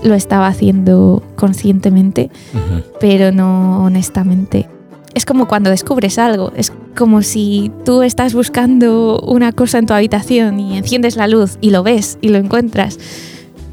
lo 0.03 0.15
estaba 0.15 0.47
haciendo 0.47 1.23
conscientemente, 1.35 2.31
uh 2.55 2.57
-huh. 2.57 2.85
pero 3.01 3.33
no 3.33 3.83
honestamente. 3.85 4.69
Es 5.15 5.25
como 5.25 5.49
cuando 5.49 5.71
descubres 5.71 6.19
algo, 6.19 6.53
es 6.57 6.73
como 6.99 7.23
si 7.23 7.71
tú 7.85 8.03
estás 8.03 8.35
buscando 8.35 9.21
una 9.21 9.53
cosa 9.53 9.79
en 9.79 9.87
tu 9.87 9.95
habitación 9.95 10.59
y 10.59 10.77
enciendes 10.77 11.15
la 11.15 11.29
luz 11.29 11.57
y 11.61 11.71
lo 11.71 11.85
ves 11.85 12.19
y 12.21 12.31
lo 12.31 12.39
encuentras 12.39 12.99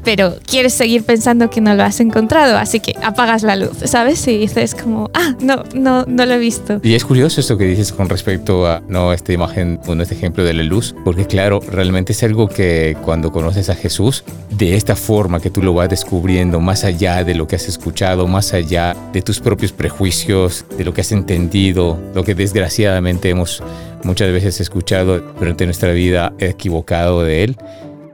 pero 0.06 0.36
quieres 0.46 0.72
seguir 0.72 1.02
pensando 1.02 1.50
que 1.50 1.60
no 1.60 1.74
lo 1.74 1.82
has 1.82 1.98
encontrado, 1.98 2.56
así 2.58 2.78
que 2.78 2.94
apagas 3.02 3.42
la 3.42 3.56
luz, 3.56 3.76
¿sabes? 3.86 4.24
Y 4.28 4.38
dices 4.38 4.76
como, 4.76 5.10
ah, 5.14 5.34
no, 5.40 5.64
no, 5.74 6.04
no 6.06 6.24
lo 6.24 6.34
he 6.34 6.38
visto. 6.38 6.78
Y 6.84 6.94
es 6.94 7.04
curioso 7.04 7.40
esto 7.40 7.58
que 7.58 7.64
dices 7.64 7.92
con 7.92 8.08
respecto 8.08 8.68
a, 8.68 8.80
no, 8.88 9.12
esta 9.12 9.32
imagen, 9.32 9.80
bueno, 9.84 10.04
este 10.04 10.14
ejemplo 10.14 10.44
de 10.44 10.54
la 10.54 10.62
luz, 10.62 10.94
porque 11.04 11.26
claro, 11.26 11.58
realmente 11.58 12.12
es 12.12 12.22
algo 12.22 12.46
que 12.46 12.96
cuando 13.02 13.32
conoces 13.32 13.68
a 13.68 13.74
Jesús, 13.74 14.22
de 14.50 14.76
esta 14.76 14.94
forma 14.94 15.40
que 15.40 15.50
tú 15.50 15.60
lo 15.60 15.74
vas 15.74 15.88
descubriendo, 15.88 16.60
más 16.60 16.84
allá 16.84 17.24
de 17.24 17.34
lo 17.34 17.48
que 17.48 17.56
has 17.56 17.66
escuchado, 17.66 18.28
más 18.28 18.52
allá 18.52 18.94
de 19.12 19.22
tus 19.22 19.40
propios 19.40 19.72
prejuicios, 19.72 20.66
de 20.78 20.84
lo 20.84 20.94
que 20.94 21.00
has 21.00 21.10
entendido, 21.10 21.98
lo 22.14 22.22
que 22.22 22.36
desgraciadamente 22.36 23.28
hemos 23.28 23.60
muchas 24.04 24.30
veces 24.30 24.60
escuchado 24.60 25.18
durante 25.18 25.64
nuestra 25.64 25.90
vida 25.90 26.32
equivocado 26.38 27.24
de 27.24 27.42
Él, 27.42 27.56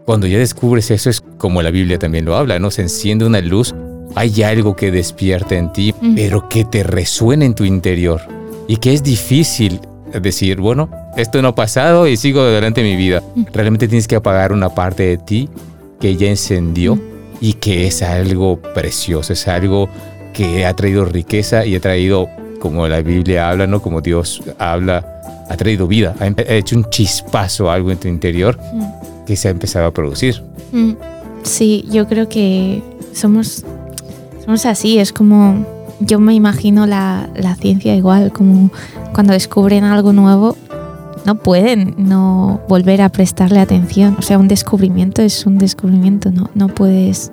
cuando 0.04 0.26
ya 0.26 0.38
descubres 0.38 0.90
eso 0.90 1.10
es 1.10 1.22
como 1.38 1.62
la 1.62 1.70
Biblia 1.70 1.98
también 1.98 2.24
lo 2.24 2.36
habla, 2.36 2.58
¿no? 2.58 2.70
Se 2.70 2.82
enciende 2.82 3.24
una 3.24 3.40
luz, 3.40 3.74
hay 4.14 4.42
algo 4.42 4.74
que 4.74 4.90
despierta 4.90 5.54
en 5.54 5.72
ti, 5.72 5.94
mm. 6.00 6.14
pero 6.14 6.48
que 6.48 6.64
te 6.64 6.82
resuena 6.82 7.44
en 7.44 7.54
tu 7.54 7.64
interior 7.64 8.20
y 8.68 8.76
que 8.76 8.92
es 8.92 9.02
difícil 9.02 9.80
decir, 10.20 10.60
bueno, 10.60 10.90
esto 11.16 11.40
no 11.40 11.48
ha 11.48 11.54
pasado 11.54 12.06
y 12.06 12.16
sigo 12.16 12.40
adelante 12.40 12.82
mi 12.82 12.96
vida. 12.96 13.22
Mm. 13.34 13.44
Realmente 13.52 13.88
tienes 13.88 14.08
que 14.08 14.16
apagar 14.16 14.52
una 14.52 14.70
parte 14.70 15.04
de 15.04 15.18
ti 15.18 15.48
que 16.00 16.16
ya 16.16 16.28
encendió 16.28 16.96
mm. 16.96 17.00
y 17.40 17.52
que 17.54 17.86
es 17.86 18.02
algo 18.02 18.60
precioso, 18.74 19.32
es 19.32 19.46
algo 19.46 19.88
que 20.32 20.66
ha 20.66 20.74
traído 20.74 21.04
riqueza 21.04 21.64
y 21.64 21.76
ha 21.76 21.80
traído, 21.80 22.28
como 22.58 22.88
la 22.88 23.02
Biblia 23.02 23.50
habla, 23.50 23.66
¿no? 23.66 23.82
Como 23.82 24.00
Dios 24.00 24.42
habla, 24.58 25.46
ha 25.48 25.56
traído 25.56 25.86
vida, 25.86 26.14
ha 26.18 26.54
hecho 26.54 26.76
un 26.76 26.88
chispazo, 26.90 27.70
algo 27.70 27.90
en 27.90 27.98
tu 27.98 28.08
interior 28.08 28.58
que 29.32 29.36
se 29.36 29.48
ha 29.48 29.50
empezado 29.50 29.86
a 29.86 29.90
producir. 29.92 30.42
Mm, 30.72 30.92
sí, 31.42 31.86
yo 31.90 32.06
creo 32.06 32.28
que 32.28 32.82
somos, 33.14 33.64
somos 34.44 34.66
así, 34.66 34.98
es 34.98 35.10
como, 35.10 35.66
yo 36.00 36.20
me 36.20 36.34
imagino 36.34 36.86
la, 36.86 37.30
la 37.34 37.54
ciencia 37.54 37.96
igual, 37.96 38.30
como 38.30 38.70
cuando 39.14 39.32
descubren 39.32 39.84
algo 39.84 40.12
nuevo, 40.12 40.54
no 41.24 41.36
pueden 41.36 41.94
no 41.96 42.60
volver 42.68 43.00
a 43.00 43.08
prestarle 43.08 43.60
atención. 43.60 44.16
O 44.18 44.22
sea, 44.22 44.38
un 44.38 44.48
descubrimiento 44.48 45.22
es 45.22 45.46
un 45.46 45.56
descubrimiento, 45.56 46.30
no, 46.30 46.50
no 46.54 46.68
puedes 46.68 47.32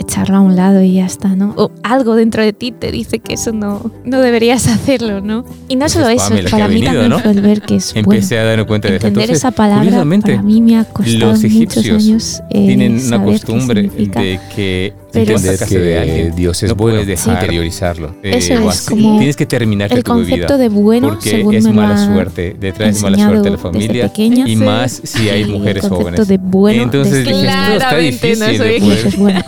echarlo 0.00 0.36
a 0.36 0.40
un 0.40 0.56
lado 0.56 0.82
y 0.82 0.94
ya 0.94 1.06
está, 1.06 1.28
¿no? 1.36 1.52
O 1.56 1.70
algo 1.82 2.14
dentro 2.16 2.42
de 2.42 2.52
ti 2.52 2.72
te 2.72 2.90
dice 2.90 3.18
que 3.20 3.34
eso 3.34 3.52
no, 3.52 3.90
no 4.04 4.20
deberías 4.20 4.66
hacerlo, 4.68 5.20
¿no? 5.20 5.44
Y 5.68 5.76
no 5.76 5.88
solo 5.88 6.08
eso, 6.08 6.34
para 6.50 6.66
mí 6.68 6.74
venido, 6.74 6.92
también 6.92 7.08
¿no? 7.10 7.18
fue 7.20 7.30
el 7.32 7.40
ver 7.40 7.62
que 7.62 7.76
es 7.76 7.92
Empecé 7.94 8.34
bueno. 8.36 8.46
a 8.46 8.50
darme 8.50 8.66
cuenta 8.66 8.88
de 8.88 8.96
eso. 8.96 9.06
Entender 9.06 9.30
esa 9.30 9.50
palabra 9.50 9.90
para 10.22 10.42
mí 10.42 10.60
me 10.60 10.78
ha 10.78 10.84
costado 10.84 11.18
los 11.32 11.44
egipcios 11.44 11.84
muchos 11.86 12.06
años 12.06 12.42
eh, 12.50 12.66
tienen 12.66 13.00
una 13.06 13.22
costumbre 13.24 13.82
de 13.82 14.40
que 14.54 14.92
pero 15.12 15.32
entender 15.36 15.58
que 15.68 15.78
de 15.78 15.98
alguien. 15.98 16.34
Dios 16.36 16.62
es 16.62 16.68
no 16.70 16.76
bueno, 16.76 16.98
puedes 16.98 17.06
dejar 17.08 17.24
sí. 17.24 17.30
interiorizarlo. 17.32 18.14
Eso 18.22 18.54
eh, 18.54 18.66
es 18.68 18.82
como 18.82 19.18
tienes 19.18 19.36
que 19.36 19.44
terminar 19.46 19.92
el 19.92 20.04
concepto 20.04 20.56
de 20.56 20.68
bueno 20.68 21.08
porque 21.08 21.30
según 21.30 21.54
es 21.56 21.64
me 21.64 21.72
mala 21.72 22.04
suerte, 22.06 22.56
detrás 22.58 23.02
mala 23.02 23.18
suerte 23.18 23.42
de 23.42 23.50
la 23.50 23.58
familia 23.58 24.06
pequeña. 24.08 24.46
y 24.48 24.56
Sí. 24.56 24.64
más 24.64 25.00
si 25.04 25.28
hay 25.28 25.44
mujeres 25.50 25.82
el 25.84 25.90
concepto 25.90 26.04
jóvenes. 26.24 26.28
de 26.28 26.38
bueno 26.38 26.82
Entonces 26.84 27.24
dije, 27.26 27.40
esto 27.40 27.50
está 27.50 27.76
Claramente 27.90 28.36
no 28.36 28.46
difícil 28.46 28.56
soy 28.58 28.68
de 28.68 28.78
poder- 28.80 28.98
eso 28.98 29.08
es 29.08 29.16
bueno. 29.18 29.40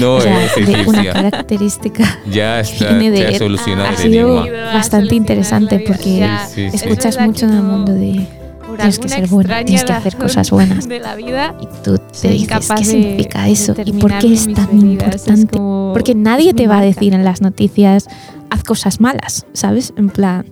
No 0.00 0.14
O 0.16 0.20
sea, 0.20 0.44
es 0.44 0.54
de 0.66 0.84
una 0.86 1.04
característica 1.12 2.18
Ya 2.30 2.60
está, 2.60 2.92
viene 2.98 3.10
de 3.10 3.38
solucionado 3.38 3.88
ha 3.88 3.90
el 3.92 3.96
sido 4.12 4.42
enigma. 4.44 4.64
bastante 4.74 5.14
interesante 5.14 5.78
porque 5.86 6.18
Ya, 6.18 6.46
Sí, 6.46 6.70
sí, 6.70 6.70
sí. 6.70 6.76
escuchas 6.76 7.18
mucho 7.20 7.46
en 7.46 7.52
el 7.52 7.56
no- 7.58 7.62
mundo 7.64 7.92
de 7.92 8.26
por 8.66 8.76
tienes 8.78 8.98
que 8.98 9.08
ser 9.08 9.26
bueno, 9.28 9.54
tienes 9.66 9.84
que 9.84 9.92
hacer 9.92 10.16
cosas 10.16 10.50
buenas. 10.50 10.88
de 10.88 10.98
la 10.98 11.14
vida 11.14 11.54
y 11.60 11.66
tú 11.84 11.98
te 12.20 12.28
dices, 12.30 12.68
¿qué 12.78 12.84
significa 12.84 13.48
eso? 13.48 13.74
¿Y 13.84 13.92
por 13.92 14.16
qué 14.18 14.32
es 14.32 14.52
tan 14.54 14.78
importante? 14.78 15.58
Porque 15.92 16.14
nadie 16.14 16.54
te 16.54 16.66
va 16.66 16.78
a 16.78 16.80
decir 16.82 17.12
en 17.12 17.22
las 17.24 17.42
noticias, 17.42 18.08
haz 18.50 18.62
cosas 18.64 18.98
malas, 19.00 19.44
¿sabes? 19.52 19.92
En 19.98 20.08
plan, 20.08 20.46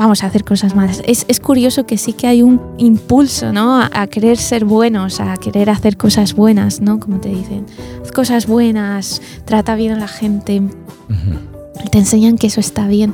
vamos 0.00 0.24
a 0.24 0.28
hacer 0.28 0.44
cosas 0.44 0.74
malas. 0.74 1.02
Es, 1.04 1.26
es 1.28 1.40
curioso 1.40 1.84
que 1.84 1.98
sí 1.98 2.14
que 2.14 2.26
hay 2.26 2.40
un 2.40 2.58
impulso, 2.78 3.52
¿no? 3.52 3.76
A, 3.76 3.90
a 3.92 4.06
querer 4.06 4.38
ser 4.38 4.64
buenos, 4.64 5.20
a 5.20 5.36
querer 5.36 5.68
hacer 5.68 5.98
cosas 5.98 6.34
buenas, 6.34 6.80
¿no? 6.80 6.98
Como 6.98 7.20
te 7.20 7.28
dicen, 7.28 7.66
haz 8.02 8.10
cosas 8.10 8.46
buenas, 8.46 9.20
trata 9.44 9.74
bien 9.74 9.92
a 9.92 9.98
la 9.98 10.08
gente, 10.08 10.60
Ujú. 10.60 11.88
te 11.90 11.98
enseñan 11.98 12.38
que 12.38 12.46
eso 12.46 12.60
está 12.60 12.86
bien 12.86 13.12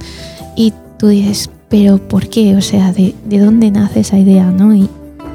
y 0.55 0.73
tú 0.97 1.09
dices, 1.09 1.51
pero 1.69 1.99
¿por 1.99 2.29
qué? 2.29 2.55
O 2.55 2.63
sea, 2.63 2.93
¿de, 2.93 3.17
de 3.25 3.41
dónde 3.41 3.73
nace 3.73 4.01
esa 4.01 4.17
idea? 4.17 4.53
¿no? 4.53 4.73
Y 4.73 4.89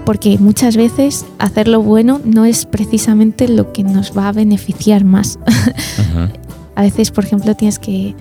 porque 0.06 0.38
muchas 0.40 0.78
veces 0.78 1.26
hacer 1.38 1.68
lo 1.68 1.82
bueno 1.82 2.22
no 2.24 2.46
es 2.46 2.66
precisamente 2.66 3.50
lo 3.50 3.74
que 3.74 3.84
nos 3.84 4.18
va 4.18 4.30
a 4.30 4.32
beneficiar 4.32 5.04
más. 5.04 5.38
A 6.76 6.84
veces, 6.84 7.12
por 7.12 7.26
ejemplo, 7.26 7.54
tienes 7.56 7.78
que 7.78 8.16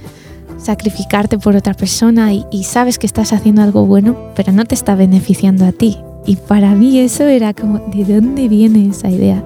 sacrificarte 0.63 1.39
por 1.39 1.57
otra 1.57 1.75
persona 1.75 2.33
y, 2.33 2.65
sabes 2.65 2.99
que 2.99 3.07
estás 3.07 3.33
haciendo 3.33 3.63
algo 3.63 3.87
bueno, 3.87 4.17
pero 4.35 4.53
no 4.53 4.65
te 4.65 4.75
está 4.75 4.95
beneficiando 4.95 5.65
a 5.65 5.73
ti. 5.73 5.99
Y 6.27 6.37
para 6.37 6.75
mí 6.75 6.99
eso 6.99 7.25
era 7.25 7.55
como, 7.55 7.79
¿de 7.79 8.05
dónde 8.05 8.49
viene 8.49 8.89
esa 8.89 9.09
idea? 9.09 9.45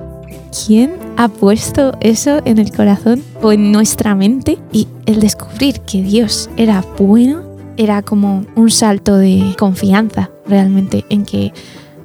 ¿Quién 0.66 0.92
ha 1.16 1.28
puesto 1.28 1.96
eso 2.00 2.40
en 2.44 2.58
el 2.58 2.72
corazón 2.72 3.22
o 3.42 3.52
en 3.52 3.72
nuestra 3.72 4.14
mente? 4.14 4.58
Y 4.72 4.88
el 5.06 5.20
descubrir 5.20 5.80
que 5.80 6.02
Dios 6.02 6.50
era 6.56 6.84
bueno 6.98 7.42
era 7.76 8.02
como 8.02 8.44
un 8.54 8.70
salto 8.70 9.16
de 9.16 9.54
confianza 9.58 10.30
realmente 10.46 11.04
en 11.10 11.24
que 11.24 11.52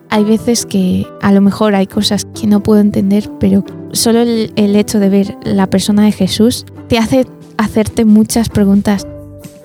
hay 0.09 0.23
veces 0.23 0.65
que 0.65 1.05
a 1.21 1.31
lo 1.31 1.41
mejor 1.41 1.75
hay 1.75 1.85
cosas 1.85 2.25
que 2.25 2.47
no 2.47 2.63
puedo 2.63 2.81
entender, 2.81 3.29
pero 3.39 3.63
solo 3.91 4.21
el 4.21 4.75
hecho 4.75 4.99
de 4.99 5.09
ver 5.09 5.37
la 5.43 5.67
persona 5.67 6.03
de 6.03 6.11
Jesús 6.11 6.65
te 6.87 6.97
hace 6.97 7.25
hacerte 7.59 8.05
muchas 8.05 8.49
preguntas. 8.49 9.05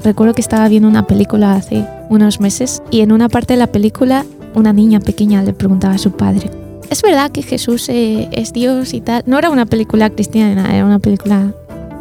Recuerdo 0.03 0.35
que 0.35 0.41
estaba 0.41 0.69
viendo 0.69 0.89
una 0.89 1.07
película 1.07 1.55
hace 1.55 1.87
unos 2.11 2.41
meses 2.41 2.83
y 2.91 3.01
en 3.01 3.13
una 3.13 3.29
parte 3.29 3.55
de 3.55 3.59
la 3.59 3.69
película 3.69 4.27
una 4.55 4.73
niña 4.73 5.01
pequeña 5.01 5.43
le 5.43 5.53
preguntaba 5.53 5.95
a 5.95 5.99
su 5.99 6.13
padre, 6.13 6.51
¿es 6.91 7.03
verdad 7.03 7.31
que 7.31 7.43
Jesús 7.43 7.89
eh, 7.89 8.29
es 8.33 8.53
Dios 8.53 8.95
y 8.95 9.01
tal? 9.01 9.23
No 9.27 9.39
era 9.39 9.49
una 9.49 9.65
película 9.67 10.11
cristiana, 10.11 10.75
era 10.75 10.85
una 10.85 10.99
película... 10.99 11.55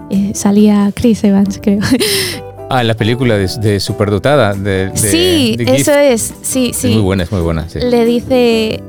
Eh, 0.10 0.32
salía 0.36 0.92
Chris 0.94 1.24
Evans, 1.24 1.60
creo. 1.62 1.80
Ah, 2.70 2.84
la 2.84 2.96
película 2.96 3.38
de, 3.38 3.80
Superdotada. 3.80 4.54
De, 4.54 4.92
sí, 4.96 5.56
eso 5.60 5.94
es. 5.94 6.34
Sí, 6.42 6.72
sí. 6.74 6.88
Es 6.88 6.94
muy 6.94 7.02
buena, 7.04 7.24
es 7.24 7.32
muy 7.32 7.42
buena. 7.42 7.68
Le 7.76 8.06
dice, 8.06 8.82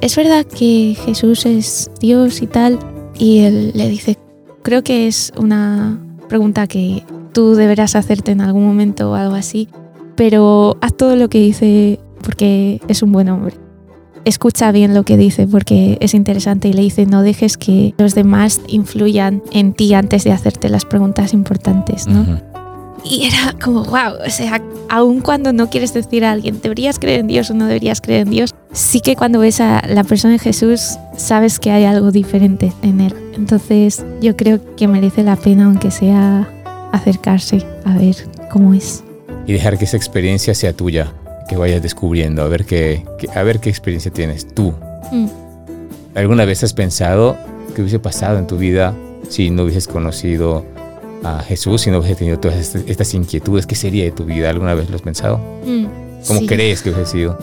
¿es 0.00 0.16
verdad 0.16 0.44
que 0.44 0.96
Jesús 1.04 1.44
es 1.46 1.90
Dios 2.00 2.40
y 2.42 2.46
tal? 2.46 2.78
Y 3.18 3.40
él 3.40 3.72
le 3.74 3.88
dice, 3.88 4.16
creo 4.62 4.82
que 4.82 5.08
es 5.08 5.32
una 5.36 5.98
pregunta 6.28 6.66
que 6.66 7.04
tú 7.32 7.54
deberás 7.54 7.96
hacerte 7.96 8.32
en 8.32 8.40
algún 8.40 8.66
momento 8.66 9.10
o 9.10 9.14
algo 9.14 9.34
así, 9.34 9.68
pero 10.16 10.76
haz 10.80 10.96
todo 10.96 11.16
lo 11.16 11.28
que 11.28 11.38
dice 11.38 11.98
porque 12.22 12.80
es 12.88 13.02
un 13.02 13.12
buen 13.12 13.28
hombre. 13.28 13.54
Escucha 14.24 14.70
bien 14.70 14.94
lo 14.94 15.02
que 15.02 15.16
dice 15.16 15.48
porque 15.48 15.98
es 16.00 16.14
interesante 16.14 16.68
y 16.68 16.72
le 16.72 16.82
dice 16.82 17.06
no 17.06 17.22
dejes 17.22 17.56
que 17.56 17.94
los 17.98 18.14
demás 18.14 18.60
influyan 18.68 19.42
en 19.50 19.72
ti 19.72 19.94
antes 19.94 20.24
de 20.24 20.32
hacerte 20.32 20.68
las 20.68 20.84
preguntas 20.84 21.32
importantes, 21.32 22.06
¿no? 22.06 22.40
Y 23.04 23.26
era 23.26 23.56
como, 23.60 23.82
wow, 23.84 24.14
o 24.24 24.30
sea, 24.30 24.62
aun 24.88 25.20
cuando 25.20 25.52
no 25.52 25.70
quieres 25.70 25.92
decir 25.92 26.24
a 26.24 26.30
alguien, 26.30 26.60
¿deberías 26.62 26.98
creer 27.00 27.20
en 27.20 27.26
Dios 27.26 27.50
o 27.50 27.54
no 27.54 27.66
deberías 27.66 28.00
creer 28.00 28.22
en 28.22 28.30
Dios? 28.30 28.54
Sí 28.72 29.00
que 29.00 29.16
cuando 29.16 29.40
ves 29.40 29.60
a 29.60 29.82
la 29.88 30.04
persona 30.04 30.34
de 30.34 30.38
Jesús, 30.38 30.98
sabes 31.16 31.58
que 31.58 31.70
hay 31.70 31.84
algo 31.84 32.10
diferente 32.10 32.72
en 32.82 33.00
él. 33.00 33.14
Entonces 33.34 34.04
yo 34.20 34.36
creo 34.36 34.60
que 34.76 34.88
merece 34.88 35.22
la 35.22 35.36
pena, 35.36 35.66
aunque 35.66 35.90
sea 35.90 36.48
acercarse 36.92 37.64
a 37.84 37.96
ver 37.96 38.16
cómo 38.50 38.74
es. 38.74 39.02
Y 39.46 39.52
dejar 39.52 39.78
que 39.78 39.84
esa 39.86 39.96
experiencia 39.96 40.54
sea 40.54 40.72
tuya, 40.72 41.12
que 41.48 41.56
vayas 41.56 41.82
descubriendo, 41.82 42.42
a 42.42 42.48
ver 42.48 42.64
qué, 42.64 43.04
a 43.34 43.42
ver 43.42 43.60
qué 43.60 43.70
experiencia 43.70 44.12
tienes 44.12 44.46
tú. 44.46 44.74
Mm. 45.10 45.26
¿Alguna 46.14 46.44
vez 46.44 46.62
has 46.62 46.74
pensado 46.74 47.36
qué 47.74 47.80
hubiese 47.82 47.98
pasado 47.98 48.38
en 48.38 48.46
tu 48.46 48.58
vida 48.58 48.94
si 49.28 49.50
no 49.50 49.64
hubieses 49.64 49.88
conocido 49.88 50.64
a 51.24 51.40
Jesús 51.42 51.82
si 51.82 51.90
no 51.90 51.98
hubiese 51.98 52.16
tenido 52.16 52.38
todas 52.38 52.74
estas 52.74 53.14
inquietudes? 53.14 53.66
¿Qué 53.66 53.74
sería 53.74 54.04
de 54.04 54.12
tu 54.12 54.24
vida? 54.24 54.50
¿Alguna 54.50 54.74
vez 54.74 54.90
lo 54.90 54.96
has 54.96 55.02
pensado? 55.02 55.38
Mm, 55.64 55.86
¿Cómo 56.26 56.46
crees 56.46 56.82
que 56.82 56.90
hubiese 56.90 57.10
sido? 57.10 57.38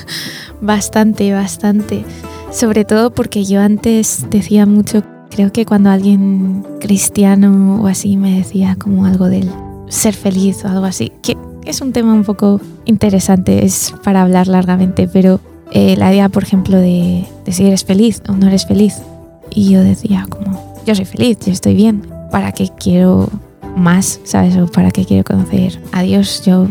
bastante, 0.60 1.32
bastante. 1.32 2.04
Sobre 2.50 2.84
todo 2.84 3.10
porque 3.10 3.44
yo 3.44 3.60
antes 3.60 4.26
decía 4.30 4.66
mucho, 4.66 5.02
creo 5.30 5.52
que 5.52 5.64
cuando 5.64 5.90
alguien 5.90 6.66
cristiano 6.80 7.80
o 7.82 7.86
así 7.86 8.16
me 8.16 8.36
decía 8.38 8.76
como 8.78 9.06
algo 9.06 9.28
del 9.28 9.50
ser 9.88 10.14
feliz 10.14 10.64
o 10.64 10.68
algo 10.68 10.84
así, 10.84 11.12
que 11.22 11.36
es 11.64 11.80
un 11.80 11.92
tema 11.92 12.12
un 12.12 12.24
poco 12.24 12.60
interesante, 12.84 13.64
es 13.64 13.94
para 14.02 14.22
hablar 14.22 14.48
largamente, 14.48 15.08
pero 15.08 15.40
eh, 15.72 15.96
la 15.96 16.12
idea, 16.12 16.28
por 16.28 16.42
ejemplo, 16.42 16.76
de, 16.76 17.24
de 17.44 17.52
si 17.52 17.66
eres 17.66 17.84
feliz 17.84 18.22
o 18.28 18.32
no 18.32 18.48
eres 18.48 18.66
feliz. 18.66 19.02
Y 19.50 19.70
yo 19.70 19.82
decía 19.82 20.26
como, 20.28 20.74
yo 20.86 20.94
soy 20.94 21.04
feliz, 21.04 21.38
yo 21.44 21.52
estoy 21.52 21.74
bien 21.74 22.02
¿para 22.30 22.52
qué 22.52 22.68
quiero 22.68 23.28
más? 23.76 24.20
¿Sabes? 24.24 24.56
O 24.56 24.66
¿para 24.66 24.90
qué 24.90 25.04
quiero 25.04 25.24
conocer 25.24 25.80
a 25.92 26.02
Dios? 26.02 26.42
Yo, 26.44 26.68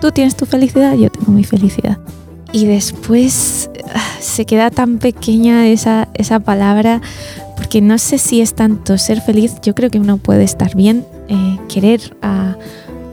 tú 0.00 0.10
tienes 0.12 0.36
tu 0.36 0.46
felicidad, 0.46 0.94
yo 0.94 1.10
tengo 1.10 1.32
mi 1.32 1.44
felicidad. 1.44 1.98
Y 2.52 2.66
después 2.66 3.70
ah, 3.94 4.00
se 4.20 4.44
queda 4.44 4.70
tan 4.70 4.98
pequeña 4.98 5.68
esa, 5.68 6.08
esa 6.14 6.40
palabra, 6.40 7.00
porque 7.56 7.80
no 7.80 7.98
sé 7.98 8.18
si 8.18 8.40
es 8.40 8.54
tanto 8.54 8.98
ser 8.98 9.20
feliz, 9.20 9.56
yo 9.62 9.74
creo 9.74 9.90
que 9.90 10.00
uno 10.00 10.16
puede 10.16 10.44
estar 10.44 10.74
bien, 10.74 11.04
eh, 11.28 11.58
querer 11.68 12.16
a, 12.22 12.56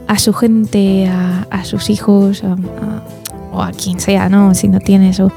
a, 0.06 0.18
su 0.18 0.32
gente, 0.32 1.06
a, 1.06 1.46
a 1.50 1.64
sus 1.64 1.90
hijos, 1.90 2.42
o 3.52 3.62
a 3.62 3.72
quien 3.72 4.00
sea, 4.00 4.28
¿no? 4.28 4.54
Si 4.54 4.68
no 4.68 4.80
tienes, 4.80 5.20
o, 5.20 5.30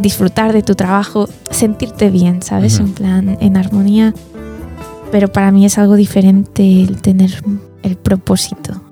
disfrutar 0.00 0.52
de 0.52 0.62
tu 0.62 0.74
trabajo, 0.74 1.28
sentirte 1.50 2.10
bien, 2.10 2.42
¿sabes? 2.42 2.80
En 2.80 2.92
plan, 2.92 3.38
en 3.40 3.56
armonía 3.56 4.12
pero 5.10 5.28
para 5.28 5.50
mí 5.50 5.64
es 5.64 5.78
algo 5.78 5.94
diferente 5.94 6.82
el 6.82 7.00
tener 7.00 7.42
el 7.82 7.96
propósito. 7.96 8.82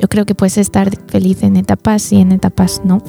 Yo 0.00 0.08
creo 0.08 0.24
que 0.26 0.34
puedes 0.34 0.58
estar 0.58 0.90
feliz 1.08 1.42
en 1.42 1.56
etapas 1.56 2.12
y 2.12 2.20
en 2.20 2.32
etapas 2.32 2.82
no, 2.84 3.02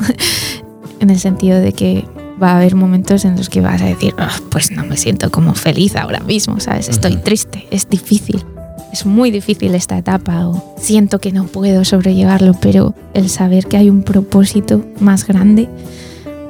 en 0.99 1.09
el 1.09 1.19
sentido 1.19 1.59
de 1.59 1.73
que 1.73 2.05
va 2.41 2.51
a 2.51 2.57
haber 2.57 2.75
momentos 2.75 3.25
en 3.25 3.35
los 3.35 3.49
que 3.49 3.61
vas 3.61 3.81
a 3.81 3.85
decir, 3.85 4.15
ah, 4.17 4.35
pues 4.49 4.71
no 4.71 4.85
me 4.85 4.97
siento 4.97 5.29
como 5.29 5.53
feliz 5.53 5.95
ahora 5.95 6.19
mismo, 6.21 6.59
¿sabes? 6.59 6.89
Estoy 6.89 7.17
triste, 7.17 7.67
es 7.69 7.89
difícil, 7.89 8.43
es 8.91 9.05
muy 9.05 9.29
difícil 9.29 9.75
esta 9.75 9.97
etapa 9.97 10.47
o 10.47 10.75
siento 10.77 11.19
que 11.19 11.31
no 11.31 11.45
puedo 11.45 11.83
sobrellevarlo, 11.85 12.53
pero 12.59 12.95
el 13.13 13.29
saber 13.29 13.67
que 13.67 13.77
hay 13.77 13.89
un 13.89 14.03
propósito 14.03 14.83
más 14.99 15.27
grande, 15.27 15.69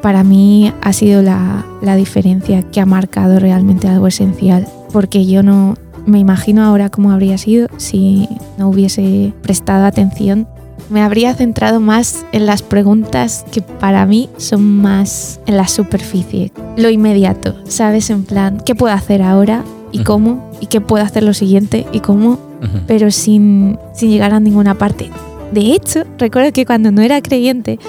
para 0.02 0.24
mí 0.24 0.72
ha 0.82 0.94
sido 0.94 1.22
la, 1.22 1.66
la 1.82 1.96
diferencia 1.96 2.64
que 2.64 2.80
ha 2.80 2.86
marcado 2.86 3.40
realmente 3.40 3.88
algo 3.88 4.08
esencial, 4.08 4.68
porque 4.94 5.26
yo 5.26 5.44
no, 5.44 5.76
me 6.06 6.20
imagino 6.20 6.64
ahora 6.64 6.90
cómo 6.90 7.12
habría 7.12 7.38
sido 7.38 7.68
si 7.78 8.28
no 8.58 8.70
hubiese 8.70 9.34
prestado 9.42 9.86
atención. 9.86 10.48
Me 10.90 11.02
habría 11.02 11.36
centrado 11.36 11.80
más 11.80 12.26
en 12.32 12.46
las 12.46 12.64
preguntas 12.64 13.46
que 13.52 13.62
para 13.62 14.06
mí 14.06 14.30
son 14.38 14.64
más 14.64 15.40
en 15.46 15.58
la 15.58 15.68
superficie, 15.68 16.52
lo 16.78 16.90
inmediato, 16.90 17.56
¿sabes? 17.68 18.10
En 18.10 18.24
plan, 18.24 18.62
¿qué 18.66 18.74
puedo 18.74 18.94
hacer 18.94 19.22
ahora 19.22 19.64
y 19.92 20.04
cómo? 20.04 20.50
¿Y 20.60 20.66
qué 20.66 20.82
puedo 20.82 21.04
hacer 21.04 21.24
lo 21.24 21.34
siguiente 21.34 21.86
y 21.92 22.00
cómo? 22.00 22.40
Pero 22.88 23.12
sin, 23.12 23.78
sin 23.94 24.10
llegar 24.10 24.34
a 24.34 24.40
ninguna 24.40 24.76
parte. 24.76 25.12
De 25.52 25.74
hecho, 25.74 26.04
recuerdo 26.18 26.52
que 26.52 26.66
cuando 26.66 26.92
no 26.92 27.02
era 27.02 27.22
creyente 27.22 27.80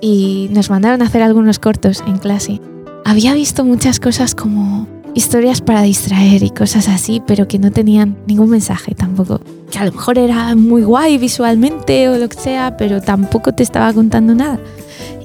y 0.00 0.48
nos 0.52 0.70
mandaron 0.70 1.02
a 1.02 1.06
hacer 1.06 1.22
algunos 1.22 1.58
cortos 1.58 2.02
en 2.06 2.18
clase, 2.18 2.60
había 3.04 3.34
visto 3.34 3.64
muchas 3.64 4.00
cosas 4.00 4.34
como 4.34 4.86
historias 5.14 5.60
para 5.60 5.82
distraer 5.82 6.42
y 6.42 6.50
cosas 6.50 6.88
así, 6.88 7.22
pero 7.26 7.48
que 7.48 7.58
no 7.58 7.70
tenían 7.70 8.16
ningún 8.26 8.50
mensaje 8.50 8.94
tampoco. 8.94 9.40
Que 9.70 9.78
a 9.78 9.84
lo 9.84 9.92
mejor 9.92 10.18
era 10.18 10.54
muy 10.54 10.82
guay 10.82 11.18
visualmente 11.18 12.08
o 12.08 12.18
lo 12.18 12.28
que 12.28 12.38
sea, 12.38 12.76
pero 12.76 13.00
tampoco 13.00 13.52
te 13.52 13.62
estaba 13.62 13.92
contando 13.92 14.34
nada. 14.34 14.58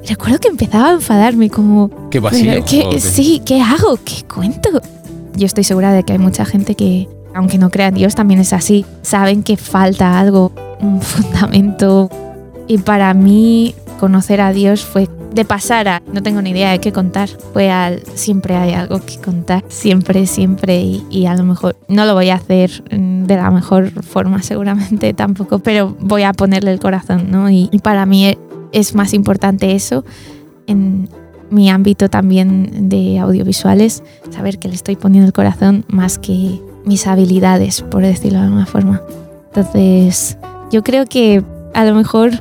Y 0.03 0.07
recuerdo 0.07 0.39
que 0.39 0.47
empezaba 0.47 0.89
a 0.89 0.93
enfadarme 0.93 1.49
como... 1.49 1.89
¿Qué 2.09 2.19
vacío? 2.19 2.63
sí, 2.99 3.41
¿qué 3.45 3.61
hago? 3.61 3.97
¿Qué 4.03 4.23
cuento? 4.31 4.81
Yo 5.35 5.45
estoy 5.45 5.63
segura 5.63 5.93
de 5.93 6.03
que 6.03 6.13
hay 6.13 6.19
mucha 6.19 6.45
gente 6.45 6.75
que, 6.75 7.07
aunque 7.33 7.57
no 7.57 7.69
crea 7.69 7.87
en 7.87 7.95
Dios, 7.95 8.15
también 8.15 8.39
es 8.39 8.53
así. 8.53 8.85
Saben 9.01 9.43
que 9.43 9.57
falta 9.57 10.19
algo, 10.19 10.51
un 10.79 11.01
fundamento. 11.01 12.09
Y 12.67 12.79
para 12.79 13.13
mí 13.13 13.75
conocer 13.99 14.41
a 14.41 14.51
Dios 14.51 14.83
fue 14.83 15.07
de 15.37 15.45
pasar 15.45 15.87
a 15.87 16.01
no 16.11 16.23
tengo 16.23 16.41
ni 16.41 16.49
idea 16.49 16.71
de 16.71 16.79
qué 16.79 16.91
contar, 16.91 17.29
fue 17.53 17.69
al 17.69 18.01
siempre 18.15 18.55
hay 18.55 18.73
algo 18.73 18.99
que 19.05 19.17
contar, 19.17 19.63
siempre, 19.67 20.25
siempre 20.25 20.81
y, 21.11 21.25
a 21.27 21.35
lo 21.35 21.43
mejor 21.43 21.77
no 21.87 22.05
lo 22.05 22.15
voy 22.15 22.31
a 22.31 22.35
hacer 22.35 22.83
mm, 22.91 23.25
de 23.25 23.35
la 23.35 23.51
mejor 23.51 24.03
forma 24.03 24.41
seguramente 24.41 25.13
tampoco, 25.13 25.59
pero 25.59 25.95
voy 25.99 26.23
a 26.23 26.33
ponerle 26.33 26.71
el 26.71 26.79
corazón, 26.79 27.29
¿no? 27.29 27.51
Y, 27.51 27.69
para 27.83 28.07
mí 28.07 28.35
es 28.71 28.95
más 28.95 29.13
importante 29.13 29.75
eso 29.75 30.03
en 30.65 31.07
mi 31.51 31.69
ámbito 31.69 32.09
también 32.09 32.89
de 32.89 33.19
audiovisuales, 33.19 34.03
saber 34.31 34.57
que 34.57 34.67
le 34.67 34.73
estoy 34.73 34.95
poniendo 34.95 35.27
el 35.27 35.33
corazón 35.33 35.85
más 35.87 36.17
que 36.17 36.59
mis 36.83 37.05
habilidades, 37.05 37.83
por 37.83 38.01
decirlo 38.01 38.39
de 38.39 38.45
alguna 38.45 38.65
forma. 38.65 39.01
Entonces, 39.53 40.37
yo 40.71 40.83
creo 40.83 41.05
que 41.05 41.43
a 41.75 41.85
lo 41.85 41.93
mejor 41.93 42.31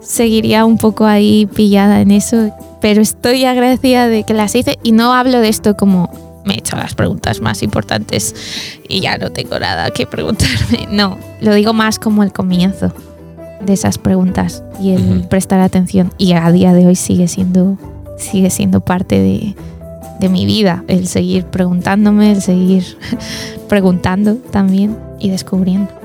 seguiría 0.00 0.64
un 0.64 0.78
poco 0.78 1.04
ahí 1.04 1.46
pillada 1.46 2.00
en 2.00 2.10
eso, 2.10 2.54
pero 2.80 3.00
estoy 3.00 3.44
agradecida 3.44 4.08
de 4.08 4.24
que 4.24 4.34
las 4.34 4.54
hice 4.54 4.78
y 4.82 4.92
no 4.92 5.12
hablo 5.12 5.40
de 5.40 5.48
esto 5.48 5.76
como 5.76 6.10
me 6.44 6.54
he 6.54 6.58
hecho 6.58 6.76
las 6.76 6.94
preguntas 6.94 7.40
más 7.40 7.62
importantes 7.62 8.34
y 8.88 9.00
ya 9.00 9.18
no 9.18 9.30
tengo 9.30 9.58
nada 9.58 9.90
que 9.90 10.06
preguntarme. 10.06 10.88
No, 10.90 11.18
lo 11.40 11.54
digo 11.54 11.72
más 11.72 11.98
como 11.98 12.22
el 12.22 12.32
comienzo 12.32 12.92
de 13.60 13.72
esas 13.72 13.98
preguntas 13.98 14.62
y 14.80 14.92
el 14.92 15.24
prestar 15.28 15.60
atención 15.60 16.12
y 16.16 16.32
a 16.32 16.50
día 16.52 16.72
de 16.72 16.86
hoy 16.86 16.94
sigue 16.94 17.28
siendo 17.28 17.76
sigue 18.16 18.50
siendo 18.50 18.80
parte 18.80 19.20
de, 19.20 19.54
de 20.18 20.28
mi 20.28 20.44
vida, 20.44 20.84
el 20.88 21.06
seguir 21.06 21.44
preguntándome, 21.44 22.32
el 22.32 22.42
seguir 22.42 22.84
preguntando 23.68 24.34
también 24.34 24.96
y 25.20 25.30
descubriendo. 25.30 25.97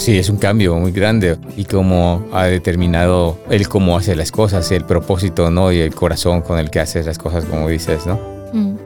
Sí, 0.00 0.18
es 0.18 0.30
un 0.30 0.38
cambio 0.38 0.76
muy 0.76 0.92
grande 0.92 1.36
y 1.58 1.66
como 1.66 2.24
ha 2.32 2.46
determinado 2.46 3.36
el 3.50 3.68
cómo 3.68 3.98
hace 3.98 4.16
las 4.16 4.32
cosas, 4.32 4.72
el 4.72 4.86
propósito, 4.86 5.50
¿no? 5.50 5.72
Y 5.72 5.80
el 5.80 5.94
corazón 5.94 6.40
con 6.40 6.58
el 6.58 6.70
que 6.70 6.80
haces 6.80 7.04
las 7.04 7.18
cosas, 7.18 7.44
como 7.44 7.68
dices, 7.68 8.06
¿no? 8.06 8.18
Mm. 8.54 8.76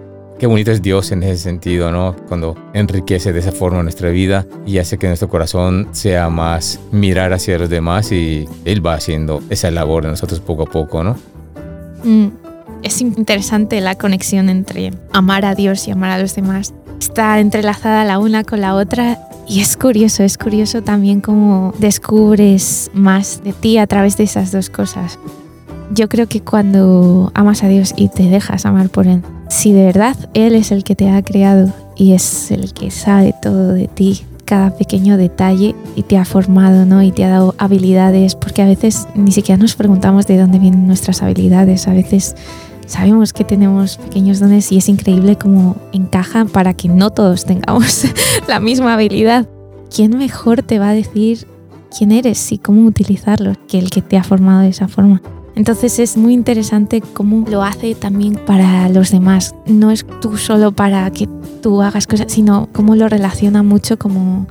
Qué 0.40 0.48
bonito 0.48 0.72
es 0.72 0.82
Dios 0.82 1.12
en 1.12 1.22
ese 1.22 1.36
sentido, 1.36 1.92
¿no? 1.92 2.16
Cuando 2.26 2.56
enriquece 2.72 3.32
de 3.32 3.38
esa 3.38 3.52
forma 3.52 3.80
nuestra 3.84 4.10
vida 4.10 4.44
y 4.66 4.78
hace 4.78 4.98
que 4.98 5.06
nuestro 5.06 5.28
corazón 5.28 5.86
sea 5.92 6.28
más 6.30 6.80
mirar 6.90 7.32
hacia 7.32 7.60
los 7.60 7.70
demás 7.70 8.10
y 8.10 8.48
Él 8.64 8.84
va 8.84 8.94
haciendo 8.94 9.40
esa 9.50 9.70
labor 9.70 10.02
de 10.02 10.10
nosotros 10.10 10.40
poco 10.40 10.64
a 10.64 10.66
poco, 10.66 11.04
¿no? 11.04 11.16
Mm. 12.02 12.30
Es 12.82 13.00
interesante 13.00 13.80
la 13.80 13.94
conexión 13.94 14.48
entre 14.48 14.90
amar 15.12 15.44
a 15.44 15.54
Dios 15.54 15.86
y 15.86 15.92
amar 15.92 16.10
a 16.10 16.18
los 16.18 16.34
demás. 16.34 16.74
Está 17.04 17.38
entrelazada 17.38 18.02
la 18.06 18.18
una 18.18 18.44
con 18.44 18.62
la 18.62 18.74
otra 18.74 19.18
y 19.46 19.60
es 19.60 19.76
curioso, 19.76 20.22
es 20.22 20.38
curioso 20.38 20.82
también 20.82 21.20
cómo 21.20 21.74
descubres 21.78 22.90
más 22.94 23.44
de 23.44 23.52
ti 23.52 23.76
a 23.76 23.86
través 23.86 24.16
de 24.16 24.24
esas 24.24 24.50
dos 24.52 24.70
cosas. 24.70 25.18
yo 25.90 26.08
creo 26.08 26.26
que 26.28 26.40
cuando 26.40 27.30
amas 27.34 27.62
a 27.62 27.68
Dios 27.68 27.92
y 27.94 28.08
te 28.08 28.22
dejas 28.22 28.64
amar 28.64 28.88
por 28.88 29.06
Él, 29.06 29.20
si 29.50 29.74
de 29.74 29.84
verdad 29.84 30.16
Él 30.32 30.54
es 30.54 30.72
el 30.72 30.82
que 30.82 30.96
te 30.96 31.10
ha 31.10 31.22
creado 31.22 31.70
y 31.94 32.14
es 32.14 32.50
el 32.50 32.72
que 32.72 32.90
sabe 32.90 33.34
todo 33.42 33.74
de 33.74 33.86
ti, 33.86 34.24
cada 34.46 34.70
pequeño 34.70 35.18
detalle 35.18 35.74
y 35.96 36.04
te 36.04 36.16
ha 36.16 36.24
formado, 36.24 36.86
¿no? 36.86 37.02
Y 37.02 37.12
te 37.12 37.24
ha 37.24 37.28
dado 37.28 37.54
habilidades, 37.58 38.34
porque 38.34 38.62
a 38.62 38.66
veces 38.66 39.06
ni 39.14 39.30
siquiera 39.30 39.60
nos 39.60 39.74
preguntamos 39.74 40.26
de 40.26 40.38
dónde 40.38 40.58
vienen 40.58 40.86
nuestras 40.86 41.22
habilidades, 41.22 41.86
a 41.86 41.92
veces 41.92 42.34
sabemos 42.86 43.32
que 43.32 43.44
tenemos 43.44 43.96
pequeños 43.96 44.40
dones 44.40 44.70
y 44.72 44.78
es 44.78 44.88
increíble 44.88 45.36
cómo 45.36 45.76
encajan 45.92 46.48
para 46.48 46.74
que 46.74 46.88
no 46.88 47.10
todos 47.10 47.44
tengamos 47.44 48.04
la 48.48 48.60
misma 48.60 48.94
habilidad. 48.94 49.48
¿Quién 49.94 50.16
mejor 50.16 50.62
te 50.62 50.78
va 50.78 50.90
a 50.90 50.94
decir 50.94 51.46
quién 51.96 52.12
eres 52.12 52.52
y 52.52 52.58
cómo 52.58 52.86
utilizarlo 52.86 53.52
que 53.68 53.78
el 53.78 53.90
que 53.90 54.02
te 54.02 54.16
ha 54.16 54.24
formado 54.24 54.62
de 54.62 54.68
esa 54.68 54.88
forma? 54.88 55.22
Entonces 55.56 55.98
es 56.00 56.16
muy 56.16 56.32
interesante 56.32 57.00
cómo 57.00 57.48
lo 57.48 57.62
hace 57.62 57.94
también 57.94 58.34
para 58.34 58.88
los 58.88 59.12
demás. 59.12 59.54
No 59.66 59.90
es 59.90 60.04
tú 60.20 60.36
solo 60.36 60.72
para 60.72 61.08
que 61.10 61.28
tú 61.62 61.80
hagas 61.80 62.06
cosas, 62.06 62.26
sino 62.32 62.68
cómo 62.72 62.96
lo 62.96 63.08
relaciona 63.08 63.62
mucho 63.62 63.96
como, 63.96 64.48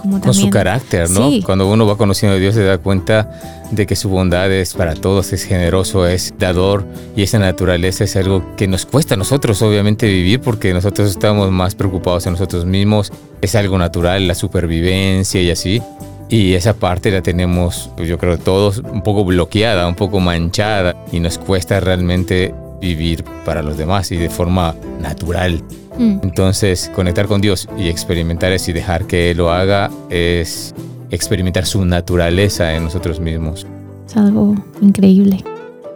como 0.00 0.20
también. 0.20 0.20
Con 0.20 0.34
su 0.34 0.50
carácter, 0.50 1.10
¿no? 1.10 1.30
Sí. 1.30 1.42
Cuando 1.44 1.70
uno 1.70 1.84
va 1.84 1.96
conociendo 1.96 2.36
a 2.36 2.38
Dios 2.38 2.54
se 2.54 2.62
da 2.62 2.78
cuenta 2.78 3.55
de 3.70 3.86
que 3.86 3.96
su 3.96 4.08
bondad 4.08 4.50
es 4.52 4.74
para 4.74 4.94
todos, 4.94 5.32
es 5.32 5.44
generoso, 5.44 6.06
es 6.06 6.34
dador 6.38 6.86
y 7.16 7.22
esa 7.22 7.38
naturaleza 7.38 8.04
es 8.04 8.16
algo 8.16 8.56
que 8.56 8.68
nos 8.68 8.86
cuesta 8.86 9.14
a 9.14 9.16
nosotros 9.16 9.60
obviamente 9.62 10.06
vivir 10.06 10.40
porque 10.40 10.72
nosotros 10.72 11.10
estamos 11.10 11.50
más 11.50 11.74
preocupados 11.74 12.26
en 12.26 12.32
nosotros 12.32 12.64
mismos. 12.64 13.12
Es 13.40 13.54
algo 13.54 13.78
natural, 13.78 14.26
la 14.26 14.34
supervivencia 14.34 15.40
y 15.40 15.50
así. 15.50 15.82
Y 16.28 16.54
esa 16.54 16.74
parte 16.74 17.10
la 17.10 17.22
tenemos, 17.22 17.90
pues, 17.96 18.08
yo 18.08 18.18
creo, 18.18 18.36
todos 18.38 18.78
un 18.78 19.02
poco 19.02 19.24
bloqueada, 19.24 19.86
un 19.86 19.94
poco 19.94 20.18
manchada 20.18 20.96
y 21.12 21.20
nos 21.20 21.38
cuesta 21.38 21.78
realmente 21.78 22.52
vivir 22.80 23.24
para 23.44 23.62
los 23.62 23.76
demás 23.76 24.10
y 24.10 24.16
de 24.16 24.28
forma 24.28 24.74
natural. 25.00 25.62
Mm, 25.98 26.18
Entonces, 26.22 26.90
conectar 26.94 27.26
con 27.26 27.40
Dios 27.40 27.68
y 27.78 27.88
experimentar 27.88 28.52
eso 28.52 28.70
y 28.70 28.74
dejar 28.74 29.06
que 29.06 29.30
Él 29.30 29.38
lo 29.38 29.52
haga 29.52 29.90
es 30.10 30.74
experimentar 31.10 31.66
su 31.66 31.84
naturaleza 31.84 32.74
en 32.74 32.84
nosotros 32.84 33.20
mismos. 33.20 33.66
es 34.06 34.16
algo 34.16 34.54
increíble. 34.80 35.42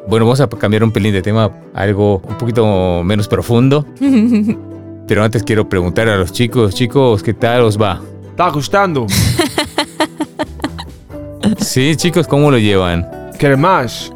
Bueno, 0.09 0.25
vamos 0.25 0.41
a 0.41 0.49
cambiar 0.49 0.83
un 0.83 0.93
pelín 0.93 1.13
de 1.13 1.23
tema, 1.23 1.51
algo 1.75 2.23
un 2.29 2.39
poquito 2.39 3.03
menos 3.05 3.29
profundo. 3.29 3.85
Pero 5.07 5.25
antes 5.25 5.43
quiero 5.43 5.69
preguntar 5.69 6.09
a 6.09 6.17
los 6.17 6.33
chicos, 6.33 6.75
chicos, 6.75 7.23
¿qué 7.23 7.35
tal 7.35 7.63
os 7.63 7.81
va? 7.81 8.01
Tá 8.37 8.51
gostando? 8.51 9.07
Sí, 11.59 11.97
chicos, 11.97 12.27
¿cómo 12.27 12.51
lo 12.51 12.59
llevan? 12.59 13.07
Quer 13.39 13.57
mais? 13.57 14.13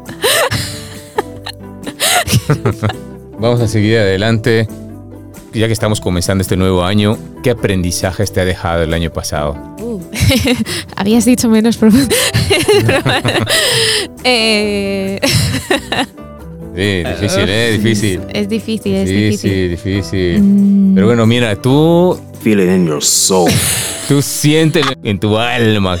Vamos 3.39 3.59
a 3.61 3.67
seguir 3.67 3.97
adelante. 3.97 4.67
Ya 5.55 5.67
que 5.67 5.73
estamos 5.73 6.01
comenzando 6.01 6.41
este 6.41 6.57
nuevo 6.57 6.83
año, 6.83 7.17
¿qué 7.41 7.51
aprendizajes 7.51 8.33
te 8.33 8.41
ha 8.41 8.45
dejado 8.45 8.83
el 8.83 8.93
año 8.93 9.09
pasado? 9.11 9.55
Habías 10.97 11.23
dicho 11.25 11.47
menos 11.49 11.77
profundo. 11.77 12.13
Eh, 14.27 15.19
Sí, 16.75 17.03
difícil, 17.05 17.45
¿eh? 17.49 17.71
Difícil. 17.77 18.21
Es 18.33 18.49
difícil, 18.49 18.95
es 18.95 19.07
Sí, 19.09 19.15
difícil. 19.15 19.51
sí, 19.51 19.67
difícil. 19.69 20.41
Mm, 20.41 20.95
Pero 20.95 21.07
bueno, 21.07 21.25
mira, 21.25 21.55
tú, 21.55 22.19
Feel 22.41 22.59
it 22.59 22.67
in 22.69 22.85
your 22.87 23.01
soul. 23.01 23.49
tú 24.09 24.21
siéntelo 24.21 24.91
en 25.03 25.17
tu 25.19 25.37
alma. 25.37 25.99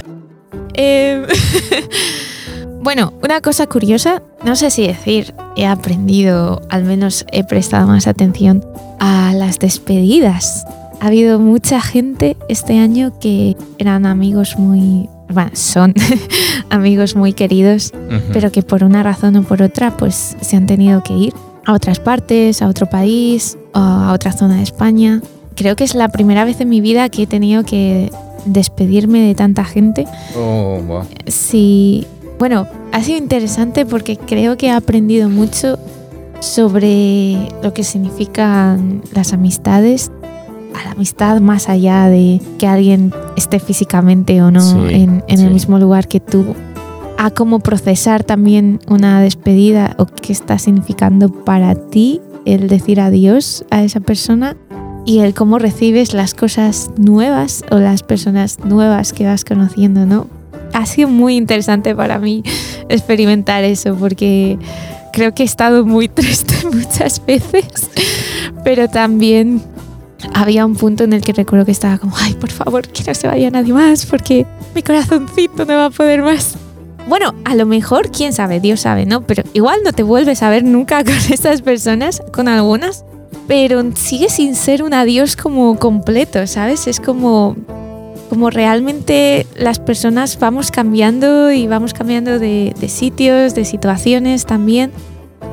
eh, 0.73 1.25
bueno, 2.81 3.13
una 3.23 3.39
cosa 3.39 3.67
curiosa, 3.67 4.21
no 4.45 4.55
sé 4.55 4.69
si 4.69 4.87
decir, 4.87 5.33
he 5.55 5.65
aprendido, 5.65 6.61
al 6.69 6.83
menos 6.83 7.25
he 7.31 7.43
prestado 7.43 7.87
más 7.87 8.07
atención 8.07 8.63
a 8.99 9.33
las 9.33 9.59
despedidas. 9.59 10.65
Ha 11.01 11.07
habido 11.07 11.39
mucha 11.39 11.81
gente 11.81 12.37
este 12.47 12.77
año 12.79 13.19
que 13.19 13.57
eran 13.79 14.05
amigos 14.05 14.57
muy, 14.57 15.09
bueno, 15.29 15.51
son 15.53 15.93
amigos 16.69 17.15
muy 17.15 17.33
queridos 17.33 17.91
pero 18.31 18.51
que 18.51 18.61
por 18.61 18.83
una 18.83 19.03
razón 19.03 19.35
o 19.35 19.43
por 19.43 19.61
otra 19.61 19.97
pues 19.97 20.37
se 20.39 20.55
han 20.55 20.65
tenido 20.65 21.03
que 21.03 21.13
ir 21.13 21.33
a 21.65 21.73
otras 21.73 21.99
partes, 21.99 22.61
a 22.61 22.67
otro 22.67 22.87
país, 22.87 23.57
o 23.73 23.79
a 23.79 24.13
otra 24.13 24.31
zona 24.31 24.57
de 24.57 24.63
España. 24.63 25.21
Creo 25.55 25.75
que 25.75 25.83
es 25.83 25.95
la 25.95 26.09
primera 26.09 26.45
vez 26.45 26.61
en 26.61 26.69
mi 26.69 26.81
vida 26.81 27.09
que 27.09 27.23
he 27.23 27.27
tenido 27.27 27.63
que 27.63 28.11
despedirme 28.45 29.21
de 29.21 29.33
tanta 29.33 29.65
gente. 29.65 30.05
Oh, 30.37 30.79
wow. 30.85 31.03
Sí, 31.25 32.05
bueno, 32.39 32.67
ha 32.91 33.01
sido 33.03 33.17
interesante 33.17 33.85
porque 33.85 34.17
creo 34.17 34.57
que 34.57 34.67
he 34.67 34.71
aprendido 34.71 35.29
mucho 35.29 35.77
sobre 36.41 37.49
lo 37.63 37.73
que 37.73 37.83
significan 37.83 39.01
las 39.13 39.33
amistades, 39.33 40.11
a 40.79 40.83
la 40.85 40.91
amistad 40.91 41.39
más 41.41 41.69
allá 41.69 42.07
de 42.07 42.41
que 42.57 42.67
alguien 42.67 43.13
esté 43.37 43.59
físicamente 43.59 44.41
o 44.41 44.51
no 44.51 44.61
Sí, 44.61 44.93
en, 44.93 45.23
en 45.27 45.37
sí. 45.37 45.43
el 45.45 45.51
mismo 45.53 45.79
lugar 45.79 46.07
que 46.07 46.19
tú, 46.19 46.53
a 47.17 47.31
cómo 47.31 47.59
procesar 47.59 48.23
también 48.23 48.79
una 48.87 49.21
despedida 49.21 49.95
o 49.97 50.05
qué 50.05 50.33
está 50.33 50.59
significando 50.59 51.29
para 51.29 51.75
ti 51.75 52.19
el 52.45 52.67
decir 52.67 52.99
adiós 52.99 53.65
a 53.71 53.83
esa 53.83 54.01
persona 54.01 54.57
y 55.05 55.19
el 55.19 55.33
cómo 55.33 55.59
recibes 55.59 56.13
las 56.13 56.33
cosas 56.33 56.91
nuevas 56.97 57.63
o 57.71 57.77
las 57.77 58.03
personas 58.03 58.59
nuevas 58.65 59.13
que 59.13 59.25
vas 59.25 59.45
conociendo, 59.45 60.05
¿no? 60.05 60.27
Ha 60.75 60.85
sido 60.85 61.07
muy 61.07 61.37
interesante 61.37 61.95
para 61.95 62.19
mí 62.19 62.43
experimentar 62.89 63.63
eso 63.63 63.95
porque 63.95 64.59
creo 65.13 65.33
que 65.33 65.43
he 65.43 65.45
estado 65.45 65.85
muy 65.85 66.07
triste 66.09 66.53
muchas 66.69 67.25
veces, 67.25 67.65
pero 68.65 68.89
también 68.89 69.61
había 70.33 70.65
un 70.65 70.75
punto 70.75 71.05
en 71.05 71.13
el 71.13 71.23
que 71.23 71.31
recuerdo 71.31 71.65
que 71.65 71.71
estaba 71.71 71.97
como, 71.97 72.13
ay, 72.17 72.33
por 72.33 72.51
favor, 72.51 72.87
que 72.89 73.03
no 73.05 73.13
se 73.13 73.25
vaya 73.27 73.49
nadie 73.49 73.73
más 73.73 74.05
porque 74.05 74.45
mi 74.75 74.83
corazoncito 74.83 75.63
no 75.63 75.75
va 75.75 75.85
a 75.85 75.89
poder 75.89 76.21
más. 76.21 76.57
Bueno, 77.07 77.33
a 77.45 77.55
lo 77.55 77.65
mejor, 77.65 78.11
quién 78.11 78.33
sabe, 78.33 78.59
Dios 78.59 78.81
sabe, 78.81 79.05
¿no? 79.05 79.21
Pero 79.21 79.43
igual 79.53 79.79
no 79.85 79.93
te 79.93 80.03
vuelves 80.03 80.43
a 80.43 80.49
ver 80.49 80.65
nunca 80.65 81.03
con 81.05 81.15
estas 81.15 81.61
personas, 81.61 82.21
con 82.33 82.49
algunas, 82.49 83.05
pero 83.47 83.81
sigue 83.95 84.27
sin 84.29 84.55
ser 84.55 84.83
un 84.83 84.93
adiós 84.93 85.37
como 85.37 85.77
completo, 85.77 86.45
¿sabes? 86.47 86.87
Es 86.87 86.99
como, 86.99 87.55
como 88.29 88.49
realmente 88.49 89.45
las 89.55 89.79
personas 89.79 90.39
vamos 90.39 90.71
cambiando 90.71 91.51
y 91.51 91.67
vamos 91.67 91.93
cambiando 91.93 92.39
de, 92.39 92.73
de 92.79 92.89
sitios, 92.89 93.55
de 93.55 93.65
situaciones 93.65 94.45
también, 94.45 94.91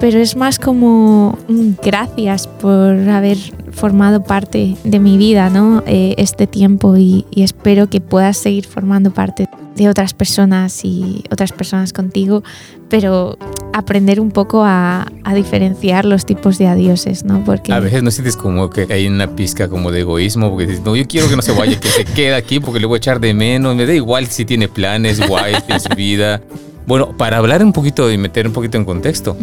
pero 0.00 0.18
es 0.18 0.36
más 0.36 0.58
como 0.58 1.38
gracias 1.82 2.46
por 2.46 3.08
haber 3.08 3.38
formado 3.70 4.22
parte 4.22 4.76
de 4.84 4.98
mi 4.98 5.16
vida, 5.16 5.50
¿no? 5.50 5.82
Eh, 5.86 6.14
este 6.18 6.46
tiempo 6.46 6.96
y, 6.96 7.26
y 7.30 7.42
espero 7.42 7.88
que 7.88 8.00
puedas 8.00 8.36
seguir 8.36 8.66
formando 8.66 9.12
parte 9.12 9.48
de 9.76 9.88
otras 9.88 10.14
personas 10.14 10.84
y 10.84 11.24
otras 11.30 11.52
personas 11.52 11.92
contigo, 11.92 12.42
pero 12.88 13.38
aprender 13.72 14.20
un 14.20 14.30
poco 14.30 14.64
a, 14.64 15.06
a 15.24 15.34
diferenciar 15.34 16.04
los 16.04 16.26
tipos 16.26 16.58
de 16.58 16.66
adioses, 16.66 17.24
¿no? 17.24 17.42
Porque 17.44 17.72
A 17.72 17.80
veces 17.80 18.02
no 18.02 18.10
sientes 18.10 18.36
como 18.36 18.68
que 18.70 18.86
hay 18.90 19.06
una 19.06 19.34
pizca 19.34 19.68
como 19.68 19.90
de 19.90 20.00
egoísmo, 20.00 20.50
porque 20.50 20.66
dices, 20.66 20.84
no, 20.84 20.94
yo 20.94 21.06
quiero 21.06 21.28
que 21.28 21.36
no 21.36 21.42
se 21.42 21.52
vaya, 21.52 21.78
que 21.80 21.88
se 21.88 22.04
quede 22.04 22.34
aquí 22.34 22.60
porque 22.60 22.80
le 22.80 22.86
voy 22.86 22.96
a 22.96 22.98
echar 22.98 23.20
de 23.20 23.32
menos, 23.32 23.74
me 23.74 23.86
da 23.86 23.94
igual 23.94 24.26
si 24.26 24.44
tiene 24.44 24.68
planes 24.68 25.26
guays 25.28 25.64
en 25.68 25.80
su 25.80 25.88
vida. 25.96 26.42
Bueno, 26.86 27.16
para 27.16 27.36
hablar 27.38 27.64
un 27.64 27.72
poquito 27.72 28.10
y 28.10 28.18
meter 28.18 28.46
un 28.46 28.52
poquito 28.52 28.76
en 28.76 28.84
contexto, 28.84 29.36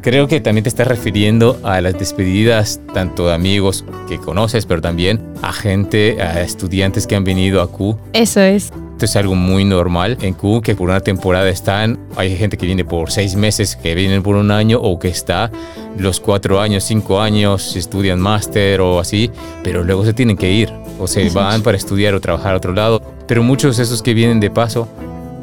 creo 0.00 0.28
que 0.28 0.40
también 0.40 0.62
te 0.62 0.68
estás 0.68 0.86
refiriendo 0.86 1.58
a 1.64 1.80
las 1.80 1.98
despedidas 1.98 2.80
tanto 2.92 3.26
de 3.28 3.34
amigos 3.34 3.84
que 4.08 4.18
conoces, 4.18 4.64
pero 4.66 4.80
también 4.80 5.20
a 5.42 5.52
gente, 5.52 6.22
a 6.22 6.40
estudiantes 6.42 7.06
que 7.06 7.16
han 7.16 7.24
venido 7.24 7.60
a 7.62 7.66
Q. 7.70 7.96
eso 8.12 8.40
es. 8.40 8.72
Esto 8.94 9.06
es 9.06 9.16
algo 9.16 9.34
muy 9.34 9.64
normal 9.64 10.16
en 10.20 10.34
Q, 10.34 10.60
que 10.62 10.76
por 10.76 10.88
una 10.88 11.00
temporada 11.00 11.48
están, 11.48 11.98
hay 12.14 12.36
gente 12.36 12.56
que 12.56 12.64
viene 12.64 12.84
por 12.84 13.10
seis 13.10 13.34
meses, 13.34 13.74
que 13.74 13.92
vienen 13.96 14.22
por 14.22 14.36
un 14.36 14.52
año 14.52 14.78
o 14.80 15.00
que 15.00 15.08
está 15.08 15.50
los 15.98 16.20
cuatro 16.20 16.60
años, 16.60 16.84
cinco 16.84 17.20
años, 17.20 17.74
estudian 17.74 18.20
máster 18.20 18.80
o 18.80 19.00
así, 19.00 19.32
pero 19.64 19.82
luego 19.82 20.04
se 20.04 20.12
tienen 20.14 20.36
que 20.36 20.52
ir 20.52 20.72
o 21.00 21.08
se 21.08 21.26
Eso 21.26 21.34
van 21.40 21.56
es. 21.56 21.62
para 21.62 21.76
estudiar 21.76 22.14
o 22.14 22.20
trabajar 22.20 22.54
a 22.54 22.58
otro 22.58 22.72
lado. 22.72 23.02
Pero 23.26 23.42
muchos 23.42 23.78
de 23.78 23.82
esos 23.82 24.00
que 24.00 24.14
vienen 24.14 24.38
de 24.38 24.50
paso, 24.50 24.86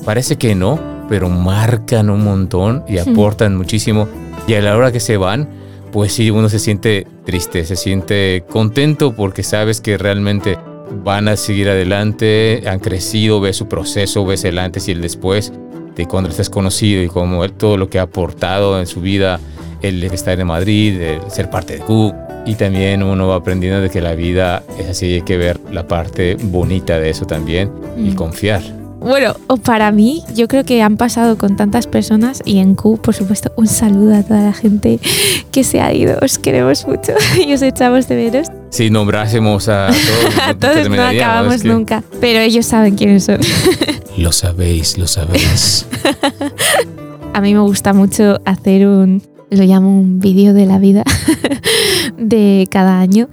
parece 0.06 0.38
que 0.38 0.56
no, 0.56 0.80
pero 1.12 1.28
marcan 1.28 2.10
un 2.10 2.24
montón 2.24 2.86
y 2.88 2.98
aportan 2.98 3.58
muchísimo. 3.58 4.08
Y 4.48 4.54
a 4.54 4.62
la 4.62 4.78
hora 4.78 4.94
que 4.94 5.02
se 5.02 5.18
van, 5.18 5.50
pues 5.92 6.14
sí, 6.14 6.32
uno 6.32 6.48
se 6.48 6.58
siente 6.58 7.06
triste, 7.26 7.66
se 7.66 7.76
siente 7.76 8.46
contento 8.50 9.14
porque 9.14 9.44
sabes 9.44 9.82
que 9.82 9.98
realmente 9.98 10.58
van 11.04 11.28
a 11.28 11.36
seguir 11.36 11.68
adelante, 11.68 12.64
han 12.66 12.80
crecido, 12.80 13.42
ves 13.42 13.58
su 13.58 13.68
proceso, 13.68 14.26
ves 14.26 14.46
el 14.46 14.58
antes 14.58 14.88
y 14.88 14.92
el 14.94 15.02
después 15.02 15.52
de 15.98 16.06
cuando 16.06 16.30
estás 16.30 16.50
conocido 16.50 17.04
y 17.04 17.10
como 17.10 17.44
él, 17.44 17.52
todo 17.52 17.76
lo 17.76 17.90
que 17.90 18.00
ha 18.00 18.04
aportado 18.04 18.80
en 18.80 18.88
su 18.88 19.02
vida, 19.02 19.38
el 19.82 20.02
estar 20.06 20.40
en 20.40 20.48
Madrid, 20.48 20.98
el 21.02 21.30
ser 21.30 21.50
parte 21.50 21.74
de 21.74 21.80
Q. 21.80 22.14
Y 22.46 22.56
también 22.56 23.04
uno 23.04 23.28
va 23.28 23.36
aprendiendo 23.36 23.82
de 23.82 23.90
que 23.90 24.00
la 24.00 24.16
vida 24.16 24.64
es 24.80 24.88
así, 24.88 25.16
hay 25.16 25.22
que 25.24 25.36
ver 25.36 25.60
la 25.74 25.86
parte 25.90 26.38
bonita 26.42 27.02
de 27.02 27.10
eso 27.10 27.26
también 27.26 27.70
y 27.98 28.12
Mm. 28.12 28.16
confiar. 28.16 28.81
Bueno, 29.02 29.36
o 29.48 29.58
para 29.58 29.92
mí, 29.92 30.22
yo 30.36 30.48
creo 30.48 30.64
que 30.64 30.82
han 30.84 30.96
pasado 30.96 31.36
con 31.38 31.56
tantas 31.56 31.88
personas 31.88 32.42
y 32.46 32.60
en 32.60 32.76
Q, 32.76 33.00
por 33.02 33.16
supuesto, 33.16 33.52
un 33.58 33.68
saludo 33.68 34.16
a 34.16 34.22
toda 34.24 34.42
la 34.42 34.54
gente 34.54 35.00
que 35.52 35.64
se 35.64 35.82
ha 35.82 35.92
ido. 35.92 36.20
Os 36.22 36.38
queremos 36.38 36.86
mucho 36.88 37.14
y 37.46 37.52
os 37.52 37.62
echamos 37.64 38.08
de 38.08 38.16
veros. 38.16 38.48
Si 38.70 38.90
nombrásemos 38.92 39.68
a 39.70 39.88
todos, 39.88 40.38
A 40.48 40.54
todos 40.60 40.88
no 40.90 41.02
acabamos 41.02 41.56
es 41.56 41.62
que- 41.64 41.68
nunca, 41.70 42.04
pero 42.22 42.40
ellos 42.40 42.66
saben 42.68 42.96
quiénes 42.96 43.24
son. 43.26 43.40
Lo 44.18 44.32
sabéis, 44.32 44.98
lo 45.00 45.08
sabéis. 45.08 45.86
A 47.34 47.42
mí 47.42 47.54
me 47.54 47.62
gusta 47.62 47.94
mucho 47.94 48.40
hacer 48.46 48.86
un, 48.88 49.24
lo 49.50 49.64
llamo 49.64 49.90
un 50.00 50.20
vídeo 50.20 50.54
de 50.54 50.66
la 50.66 50.78
vida 50.80 51.04
de 52.18 52.68
cada 52.70 53.00
año 53.00 53.30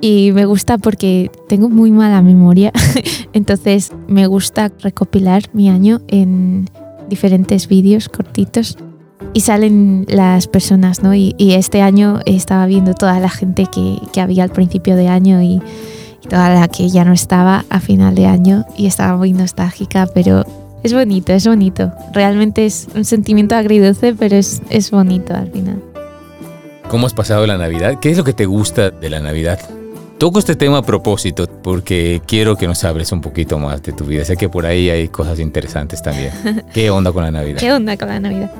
y 0.00 0.32
me 0.32 0.46
gusta 0.46 0.78
porque 0.78 1.30
tengo 1.48 1.68
muy 1.68 1.90
mala 1.90 2.22
memoria, 2.22 2.72
entonces 3.32 3.92
me 4.08 4.26
gusta 4.26 4.72
recopilar 4.80 5.42
mi 5.52 5.68
año 5.68 6.00
en 6.08 6.68
diferentes 7.08 7.68
vídeos 7.68 8.08
cortitos 8.08 8.78
y 9.34 9.40
salen 9.40 10.06
las 10.08 10.46
personas, 10.46 11.02
¿no? 11.02 11.14
Y, 11.14 11.34
y 11.38 11.52
este 11.52 11.82
año 11.82 12.20
estaba 12.24 12.66
viendo 12.66 12.94
toda 12.94 13.20
la 13.20 13.28
gente 13.28 13.66
que, 13.66 13.98
que 14.12 14.20
había 14.20 14.44
al 14.44 14.50
principio 14.50 14.96
de 14.96 15.08
año 15.08 15.42
y, 15.42 15.60
y 16.22 16.28
toda 16.28 16.52
la 16.54 16.68
que 16.68 16.88
ya 16.88 17.04
no 17.04 17.12
estaba 17.12 17.64
a 17.68 17.80
final 17.80 18.14
de 18.14 18.26
año 18.26 18.64
y 18.76 18.86
estaba 18.86 19.16
muy 19.16 19.32
nostálgica, 19.32 20.08
pero 20.14 20.44
es 20.82 20.94
bonito, 20.94 21.32
es 21.32 21.46
bonito. 21.46 21.92
Realmente 22.14 22.64
es 22.64 22.88
un 22.94 23.04
sentimiento 23.04 23.54
agridulce, 23.54 24.14
pero 24.14 24.36
es, 24.36 24.62
es 24.70 24.90
bonito 24.90 25.34
al 25.34 25.50
final. 25.50 25.82
¿Cómo 26.88 27.06
has 27.06 27.14
pasado 27.14 27.46
la 27.46 27.58
Navidad? 27.58 27.98
¿Qué 28.00 28.10
es 28.10 28.16
lo 28.16 28.24
que 28.24 28.32
te 28.32 28.46
gusta 28.46 28.90
de 28.90 29.10
la 29.10 29.20
Navidad? 29.20 29.60
Toco 30.20 30.38
este 30.38 30.54
tema 30.54 30.76
a 30.76 30.82
propósito 30.82 31.46
porque 31.46 32.20
quiero 32.26 32.54
que 32.54 32.66
nos 32.66 32.84
hables 32.84 33.10
un 33.10 33.22
poquito 33.22 33.58
más 33.58 33.82
de 33.82 33.92
tu 33.92 34.04
vida. 34.04 34.22
Sé 34.26 34.36
que 34.36 34.50
por 34.50 34.66
ahí 34.66 34.90
hay 34.90 35.08
cosas 35.08 35.40
interesantes 35.40 36.02
también. 36.02 36.30
¿Qué 36.74 36.90
onda 36.90 37.10
con 37.10 37.22
la 37.22 37.30
Navidad? 37.30 37.58
¿Qué 37.58 37.72
onda 37.72 37.96
con 37.96 38.08
la 38.08 38.20
Navidad? 38.20 38.52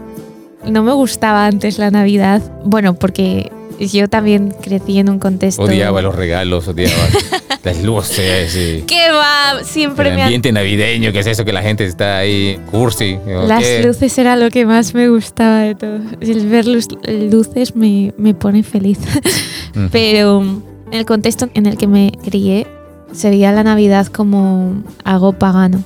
No 0.65 0.83
me 0.83 0.93
gustaba 0.95 1.45
antes 1.45 1.79
la 1.79 1.91
Navidad, 1.91 2.41
bueno, 2.65 2.95
porque 2.95 3.53
yo 3.79 4.09
también 4.09 4.55
crecí 4.63 5.01
en 5.01 5.11
un 5.11 5.19
contexto... 5.19 5.61
Odiaba 5.61 6.01
los 6.01 6.15
regalos, 6.15 6.67
odiaba 6.67 6.95
las 7.63 7.83
luces 7.83 8.57
y 8.57 8.81
¿Qué 8.87 9.11
va? 9.13 9.63
Siempre 9.63 10.09
el 10.09 10.15
me 10.15 10.23
han 10.23 10.27
ambiente 10.29 10.53
navideño, 10.53 11.13
que 11.13 11.19
es 11.19 11.27
eso 11.27 11.45
que 11.45 11.53
la 11.53 11.61
gente 11.61 11.85
está 11.85 12.17
ahí 12.17 12.59
cursi. 12.71 13.19
¿o 13.27 13.47
Las 13.47 13.63
qué? 13.63 13.83
luces 13.83 14.17
era 14.17 14.35
lo 14.37 14.49
que 14.49 14.65
más 14.65 14.95
me 14.95 15.11
gustaba 15.11 15.61
de 15.61 15.75
todo. 15.75 15.99
El 16.23 16.47
ver 16.49 16.65
luces 16.67 17.77
me, 17.77 18.15
me 18.17 18.33
pone 18.33 18.63
feliz. 18.63 18.99
Pero 19.93 20.63
el 20.91 21.07
contexto 21.07 21.49
en 21.55 21.67
el 21.67 21.77
que 21.77 21.87
me 21.87 22.13
crié, 22.23 22.67
se 23.13 23.31
veía 23.31 23.53
la 23.53 23.65
Navidad 23.65 24.07
como 24.07 24.83
algo 25.05 25.33
pagano. 25.33 25.83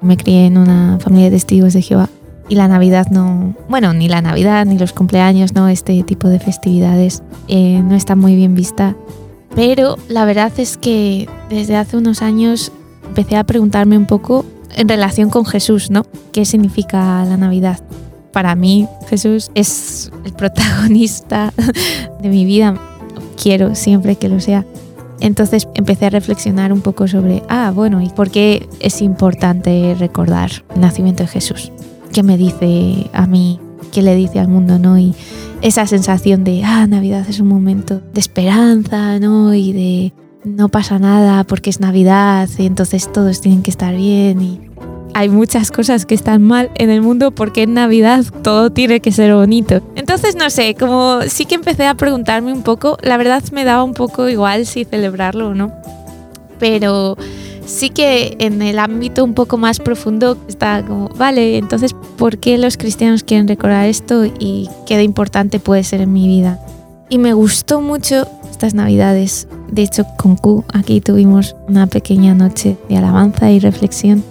Me 0.00 0.16
crié 0.16 0.46
en 0.46 0.58
una 0.58 0.98
familia 1.00 1.26
de 1.26 1.36
testigos 1.36 1.72
de 1.72 1.82
Jehová. 1.82 2.08
Y 2.48 2.56
la 2.56 2.68
Navidad 2.68 3.06
no, 3.10 3.54
bueno, 3.68 3.92
ni 3.94 4.08
la 4.08 4.20
Navidad 4.20 4.66
ni 4.66 4.76
los 4.76 4.92
cumpleaños, 4.92 5.54
no, 5.54 5.68
este 5.68 6.02
tipo 6.02 6.28
de 6.28 6.38
festividades 6.38 7.22
eh, 7.48 7.80
no 7.82 7.94
está 7.94 8.16
muy 8.16 8.34
bien 8.34 8.54
vista. 8.54 8.96
Pero 9.54 9.96
la 10.08 10.24
verdad 10.24 10.52
es 10.58 10.76
que 10.76 11.28
desde 11.48 11.76
hace 11.76 11.96
unos 11.96 12.20
años 12.20 12.72
empecé 13.06 13.36
a 13.36 13.44
preguntarme 13.44 13.96
un 13.96 14.06
poco 14.06 14.44
en 14.74 14.88
relación 14.88 15.30
con 15.30 15.44
Jesús, 15.44 15.90
¿no? 15.90 16.04
¿Qué 16.32 16.44
significa 16.44 17.24
la 17.24 17.36
Navidad? 17.36 17.80
Para 18.32 18.54
mí 18.54 18.88
Jesús 19.08 19.50
es 19.54 20.10
el 20.24 20.32
protagonista 20.32 21.52
de 22.22 22.28
mi 22.28 22.44
vida. 22.44 22.74
Quiero 23.40 23.74
siempre 23.74 24.16
que 24.16 24.28
lo 24.28 24.40
sea. 24.40 24.64
Entonces 25.20 25.68
empecé 25.74 26.06
a 26.06 26.10
reflexionar 26.10 26.72
un 26.72 26.80
poco 26.80 27.06
sobre, 27.06 27.42
ah, 27.48 27.72
bueno, 27.74 28.02
¿y 28.02 28.08
por 28.08 28.30
qué 28.30 28.68
es 28.80 29.02
importante 29.02 29.94
recordar 29.98 30.50
el 30.74 30.80
nacimiento 30.80 31.22
de 31.22 31.28
Jesús? 31.28 31.70
¿Qué 32.12 32.22
me 32.22 32.36
dice 32.36 33.08
a 33.12 33.26
mí? 33.26 33.60
¿Qué 33.92 34.02
le 34.02 34.16
dice 34.16 34.40
al 34.40 34.48
mundo, 34.48 34.78
no? 34.78 34.98
Y 34.98 35.14
esa 35.60 35.86
sensación 35.86 36.42
de, 36.42 36.64
ah, 36.64 36.86
Navidad 36.86 37.24
es 37.28 37.38
un 37.38 37.46
momento 37.46 38.00
de 38.12 38.20
esperanza, 38.20 39.20
¿no? 39.20 39.54
Y 39.54 39.72
de 39.72 40.12
no 40.44 40.68
pasa 40.68 40.98
nada 40.98 41.44
porque 41.44 41.70
es 41.70 41.78
Navidad 41.78 42.48
y 42.58 42.66
entonces 42.66 43.12
todos 43.12 43.40
tienen 43.40 43.62
que 43.62 43.70
estar 43.70 43.94
bien 43.94 44.40
y 44.42 44.60
hay 45.14 45.28
muchas 45.28 45.70
cosas 45.70 46.06
que 46.06 46.14
están 46.14 46.42
mal 46.42 46.70
en 46.74 46.90
el 46.90 47.02
mundo 47.02 47.30
porque 47.30 47.62
en 47.62 47.74
Navidad 47.74 48.24
todo 48.42 48.70
tiene 48.70 49.00
que 49.00 49.12
ser 49.12 49.34
bonito. 49.34 49.82
Entonces, 49.94 50.36
no 50.36 50.50
sé, 50.50 50.74
como 50.74 51.20
sí 51.26 51.44
que 51.44 51.54
empecé 51.54 51.86
a 51.86 51.94
preguntarme 51.94 52.52
un 52.52 52.62
poco, 52.62 52.98
la 53.02 53.16
verdad 53.16 53.42
me 53.52 53.64
daba 53.64 53.84
un 53.84 53.94
poco 53.94 54.28
igual 54.28 54.66
si 54.66 54.84
celebrarlo 54.84 55.48
o 55.48 55.54
no, 55.54 55.72
pero 56.58 57.16
sí 57.66 57.90
que 57.90 58.36
en 58.38 58.62
el 58.62 58.78
ámbito 58.78 59.24
un 59.24 59.34
poco 59.34 59.56
más 59.56 59.78
profundo 59.78 60.36
está 60.48 60.84
como, 60.84 61.08
vale, 61.10 61.58
entonces, 61.58 61.94
¿por 62.16 62.38
qué 62.38 62.58
los 62.58 62.76
cristianos 62.76 63.24
quieren 63.24 63.48
recordar 63.48 63.86
esto 63.86 64.24
y 64.24 64.68
qué 64.86 64.96
de 64.96 65.04
importante 65.04 65.58
puede 65.60 65.84
ser 65.84 66.00
en 66.00 66.12
mi 66.12 66.26
vida? 66.26 66.60
Y 67.08 67.18
me 67.18 67.34
gustó 67.34 67.80
mucho 67.80 68.26
estas 68.50 68.74
navidades. 68.74 69.48
De 69.70 69.82
hecho, 69.82 70.06
con 70.18 70.36
Q 70.36 70.64
aquí 70.72 71.00
tuvimos 71.00 71.56
una 71.68 71.86
pequeña 71.86 72.34
noche 72.34 72.76
de 72.88 72.96
alabanza 72.96 73.50
y 73.50 73.58
reflexión. 73.58 74.24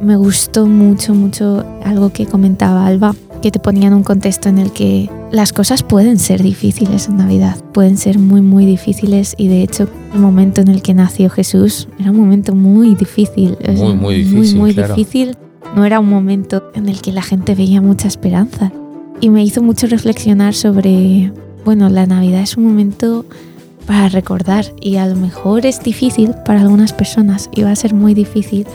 Me 0.00 0.16
gustó 0.16 0.66
mucho, 0.66 1.14
mucho 1.14 1.64
algo 1.84 2.10
que 2.10 2.26
comentaba 2.26 2.86
Alba, 2.86 3.14
que 3.42 3.50
te 3.50 3.58
ponía 3.58 3.88
en 3.88 3.94
un 3.94 4.02
contexto 4.02 4.48
en 4.48 4.58
el 4.58 4.72
que 4.72 5.10
las 5.32 5.52
cosas 5.52 5.82
pueden 5.82 6.18
ser 6.18 6.42
difíciles 6.42 7.08
en 7.08 7.16
Navidad, 7.18 7.56
pueden 7.72 7.96
ser 7.96 8.18
muy, 8.18 8.40
muy 8.40 8.64
difíciles 8.64 9.34
y 9.36 9.48
de 9.48 9.62
hecho 9.62 9.88
el 10.14 10.20
momento 10.20 10.60
en 10.60 10.68
el 10.68 10.82
que 10.82 10.94
nació 10.94 11.30
Jesús 11.30 11.88
era 11.98 12.10
un 12.10 12.16
momento 12.16 12.54
muy 12.54 12.94
difícil. 12.94 13.56
Muy, 13.76 13.94
muy 13.94 14.14
difícil, 14.16 14.38
Muy, 14.38 14.54
muy 14.54 14.74
claro. 14.74 14.94
difícil. 14.94 15.36
No 15.76 15.84
era 15.84 16.00
un 16.00 16.08
momento 16.08 16.62
en 16.74 16.88
el 16.88 17.00
que 17.02 17.12
la 17.12 17.22
gente 17.22 17.54
veía 17.54 17.80
mucha 17.82 18.08
esperanza. 18.08 18.72
Y 19.20 19.30
me 19.30 19.44
hizo 19.44 19.62
mucho 19.62 19.86
reflexionar 19.86 20.54
sobre, 20.54 21.32
bueno, 21.64 21.88
la 21.88 22.06
Navidad 22.06 22.40
es 22.40 22.56
un 22.56 22.64
momento 22.64 23.26
para 23.86 24.08
recordar 24.08 24.66
y 24.80 24.96
a 24.96 25.06
lo 25.06 25.16
mejor 25.16 25.66
es 25.66 25.82
difícil 25.82 26.34
para 26.44 26.60
algunas 26.60 26.92
personas 26.92 27.50
y 27.54 27.62
va 27.62 27.72
a 27.72 27.76
ser 27.76 27.94
muy 27.94 28.14
difícil. 28.14 28.66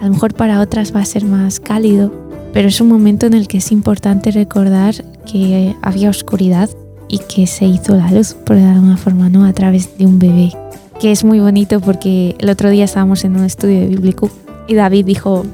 A 0.00 0.06
lo 0.06 0.12
mejor 0.12 0.34
para 0.34 0.60
otras 0.60 0.94
va 0.94 1.00
a 1.00 1.04
ser 1.04 1.24
más 1.24 1.60
cálido, 1.60 2.12
pero 2.52 2.68
es 2.68 2.80
un 2.80 2.88
momento 2.88 3.26
en 3.26 3.34
el 3.34 3.48
que 3.48 3.58
es 3.58 3.72
importante 3.72 4.30
recordar 4.30 4.94
que 5.30 5.74
había 5.82 6.10
oscuridad 6.10 6.70
y 7.08 7.18
que 7.18 7.46
se 7.46 7.66
hizo 7.66 7.96
la 7.96 8.10
luz, 8.10 8.34
por 8.34 8.56
de 8.56 8.64
alguna 8.64 8.96
forma, 8.96 9.28
¿no? 9.28 9.44
A 9.44 9.52
través 9.52 9.98
de 9.98 10.06
un 10.06 10.18
bebé. 10.18 10.52
Que 11.00 11.10
es 11.10 11.24
muy 11.24 11.40
bonito 11.40 11.80
porque 11.80 12.36
el 12.38 12.50
otro 12.50 12.70
día 12.70 12.84
estábamos 12.84 13.24
en 13.24 13.36
un 13.36 13.44
estudio 13.44 13.88
bíblico 13.88 14.30
y 14.66 14.74
David 14.74 15.06
dijo, 15.06 15.44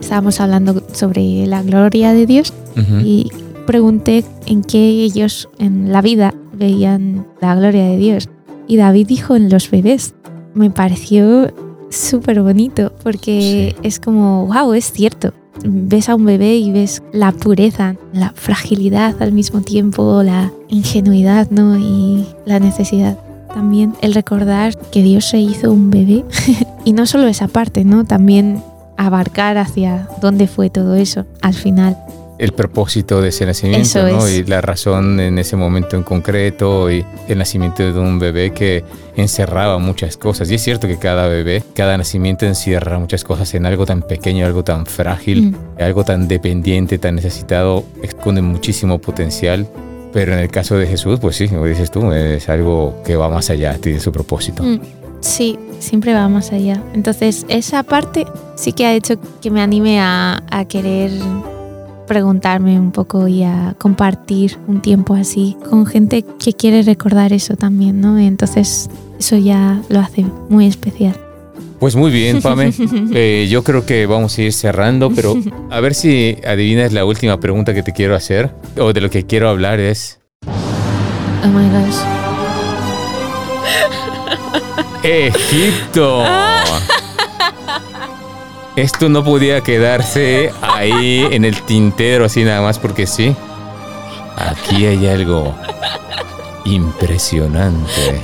estábamos 0.00 0.40
hablando 0.40 0.82
sobre 0.92 1.46
la 1.46 1.62
gloria 1.62 2.12
de 2.12 2.26
Dios 2.26 2.52
y 3.02 3.30
pregunté 3.66 4.24
en 4.46 4.62
qué 4.62 5.02
ellos 5.02 5.48
en 5.58 5.92
la 5.92 6.02
vida 6.02 6.34
veían 6.52 7.26
la 7.40 7.54
gloria 7.56 7.84
de 7.84 7.96
Dios. 7.96 8.28
Y 8.68 8.76
David 8.76 9.06
dijo 9.06 9.36
en 9.36 9.48
los 9.48 9.70
bebés. 9.70 10.14
Me 10.54 10.70
pareció 10.70 11.52
súper 11.90 12.42
bonito 12.42 12.92
porque 13.02 13.74
Sí. 13.76 13.80
es 13.82 14.00
como, 14.00 14.46
wow, 14.46 14.72
es 14.74 14.92
cierto. 14.92 15.32
Ves 15.64 16.08
a 16.08 16.14
un 16.14 16.26
bebé 16.26 16.56
y 16.56 16.70
ves 16.70 17.02
la 17.12 17.32
pureza, 17.32 17.96
la 18.12 18.32
fragilidad 18.34 19.14
al 19.22 19.32
mismo 19.32 19.62
tiempo, 19.62 20.22
la 20.22 20.52
ingenuidad, 20.68 21.50
¿no? 21.50 21.78
Y 21.78 22.26
la 22.44 22.60
necesidad. 22.60 23.18
También 23.54 23.94
el 24.02 24.12
recordar 24.12 24.76
que 24.90 25.02
Dios 25.02 25.24
se 25.24 25.38
hizo 25.38 25.72
un 25.72 25.90
bebé. 25.90 26.24
y 26.84 26.92
no 26.92 27.06
solo 27.06 27.26
esa 27.26 27.48
parte, 27.48 27.84
¿no? 27.84 28.04
También 28.04 28.62
abarcar 28.98 29.56
hacia 29.56 30.08
dónde 30.20 30.46
fue 30.46 30.68
todo 30.70 30.94
eso 30.94 31.24
al 31.40 31.54
final. 31.54 31.96
El 32.38 32.52
propósito 32.52 33.20
de 33.22 33.28
ese 33.30 33.46
nacimiento. 33.46 34.28
Y 34.28 34.44
la 34.44 34.60
razón 34.60 35.18
en 35.20 35.38
ese 35.38 35.56
momento 35.56 35.96
en 35.96 36.02
concreto 36.02 36.90
y 36.90 37.04
el 37.28 37.38
nacimiento 37.38 37.82
de 37.82 37.98
un 37.98 38.18
bebé 38.18 38.52
que 38.52 38.84
encerraba 39.16 39.78
muchas 39.78 40.16
cosas. 40.16 40.50
Y 40.50 40.56
es 40.56 40.62
cierto 40.62 40.86
que 40.86 40.98
cada 40.98 41.26
bebé, 41.28 41.62
cada 41.74 41.96
nacimiento 41.96 42.44
encierra 42.46 42.98
muchas 42.98 43.24
cosas 43.24 43.54
en 43.54 43.64
algo 43.66 43.86
tan 43.86 44.02
pequeño, 44.02 44.44
algo 44.46 44.62
tan 44.64 44.84
frágil, 44.86 45.52
Mm. 45.52 45.56
algo 45.82 46.04
tan 46.04 46.28
dependiente, 46.28 46.98
tan 46.98 47.14
necesitado, 47.14 47.84
esconde 48.02 48.42
muchísimo 48.42 48.98
potencial. 48.98 49.66
Pero 50.12 50.32
en 50.32 50.38
el 50.38 50.48
caso 50.50 50.76
de 50.76 50.86
Jesús, 50.86 51.18
pues 51.20 51.36
sí, 51.36 51.48
como 51.48 51.66
dices 51.66 51.90
tú, 51.90 52.10
es 52.12 52.48
algo 52.48 53.02
que 53.04 53.16
va 53.16 53.28
más 53.28 53.50
allá, 53.50 53.74
tiene 53.78 54.00
su 54.00 54.12
propósito. 54.12 54.62
Mm, 54.62 54.80
Sí, 55.20 55.58
siempre 55.80 56.12
va 56.14 56.28
más 56.28 56.52
allá. 56.52 56.80
Entonces, 56.94 57.46
esa 57.48 57.82
parte 57.82 58.26
sí 58.54 58.72
que 58.72 58.86
ha 58.86 58.92
hecho 58.94 59.14
que 59.40 59.50
me 59.50 59.60
anime 59.62 59.98
a, 59.98 60.42
a 60.50 60.64
querer 60.66 61.10
preguntarme 62.06 62.78
un 62.78 62.92
poco 62.92 63.28
y 63.28 63.42
a 63.42 63.74
compartir 63.78 64.58
un 64.66 64.80
tiempo 64.80 65.14
así 65.14 65.56
con 65.68 65.86
gente 65.86 66.24
que 66.38 66.52
quiere 66.52 66.82
recordar 66.82 67.32
eso 67.32 67.56
también, 67.56 68.00
¿no? 68.00 68.18
Entonces, 68.18 68.88
eso 69.18 69.36
ya 69.36 69.80
lo 69.88 70.00
hace 70.00 70.24
muy 70.48 70.66
especial. 70.66 71.16
Pues 71.78 71.94
muy 71.94 72.10
bien, 72.10 72.40
Pame. 72.40 72.72
Eh, 73.12 73.46
yo 73.50 73.62
creo 73.62 73.86
que 73.86 74.06
vamos 74.06 74.36
a 74.38 74.42
ir 74.42 74.52
cerrando, 74.52 75.10
pero 75.10 75.36
a 75.70 75.80
ver 75.80 75.94
si 75.94 76.38
adivinas 76.46 76.92
la 76.92 77.04
última 77.04 77.38
pregunta 77.38 77.74
que 77.74 77.82
te 77.82 77.92
quiero 77.92 78.14
hacer 78.14 78.50
o 78.78 78.92
de 78.92 79.00
lo 79.00 79.10
que 79.10 79.24
quiero 79.24 79.48
hablar 79.48 79.80
es 79.80 80.18
Oh 81.44 81.48
my 81.48 81.68
gosh. 81.68 81.96
Egipto. 85.02 86.24
esto 88.76 89.08
no 89.08 89.24
podía 89.24 89.62
quedarse 89.62 90.52
ahí 90.60 91.26
en 91.30 91.44
el 91.44 91.62
tintero 91.62 92.26
así 92.26 92.44
nada 92.44 92.60
más 92.60 92.78
porque 92.78 93.06
sí. 93.06 93.34
Aquí 94.36 94.84
hay 94.84 95.06
algo 95.06 95.54
impresionante. 96.66 98.20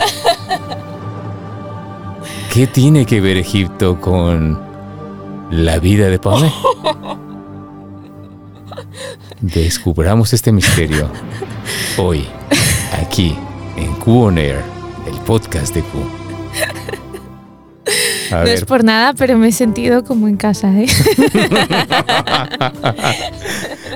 ¿Qué 2.52 2.66
tiene 2.66 3.06
que 3.06 3.22
ver 3.22 3.38
Egipto 3.38 3.98
con 3.98 4.60
la 5.50 5.78
vida 5.78 6.08
de 6.08 6.18
Pame? 6.18 6.52
Descubramos 9.40 10.34
este 10.34 10.52
misterio 10.52 11.08
hoy, 11.96 12.26
aquí, 13.00 13.36
en 13.76 13.94
Q 13.94 14.30
Air, 14.36 14.62
el 15.06 15.18
podcast 15.20 15.74
de 15.74 15.82
Q. 15.82 16.21
A 18.32 18.44
No 18.44 18.50
es 18.50 18.64
por 18.64 18.82
nada, 18.82 19.14
pero 19.14 19.36
me 19.38 19.48
he 19.48 19.52
sentido 19.52 20.04
como 20.04 20.28
en 20.28 20.36
casa, 20.36 20.72
¿eh? 20.78 20.86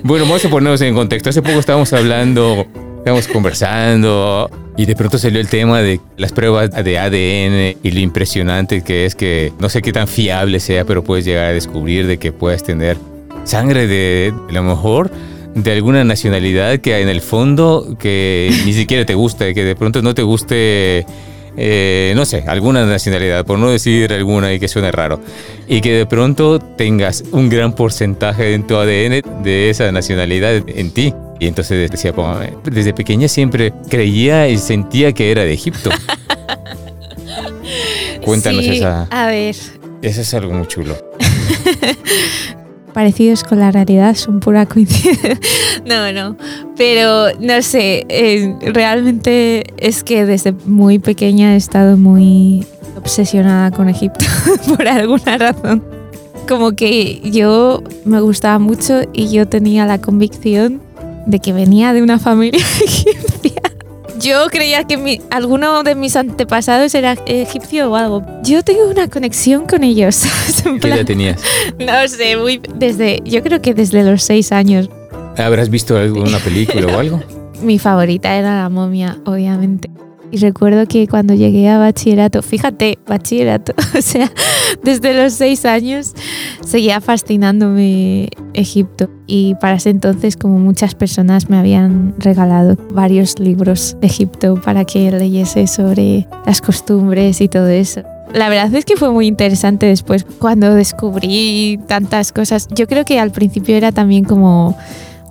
bueno, 0.03 0.25
vamos 0.27 0.45
a 0.45 0.49
ponernos 0.49 0.81
en 0.83 0.95
contexto. 0.95 1.31
Hace 1.31 1.43
poco 1.43 1.59
estábamos 1.59 1.93
hablando, 1.93 2.67
estábamos 2.99 3.29
conversando 3.29 4.51
y 4.77 4.85
de 4.85 4.95
pronto 4.95 5.19
salió 5.19 5.41
el 5.41 5.49
tema 5.49 5.81
de 5.81 6.01
las 6.17 6.33
pruebas 6.33 6.71
de 6.71 6.99
ADN 6.99 7.79
y 7.83 7.91
lo 7.91 8.01
impresionante 8.01 8.83
que 8.83 9.07
es 9.07 9.15
que 9.15 9.53
no 9.59 9.69
sé 9.69 9.81
qué 9.81 9.93
tan 9.93 10.07
fiable 10.07 10.61
sea, 10.61 10.85
pero 10.85 11.03
puedes 11.03 11.25
llegar 11.25 11.47
a 11.47 11.53
descubrir 11.53 12.07
de 12.07 12.19
que 12.19 12.33
puedes 12.33 12.63
tener 12.63 12.99
sangre 13.45 13.87
de, 13.87 14.35
a 14.49 14.53
lo 14.53 14.63
mejor 14.63 15.11
de 15.55 15.73
alguna 15.73 16.05
nacionalidad 16.05 16.79
que 16.81 17.01
en 17.01 17.09
el 17.09 17.23
fondo 17.23 17.97
que 17.99 18.51
ni 18.67 18.75
siquiera 18.75 19.07
te 19.07 19.15
gusta, 19.15 19.55
que 19.55 19.65
de 19.65 19.75
pronto 19.75 20.03
no 20.03 20.15
te 20.15 20.23
guste 20.23 21.07
eh, 21.57 22.13
no 22.17 22.25
sé, 22.25 22.45
alguna 22.47 22.85
nacionalidad, 22.87 23.45
por 23.45 23.59
no 23.59 23.71
decir 23.71 24.13
alguna 24.13 24.53
y 24.53 24.61
que 24.61 24.69
suene 24.69 24.93
raro, 24.93 25.21
y 25.67 25.81
que 25.81 25.93
de 25.93 26.07
pronto 26.07 26.59
tengas 26.59 27.25
un 27.33 27.49
gran 27.49 27.75
porcentaje 27.75 28.55
en 28.55 28.67
tu 28.67 28.77
ADN 28.77 29.23
de 29.43 29.71
esa 29.71 29.91
nacionalidad 29.93 30.63
en 30.67 30.91
ti. 30.91 31.15
Y 31.39 31.49
entonces 31.49 31.91
decía, 31.91 32.15
"Poma, 32.15 32.47
desde 32.65 32.95
pequeña 32.95 33.29
siempre 33.29 33.73
creía 33.91 34.49
y 34.49 34.57
sentía 34.59 35.13
que 35.13 35.31
era 35.31 35.45
de 35.45 35.53
Egipto. 35.53 35.91
Cuéntanos 38.25 38.65
Sí, 38.65 38.79
esa. 38.79 39.03
A 39.11 39.27
ver, 39.27 39.55
Eso 40.03 40.21
es 40.21 40.35
algo 40.35 40.53
muy 40.53 40.67
chulo. 40.67 40.97
parecidos 42.97 43.45
con 43.45 43.61
la 43.61 43.71
realidad 43.71 44.15
son 44.15 44.41
pura 44.41 44.65
coincidencia. 44.65 45.39
No, 45.85 46.11
no. 46.13 46.35
Pero 46.79 47.27
no 47.39 47.61
sé, 47.61 48.07
eh, 48.09 48.57
realmente 48.73 49.65
es 49.77 50.03
que 50.03 50.25
desde 50.25 50.53
muy 50.65 50.99
pequeña 50.99 51.53
he 51.53 51.57
estado 51.57 51.99
muy 51.99 52.67
obsesionada 52.97 53.71
con 53.71 53.91
Egipto 53.91 54.25
por 54.67 54.89
alguna 54.89 55.37
razón. 55.37 55.85
Como 56.49 56.73
que 56.73 57.21
yo 57.31 57.83
me 58.07 58.23
gustaba 58.23 58.59
mucho 58.59 59.03
y 59.13 59.31
yo 59.31 59.47
tenía 59.47 59.85
la 59.85 60.01
convicción 60.01 60.81
de 61.27 61.39
que 61.39 61.53
venía 61.53 61.93
de 61.93 62.03
una 62.03 62.19
familia 62.19 62.65
egipcia. 62.83 63.56
Yo 64.21 64.47
creía 64.51 64.85
que 64.85 64.97
mi- 64.97 65.21
alguno 65.31 65.83
de 65.83 65.95
mis 65.95 66.17
antepasados 66.17 66.95
era 66.95 67.17
egipcio 67.27 67.91
o 67.91 67.97
algo. 67.97 68.25
Yo 68.43 68.63
tengo 68.63 68.89
una 68.89 69.09
conexión 69.09 69.67
con 69.67 69.85
ellos. 69.85 70.23
¿Qué 70.63 70.69
edad 70.71 70.79
plan- 70.81 71.07
tenías? 71.07 71.41
no 71.79 72.09
sé, 72.09 72.37
muy 72.37 72.61
desde, 72.75 73.21
yo 73.25 73.43
creo 73.43 73.61
que 73.61 73.75
desde 73.75 74.03
los 74.03 74.23
seis 74.23 74.53
años. 74.53 74.89
¿Habrás 75.37 75.69
visto 75.69 75.97
alguna 75.97 76.39
película 76.39 76.97
o 76.97 76.99
algo? 76.99 77.23
Mi 77.63 77.79
favorita 77.79 78.35
era 78.37 78.63
la 78.63 78.69
momia, 78.69 79.19
obviamente. 79.25 79.91
Y 80.33 80.39
recuerdo 80.39 80.87
que 80.87 81.07
cuando 81.07 81.35
llegué 81.35 81.69
a 81.69 81.79
bachillerato, 81.79 82.43
fíjate, 82.43 82.99
bachillerato, 83.07 83.73
o 83.99 84.03
sea, 84.03 84.31
desde 84.83 85.15
los 85.15 85.33
seis 85.33 85.65
años 85.65 86.15
seguía 86.65 87.01
fascinándome 87.01 88.31
Egipto. 88.55 89.09
Y 89.27 89.55
para 89.57 89.77
ese 89.77 89.91
entonces, 89.91 90.37
como 90.37 90.59
muchas 90.59 90.95
personas 90.95 91.49
me 91.49 91.59
habían 91.59 92.15
regalado 92.19 92.77
varios 92.93 93.39
libros 93.39 93.97
de 94.01 94.09
Egipto 94.09 94.61
para 94.61 94.85
que 94.85 95.11
leyese 95.11 95.67
sobre 95.67 96.27
las 96.45 96.61
costumbres 96.61 97.41
y 97.41 97.49
todo 97.49 97.69
eso. 97.69 98.03
La 98.33 98.49
verdad 98.49 98.75
es 98.75 98.85
que 98.85 98.97
fue 98.97 99.11
muy 99.11 99.27
interesante 99.29 99.87
después 99.87 100.27
cuando 100.39 100.75
descubrí 100.75 101.79
tantas 101.87 102.33
cosas. 102.33 102.67
Yo 102.75 102.87
creo 102.89 103.05
que 103.05 103.21
al 103.21 103.31
principio 103.31 103.77
era 103.77 103.93
también 103.93 104.25
como 104.25 104.77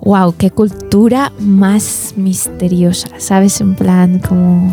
wow, 0.06 0.32
qué 0.38 0.50
cultura 0.50 1.32
más 1.40 2.14
misteriosa, 2.16 3.08
¿sabes? 3.18 3.60
En 3.60 3.74
plan, 3.74 4.20
como 4.20 4.72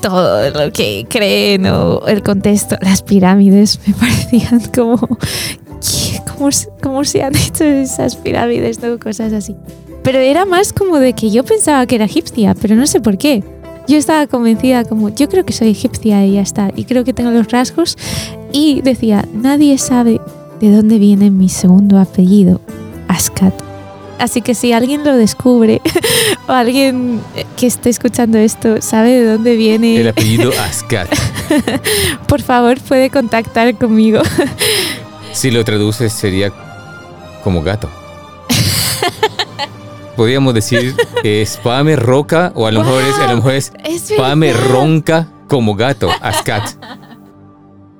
todo 0.00 0.50
lo 0.50 0.72
que 0.72 1.04
creen 1.08 1.66
o 1.66 2.06
el 2.06 2.22
contexto, 2.22 2.76
las 2.80 3.02
pirámides 3.02 3.80
me 3.86 3.94
parecían 4.00 4.60
como. 4.74 4.98
¿cómo, 6.32 6.50
cómo 6.80 7.04
se 7.04 7.24
han 7.24 7.34
hecho 7.34 7.64
esas 7.64 8.14
pirámides? 8.14 8.78
Todo 8.78 9.00
cosas 9.00 9.32
así. 9.32 9.56
Pero 10.04 10.18
era 10.18 10.44
más 10.44 10.72
como 10.72 11.00
de 11.00 11.12
que 11.12 11.32
yo 11.32 11.44
pensaba 11.44 11.84
que 11.86 11.96
era 11.96 12.04
egipcia, 12.04 12.54
pero 12.54 12.76
no 12.76 12.86
sé 12.86 13.00
por 13.00 13.18
qué. 13.18 13.42
Yo 13.88 13.96
estaba 13.96 14.28
convencida 14.28 14.84
como, 14.84 15.08
yo 15.08 15.28
creo 15.28 15.44
que 15.44 15.52
soy 15.52 15.70
egipcia 15.70 16.24
y 16.24 16.34
ya 16.34 16.40
está, 16.40 16.70
y 16.76 16.84
creo 16.84 17.04
que 17.04 17.12
tengo 17.12 17.32
los 17.32 17.48
rasgos. 17.48 17.96
Y 18.52 18.80
decía, 18.82 19.26
nadie 19.32 19.76
sabe 19.78 20.20
de 20.60 20.70
dónde 20.70 20.98
viene 20.98 21.32
mi 21.32 21.48
segundo 21.48 21.98
apellido, 21.98 22.60
Ascat. 23.08 23.75
Así 24.18 24.40
que 24.42 24.54
si 24.54 24.72
alguien 24.72 25.04
lo 25.04 25.14
descubre 25.16 25.82
o 26.48 26.52
alguien 26.52 27.20
que 27.56 27.66
esté 27.66 27.90
escuchando 27.90 28.38
esto 28.38 28.80
sabe 28.80 29.10
de 29.20 29.32
dónde 29.32 29.56
viene, 29.56 29.96
El 30.00 30.08
apellido 30.08 30.52
Ascat. 30.60 31.08
por 32.26 32.40
favor 32.42 32.80
puede 32.80 33.10
contactar 33.10 33.74
conmigo. 33.76 34.20
Si 35.32 35.50
lo 35.50 35.62
traduces 35.64 36.14
sería 36.14 36.50
como 37.44 37.62
gato. 37.62 37.90
Podríamos 40.16 40.54
decir 40.54 40.94
que 41.22 41.42
es 41.42 41.58
Pame 41.58 41.94
roca 41.94 42.52
o 42.54 42.66
a 42.66 42.72
lo 42.72 42.82
mejor 42.82 43.02
es, 43.02 43.18
a 43.18 43.26
lo 43.26 43.36
mejor 43.36 43.52
es 43.52 43.70
Es 43.84 44.12
Pame 44.16 44.52
verdad. 44.54 44.68
ronca 44.70 45.28
como 45.46 45.74
gato, 45.74 46.08
Ascat. 46.22 46.70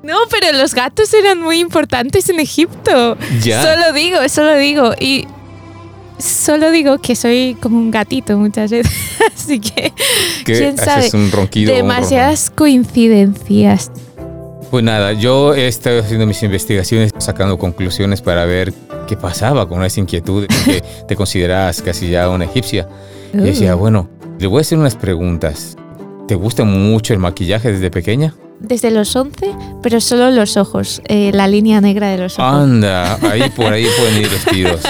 No, 0.02 0.16
pero 0.30 0.56
los 0.56 0.72
gatos 0.72 1.12
eran 1.12 1.42
muy 1.42 1.58
importantes 1.60 2.30
en 2.30 2.40
Egipto. 2.40 3.18
Ya. 3.42 3.60
Solo 3.62 3.92
digo, 3.92 4.26
solo 4.30 4.54
digo. 4.56 4.92
Y 4.98 5.26
solo 6.18 6.70
digo 6.70 6.98
que 6.98 7.14
soy 7.16 7.56
como 7.60 7.78
un 7.78 7.90
gatito 7.90 8.36
muchas 8.38 8.70
veces. 8.70 8.92
Así 9.34 9.60
que, 9.60 9.92
que 10.44 10.58
quién 10.58 10.76
sabe. 10.76 11.00
haces 11.06 11.14
un 11.14 11.30
ronquido. 11.30 11.72
un 11.72 11.78
demasiadas 11.78 12.50
coincidencias. 12.50 13.90
Pues 14.70 14.84
nada, 14.84 15.12
yo 15.12 15.54
he 15.54 15.68
estado 15.68 16.00
haciendo 16.00 16.26
mis 16.26 16.42
investigaciones, 16.42 17.12
sacando 17.18 17.56
conclusiones 17.56 18.20
para 18.20 18.44
ver 18.44 18.72
qué 19.06 19.16
pasaba 19.16 19.68
con 19.68 19.84
esa 19.84 20.00
inquietud 20.00 20.46
que 20.64 20.82
te 21.06 21.16
consideras 21.16 21.80
casi 21.82 22.10
ya 22.10 22.28
una 22.28 22.44
egipcia. 22.44 22.88
Y 23.32 23.38
decía, 23.38 23.74
bueno, 23.74 24.08
le 24.38 24.46
voy 24.46 24.58
a 24.58 24.60
hacer 24.62 24.78
unas 24.78 24.96
preguntas. 24.96 25.76
¿Te 26.26 26.34
gusta 26.34 26.64
mucho 26.64 27.12
el 27.12 27.20
maquillaje 27.20 27.72
desde 27.72 27.90
pequeña? 27.90 28.34
Desde 28.60 28.90
los 28.90 29.14
11, 29.14 29.54
pero 29.82 30.00
solo 30.00 30.30
los 30.30 30.56
ojos, 30.56 31.02
eh, 31.08 31.30
la 31.34 31.46
línea 31.46 31.80
negra 31.80 32.08
de 32.08 32.18
los 32.18 32.38
ojos. 32.38 32.54
Anda, 32.54 33.18
ahí 33.30 33.50
por 33.56 33.72
ahí 33.72 33.86
pueden 33.98 34.22
ir 34.22 34.32
los 34.32 34.44
tiros. 34.44 34.80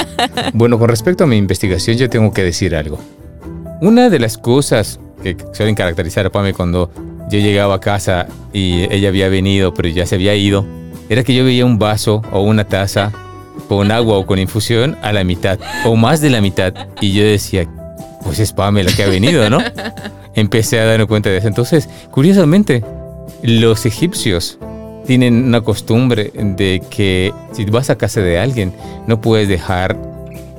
Bueno, 0.52 0.78
con 0.78 0.88
respecto 0.88 1.24
a 1.24 1.26
mi 1.26 1.36
investigación, 1.36 1.96
yo 1.96 2.08
tengo 2.08 2.32
que 2.32 2.42
decir 2.42 2.76
algo. 2.76 2.98
Una 3.80 4.08
de 4.08 4.18
las 4.18 4.38
cosas 4.38 5.00
que 5.22 5.36
suelen 5.52 5.74
caracterizar 5.74 6.26
a 6.26 6.30
Pame 6.30 6.54
cuando 6.54 6.90
yo 7.28 7.38
llegaba 7.38 7.74
a 7.74 7.80
casa 7.80 8.26
y 8.52 8.92
ella 8.92 9.08
había 9.08 9.28
venido, 9.28 9.74
pero 9.74 9.88
ya 9.88 10.06
se 10.06 10.14
había 10.14 10.34
ido, 10.34 10.64
era 11.08 11.24
que 11.24 11.34
yo 11.34 11.44
veía 11.44 11.64
un 11.64 11.78
vaso 11.78 12.22
o 12.32 12.42
una 12.42 12.64
taza 12.64 13.12
con 13.68 13.90
agua 13.90 14.18
o 14.18 14.26
con 14.26 14.38
infusión 14.38 14.96
a 15.02 15.12
la 15.12 15.24
mitad, 15.24 15.58
o 15.84 15.96
más 15.96 16.20
de 16.20 16.30
la 16.30 16.40
mitad, 16.40 16.72
y 17.00 17.12
yo 17.12 17.24
decía, 17.24 17.66
pues 18.22 18.38
es 18.38 18.52
Pame 18.52 18.84
la 18.84 18.92
que 18.92 19.02
ha 19.02 19.08
venido, 19.08 19.48
¿no? 19.50 19.58
Empecé 20.34 20.78
a 20.78 20.84
darme 20.84 21.06
cuenta 21.06 21.30
de 21.30 21.38
eso. 21.38 21.48
Entonces, 21.48 21.88
curiosamente, 22.10 22.84
los 23.42 23.86
egipcios 23.86 24.58
tienen 25.06 25.44
una 25.44 25.60
costumbre 25.60 26.32
de 26.34 26.82
que 26.90 27.32
si 27.52 27.64
vas 27.66 27.90
a 27.90 27.96
casa 27.98 28.20
de 28.20 28.38
alguien, 28.38 28.72
no 29.06 29.20
puedes 29.20 29.48
dejar 29.48 29.96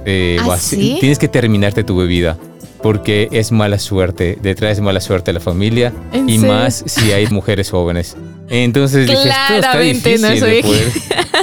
eh, 0.06 0.38
¿Ah, 0.42 0.58
sí? 0.58 0.98
Tienes 1.02 1.20
que 1.20 1.28
terminarte 1.28 1.84
tu 1.84 1.98
bebida. 1.98 2.38
Porque 2.82 3.28
es 3.32 3.52
mala 3.52 3.80
suerte, 3.80 4.38
detrás 4.42 4.80
mala 4.80 5.02
suerte 5.02 5.32
a 5.32 5.34
la 5.34 5.40
familia 5.40 5.92
¿En 6.14 6.30
y 6.30 6.38
serio? 6.38 6.54
más 6.54 6.84
si 6.86 7.12
hay 7.12 7.26
mujeres 7.32 7.72
jóvenes. 7.72 8.16
Entonces 8.50 9.08
dije, 9.08 9.28
esto 9.28 9.54
está 9.56 9.80
difícil 9.80 10.22
no 10.22 10.28
de 10.30 10.40
soy 10.40 10.62
poder- 10.62 10.92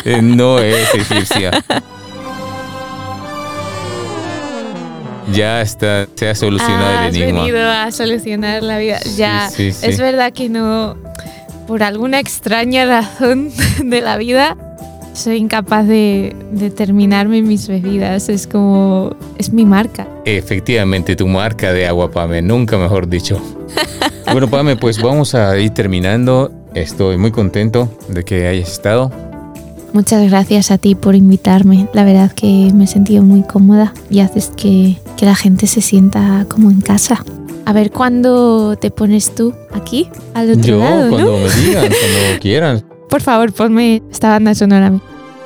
Eh, 0.05 0.23
no 0.23 0.59
es 0.61 0.95
egipcia. 0.95 1.51
Ya 5.33 5.61
está, 5.63 6.07
se 6.15 6.29
ha 6.29 6.35
solucionado 6.35 6.85
Ah, 6.99 7.07
el 7.07 7.09
has 7.11 7.17
enigma. 7.17 7.41
venido 7.43 7.71
a 7.71 7.91
solucionar 7.91 8.63
la 8.63 8.79
vida. 8.79 9.01
Ya, 9.17 9.49
sí, 9.51 9.73
sí. 9.73 9.87
es 9.87 9.99
verdad 9.99 10.33
que 10.33 10.49
no, 10.49 10.97
por 11.67 11.83
alguna 11.83 12.21
extraña 12.21 12.85
razón 12.87 13.51
de 13.85 14.01
la 14.01 14.17
vida, 14.17 14.57
soy 15.15 15.37
incapaz 15.37 15.87
de, 15.87 16.35
de 16.53 16.71
terminarme 16.71 17.41
mis 17.43 17.69
bebidas. 17.69 18.29
Es 18.29 18.47
como, 18.47 19.15
es 19.39 19.53
mi 19.53 19.65
marca. 19.65 20.07
Efectivamente, 20.25 21.17
tu 21.17 21.27
marca 21.27 21.73
de 21.73 21.87
agua, 21.87 22.11
Pame, 22.11 22.43
nunca 22.43 22.77
mejor 22.77 23.09
dicho. 23.09 23.41
bueno, 24.31 24.49
Pame, 24.49 24.77
pues 24.77 25.01
vamos 25.01 25.35
a 25.35 25.57
ir 25.59 25.71
terminando. 25.71 26.51
Estoy 26.75 27.17
muy 27.17 27.31
contento 27.31 27.89
de 28.09 28.25
que 28.25 28.47
hayas 28.49 28.69
estado. 28.71 29.11
Muchas 29.95 30.29
gracias 30.29 30.73
a 30.73 30.79
ti 30.79 30.97
por 30.97 31.15
invitarme. 31.15 31.89
La 31.93 32.03
verdad 32.03 32.33
que 32.33 32.73
me 32.75 32.83
he 32.83 32.87
sentido 32.89 33.23
muy 33.23 33.45
cómoda 33.45 33.95
y 34.11 34.19
haces 34.19 34.51
que, 34.57 34.99
que 35.17 35.25
la 35.25 35.37
gente 35.37 35.69
se 35.69 35.81
sienta 35.81 36.47
como 36.49 36.69
en 36.73 36.81
casa. 36.81 37.25
A 37.65 37.73
ver 37.73 37.93
cuándo 37.93 38.75
te 38.77 38.91
pones 38.91 39.37
tú 39.37 39.55
aquí, 39.73 40.11
al 40.35 40.51
otro 40.51 40.65
Yo, 40.65 40.79
lado, 40.81 41.05
¿no? 41.05 41.11
cuando 41.11 41.33
me 41.39 41.55
digan, 41.63 41.85
cuando 41.87 42.41
quieran. 42.41 42.85
Por 43.09 43.23
favor, 43.23 43.53
ponme 43.53 44.03
esta 44.11 44.31
banda 44.31 44.53
sonora. 44.57 44.93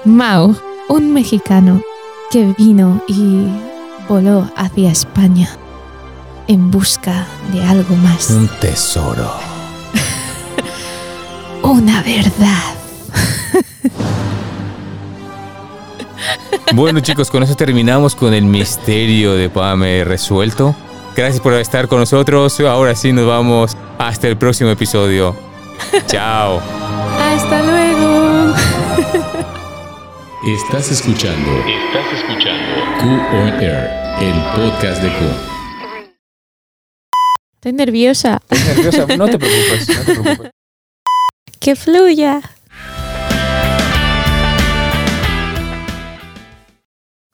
Mao, 0.06 0.56
un 0.88 1.12
mexicano 1.12 1.82
que 2.30 2.54
vino 2.56 3.02
y 3.06 3.44
voló 4.08 4.50
hacia 4.56 4.90
España 4.90 5.50
en 6.46 6.70
busca 6.70 7.26
de 7.52 7.62
algo 7.62 7.94
más. 7.96 8.30
Un 8.30 8.48
tesoro. 8.60 9.30
Una 11.62 12.02
verdad. 12.02 12.62
Bueno 16.74 17.00
chicos, 17.00 17.30
con 17.30 17.42
eso 17.42 17.54
terminamos 17.54 18.14
con 18.14 18.34
el 18.34 18.44
misterio 18.44 19.34
de 19.34 19.48
Pame 19.48 20.04
resuelto. 20.04 20.74
Gracias 21.16 21.40
por 21.40 21.54
estar 21.54 21.88
con 21.88 21.98
nosotros. 22.00 22.60
Ahora 22.60 22.94
sí 22.94 23.12
nos 23.12 23.26
vamos 23.26 23.76
hasta 23.98 24.28
el 24.28 24.36
próximo 24.36 24.70
episodio. 24.70 25.34
Chao. 26.06 26.60
Hasta 27.18 27.62
luego. 27.62 28.54
Estás 30.46 30.90
escuchando. 30.92 31.50
Estás 31.66 32.20
escuchando. 32.20 32.74
Q 33.00 33.06
on 33.36 33.48
Air, 33.62 33.90
el 34.20 34.40
podcast 34.54 35.02
de 35.02 35.08
Q. 35.08 35.24
Estoy 37.54 37.72
nerviosa. 37.72 38.40
¿Estás 38.48 38.76
nerviosa? 38.76 39.16
No 39.16 39.26
te 39.26 39.38
preocupes, 39.38 39.88
no 39.88 40.04
te 40.04 40.12
preocupes. 40.14 40.50
Que 41.60 41.74
fluya. 41.74 42.40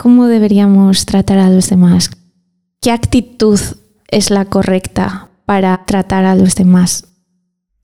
¿Cómo 0.04 0.26
deberíamos 0.26 1.06
tratar 1.06 1.38
a 1.38 1.48
los 1.48 1.70
demás? 1.70 2.10
¿Qué 2.82 2.90
actitud 2.90 3.58
es 4.08 4.28
la 4.28 4.44
correcta 4.44 5.30
para 5.46 5.86
tratar 5.86 6.26
a 6.26 6.34
los 6.34 6.56
demás? 6.56 7.08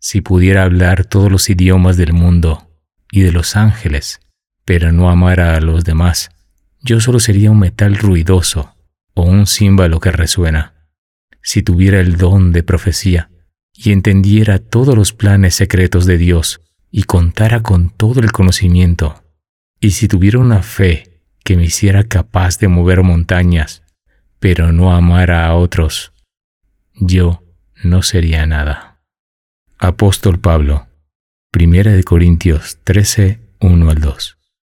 Si 0.00 0.20
pudiera 0.20 0.64
hablar 0.64 1.06
todos 1.06 1.32
los 1.32 1.48
idiomas 1.48 1.96
del 1.96 2.12
mundo 2.12 2.68
y 3.10 3.22
de 3.22 3.32
los 3.32 3.56
ángeles, 3.56 4.20
pero 4.66 4.92
no 4.92 5.08
amara 5.08 5.56
a 5.56 5.60
los 5.62 5.82
demás, 5.84 6.28
yo 6.82 7.00
solo 7.00 7.20
sería 7.20 7.50
un 7.50 7.60
metal 7.60 7.96
ruidoso 7.96 8.74
o 9.14 9.22
un 9.22 9.46
címbalo 9.46 9.98
que 9.98 10.12
resuena. 10.12 10.74
Si 11.40 11.62
tuviera 11.62 12.00
el 12.00 12.18
don 12.18 12.52
de 12.52 12.62
profecía 12.62 13.30
y 13.72 13.92
entendiera 13.92 14.58
todos 14.58 14.94
los 14.94 15.14
planes 15.14 15.54
secretos 15.54 16.04
de 16.04 16.18
Dios 16.18 16.60
y 16.90 17.04
contara 17.04 17.62
con 17.62 17.88
todo 17.88 18.20
el 18.20 18.30
conocimiento, 18.30 19.24
y 19.80 19.92
si 19.92 20.06
tuviera 20.06 20.38
una 20.38 20.62
fe 20.62 21.09
que 21.44 21.56
me 21.56 21.64
hiciera 21.64 22.04
capaz 22.04 22.58
de 22.58 22.68
mover 22.68 23.02
montañas, 23.02 23.82
pero 24.38 24.72
no 24.72 24.92
amara 24.94 25.46
a 25.46 25.54
otros, 25.54 26.12
yo 26.94 27.42
no 27.82 28.02
sería 28.02 28.46
nada. 28.46 29.00
Apóstol 29.78 30.38
Pablo, 30.38 30.86
1 31.58 31.90
de 31.90 32.04
Corintios 32.04 32.78
13, 32.84 33.40
1 33.60 33.90
al 33.90 34.00
2. 34.00 34.39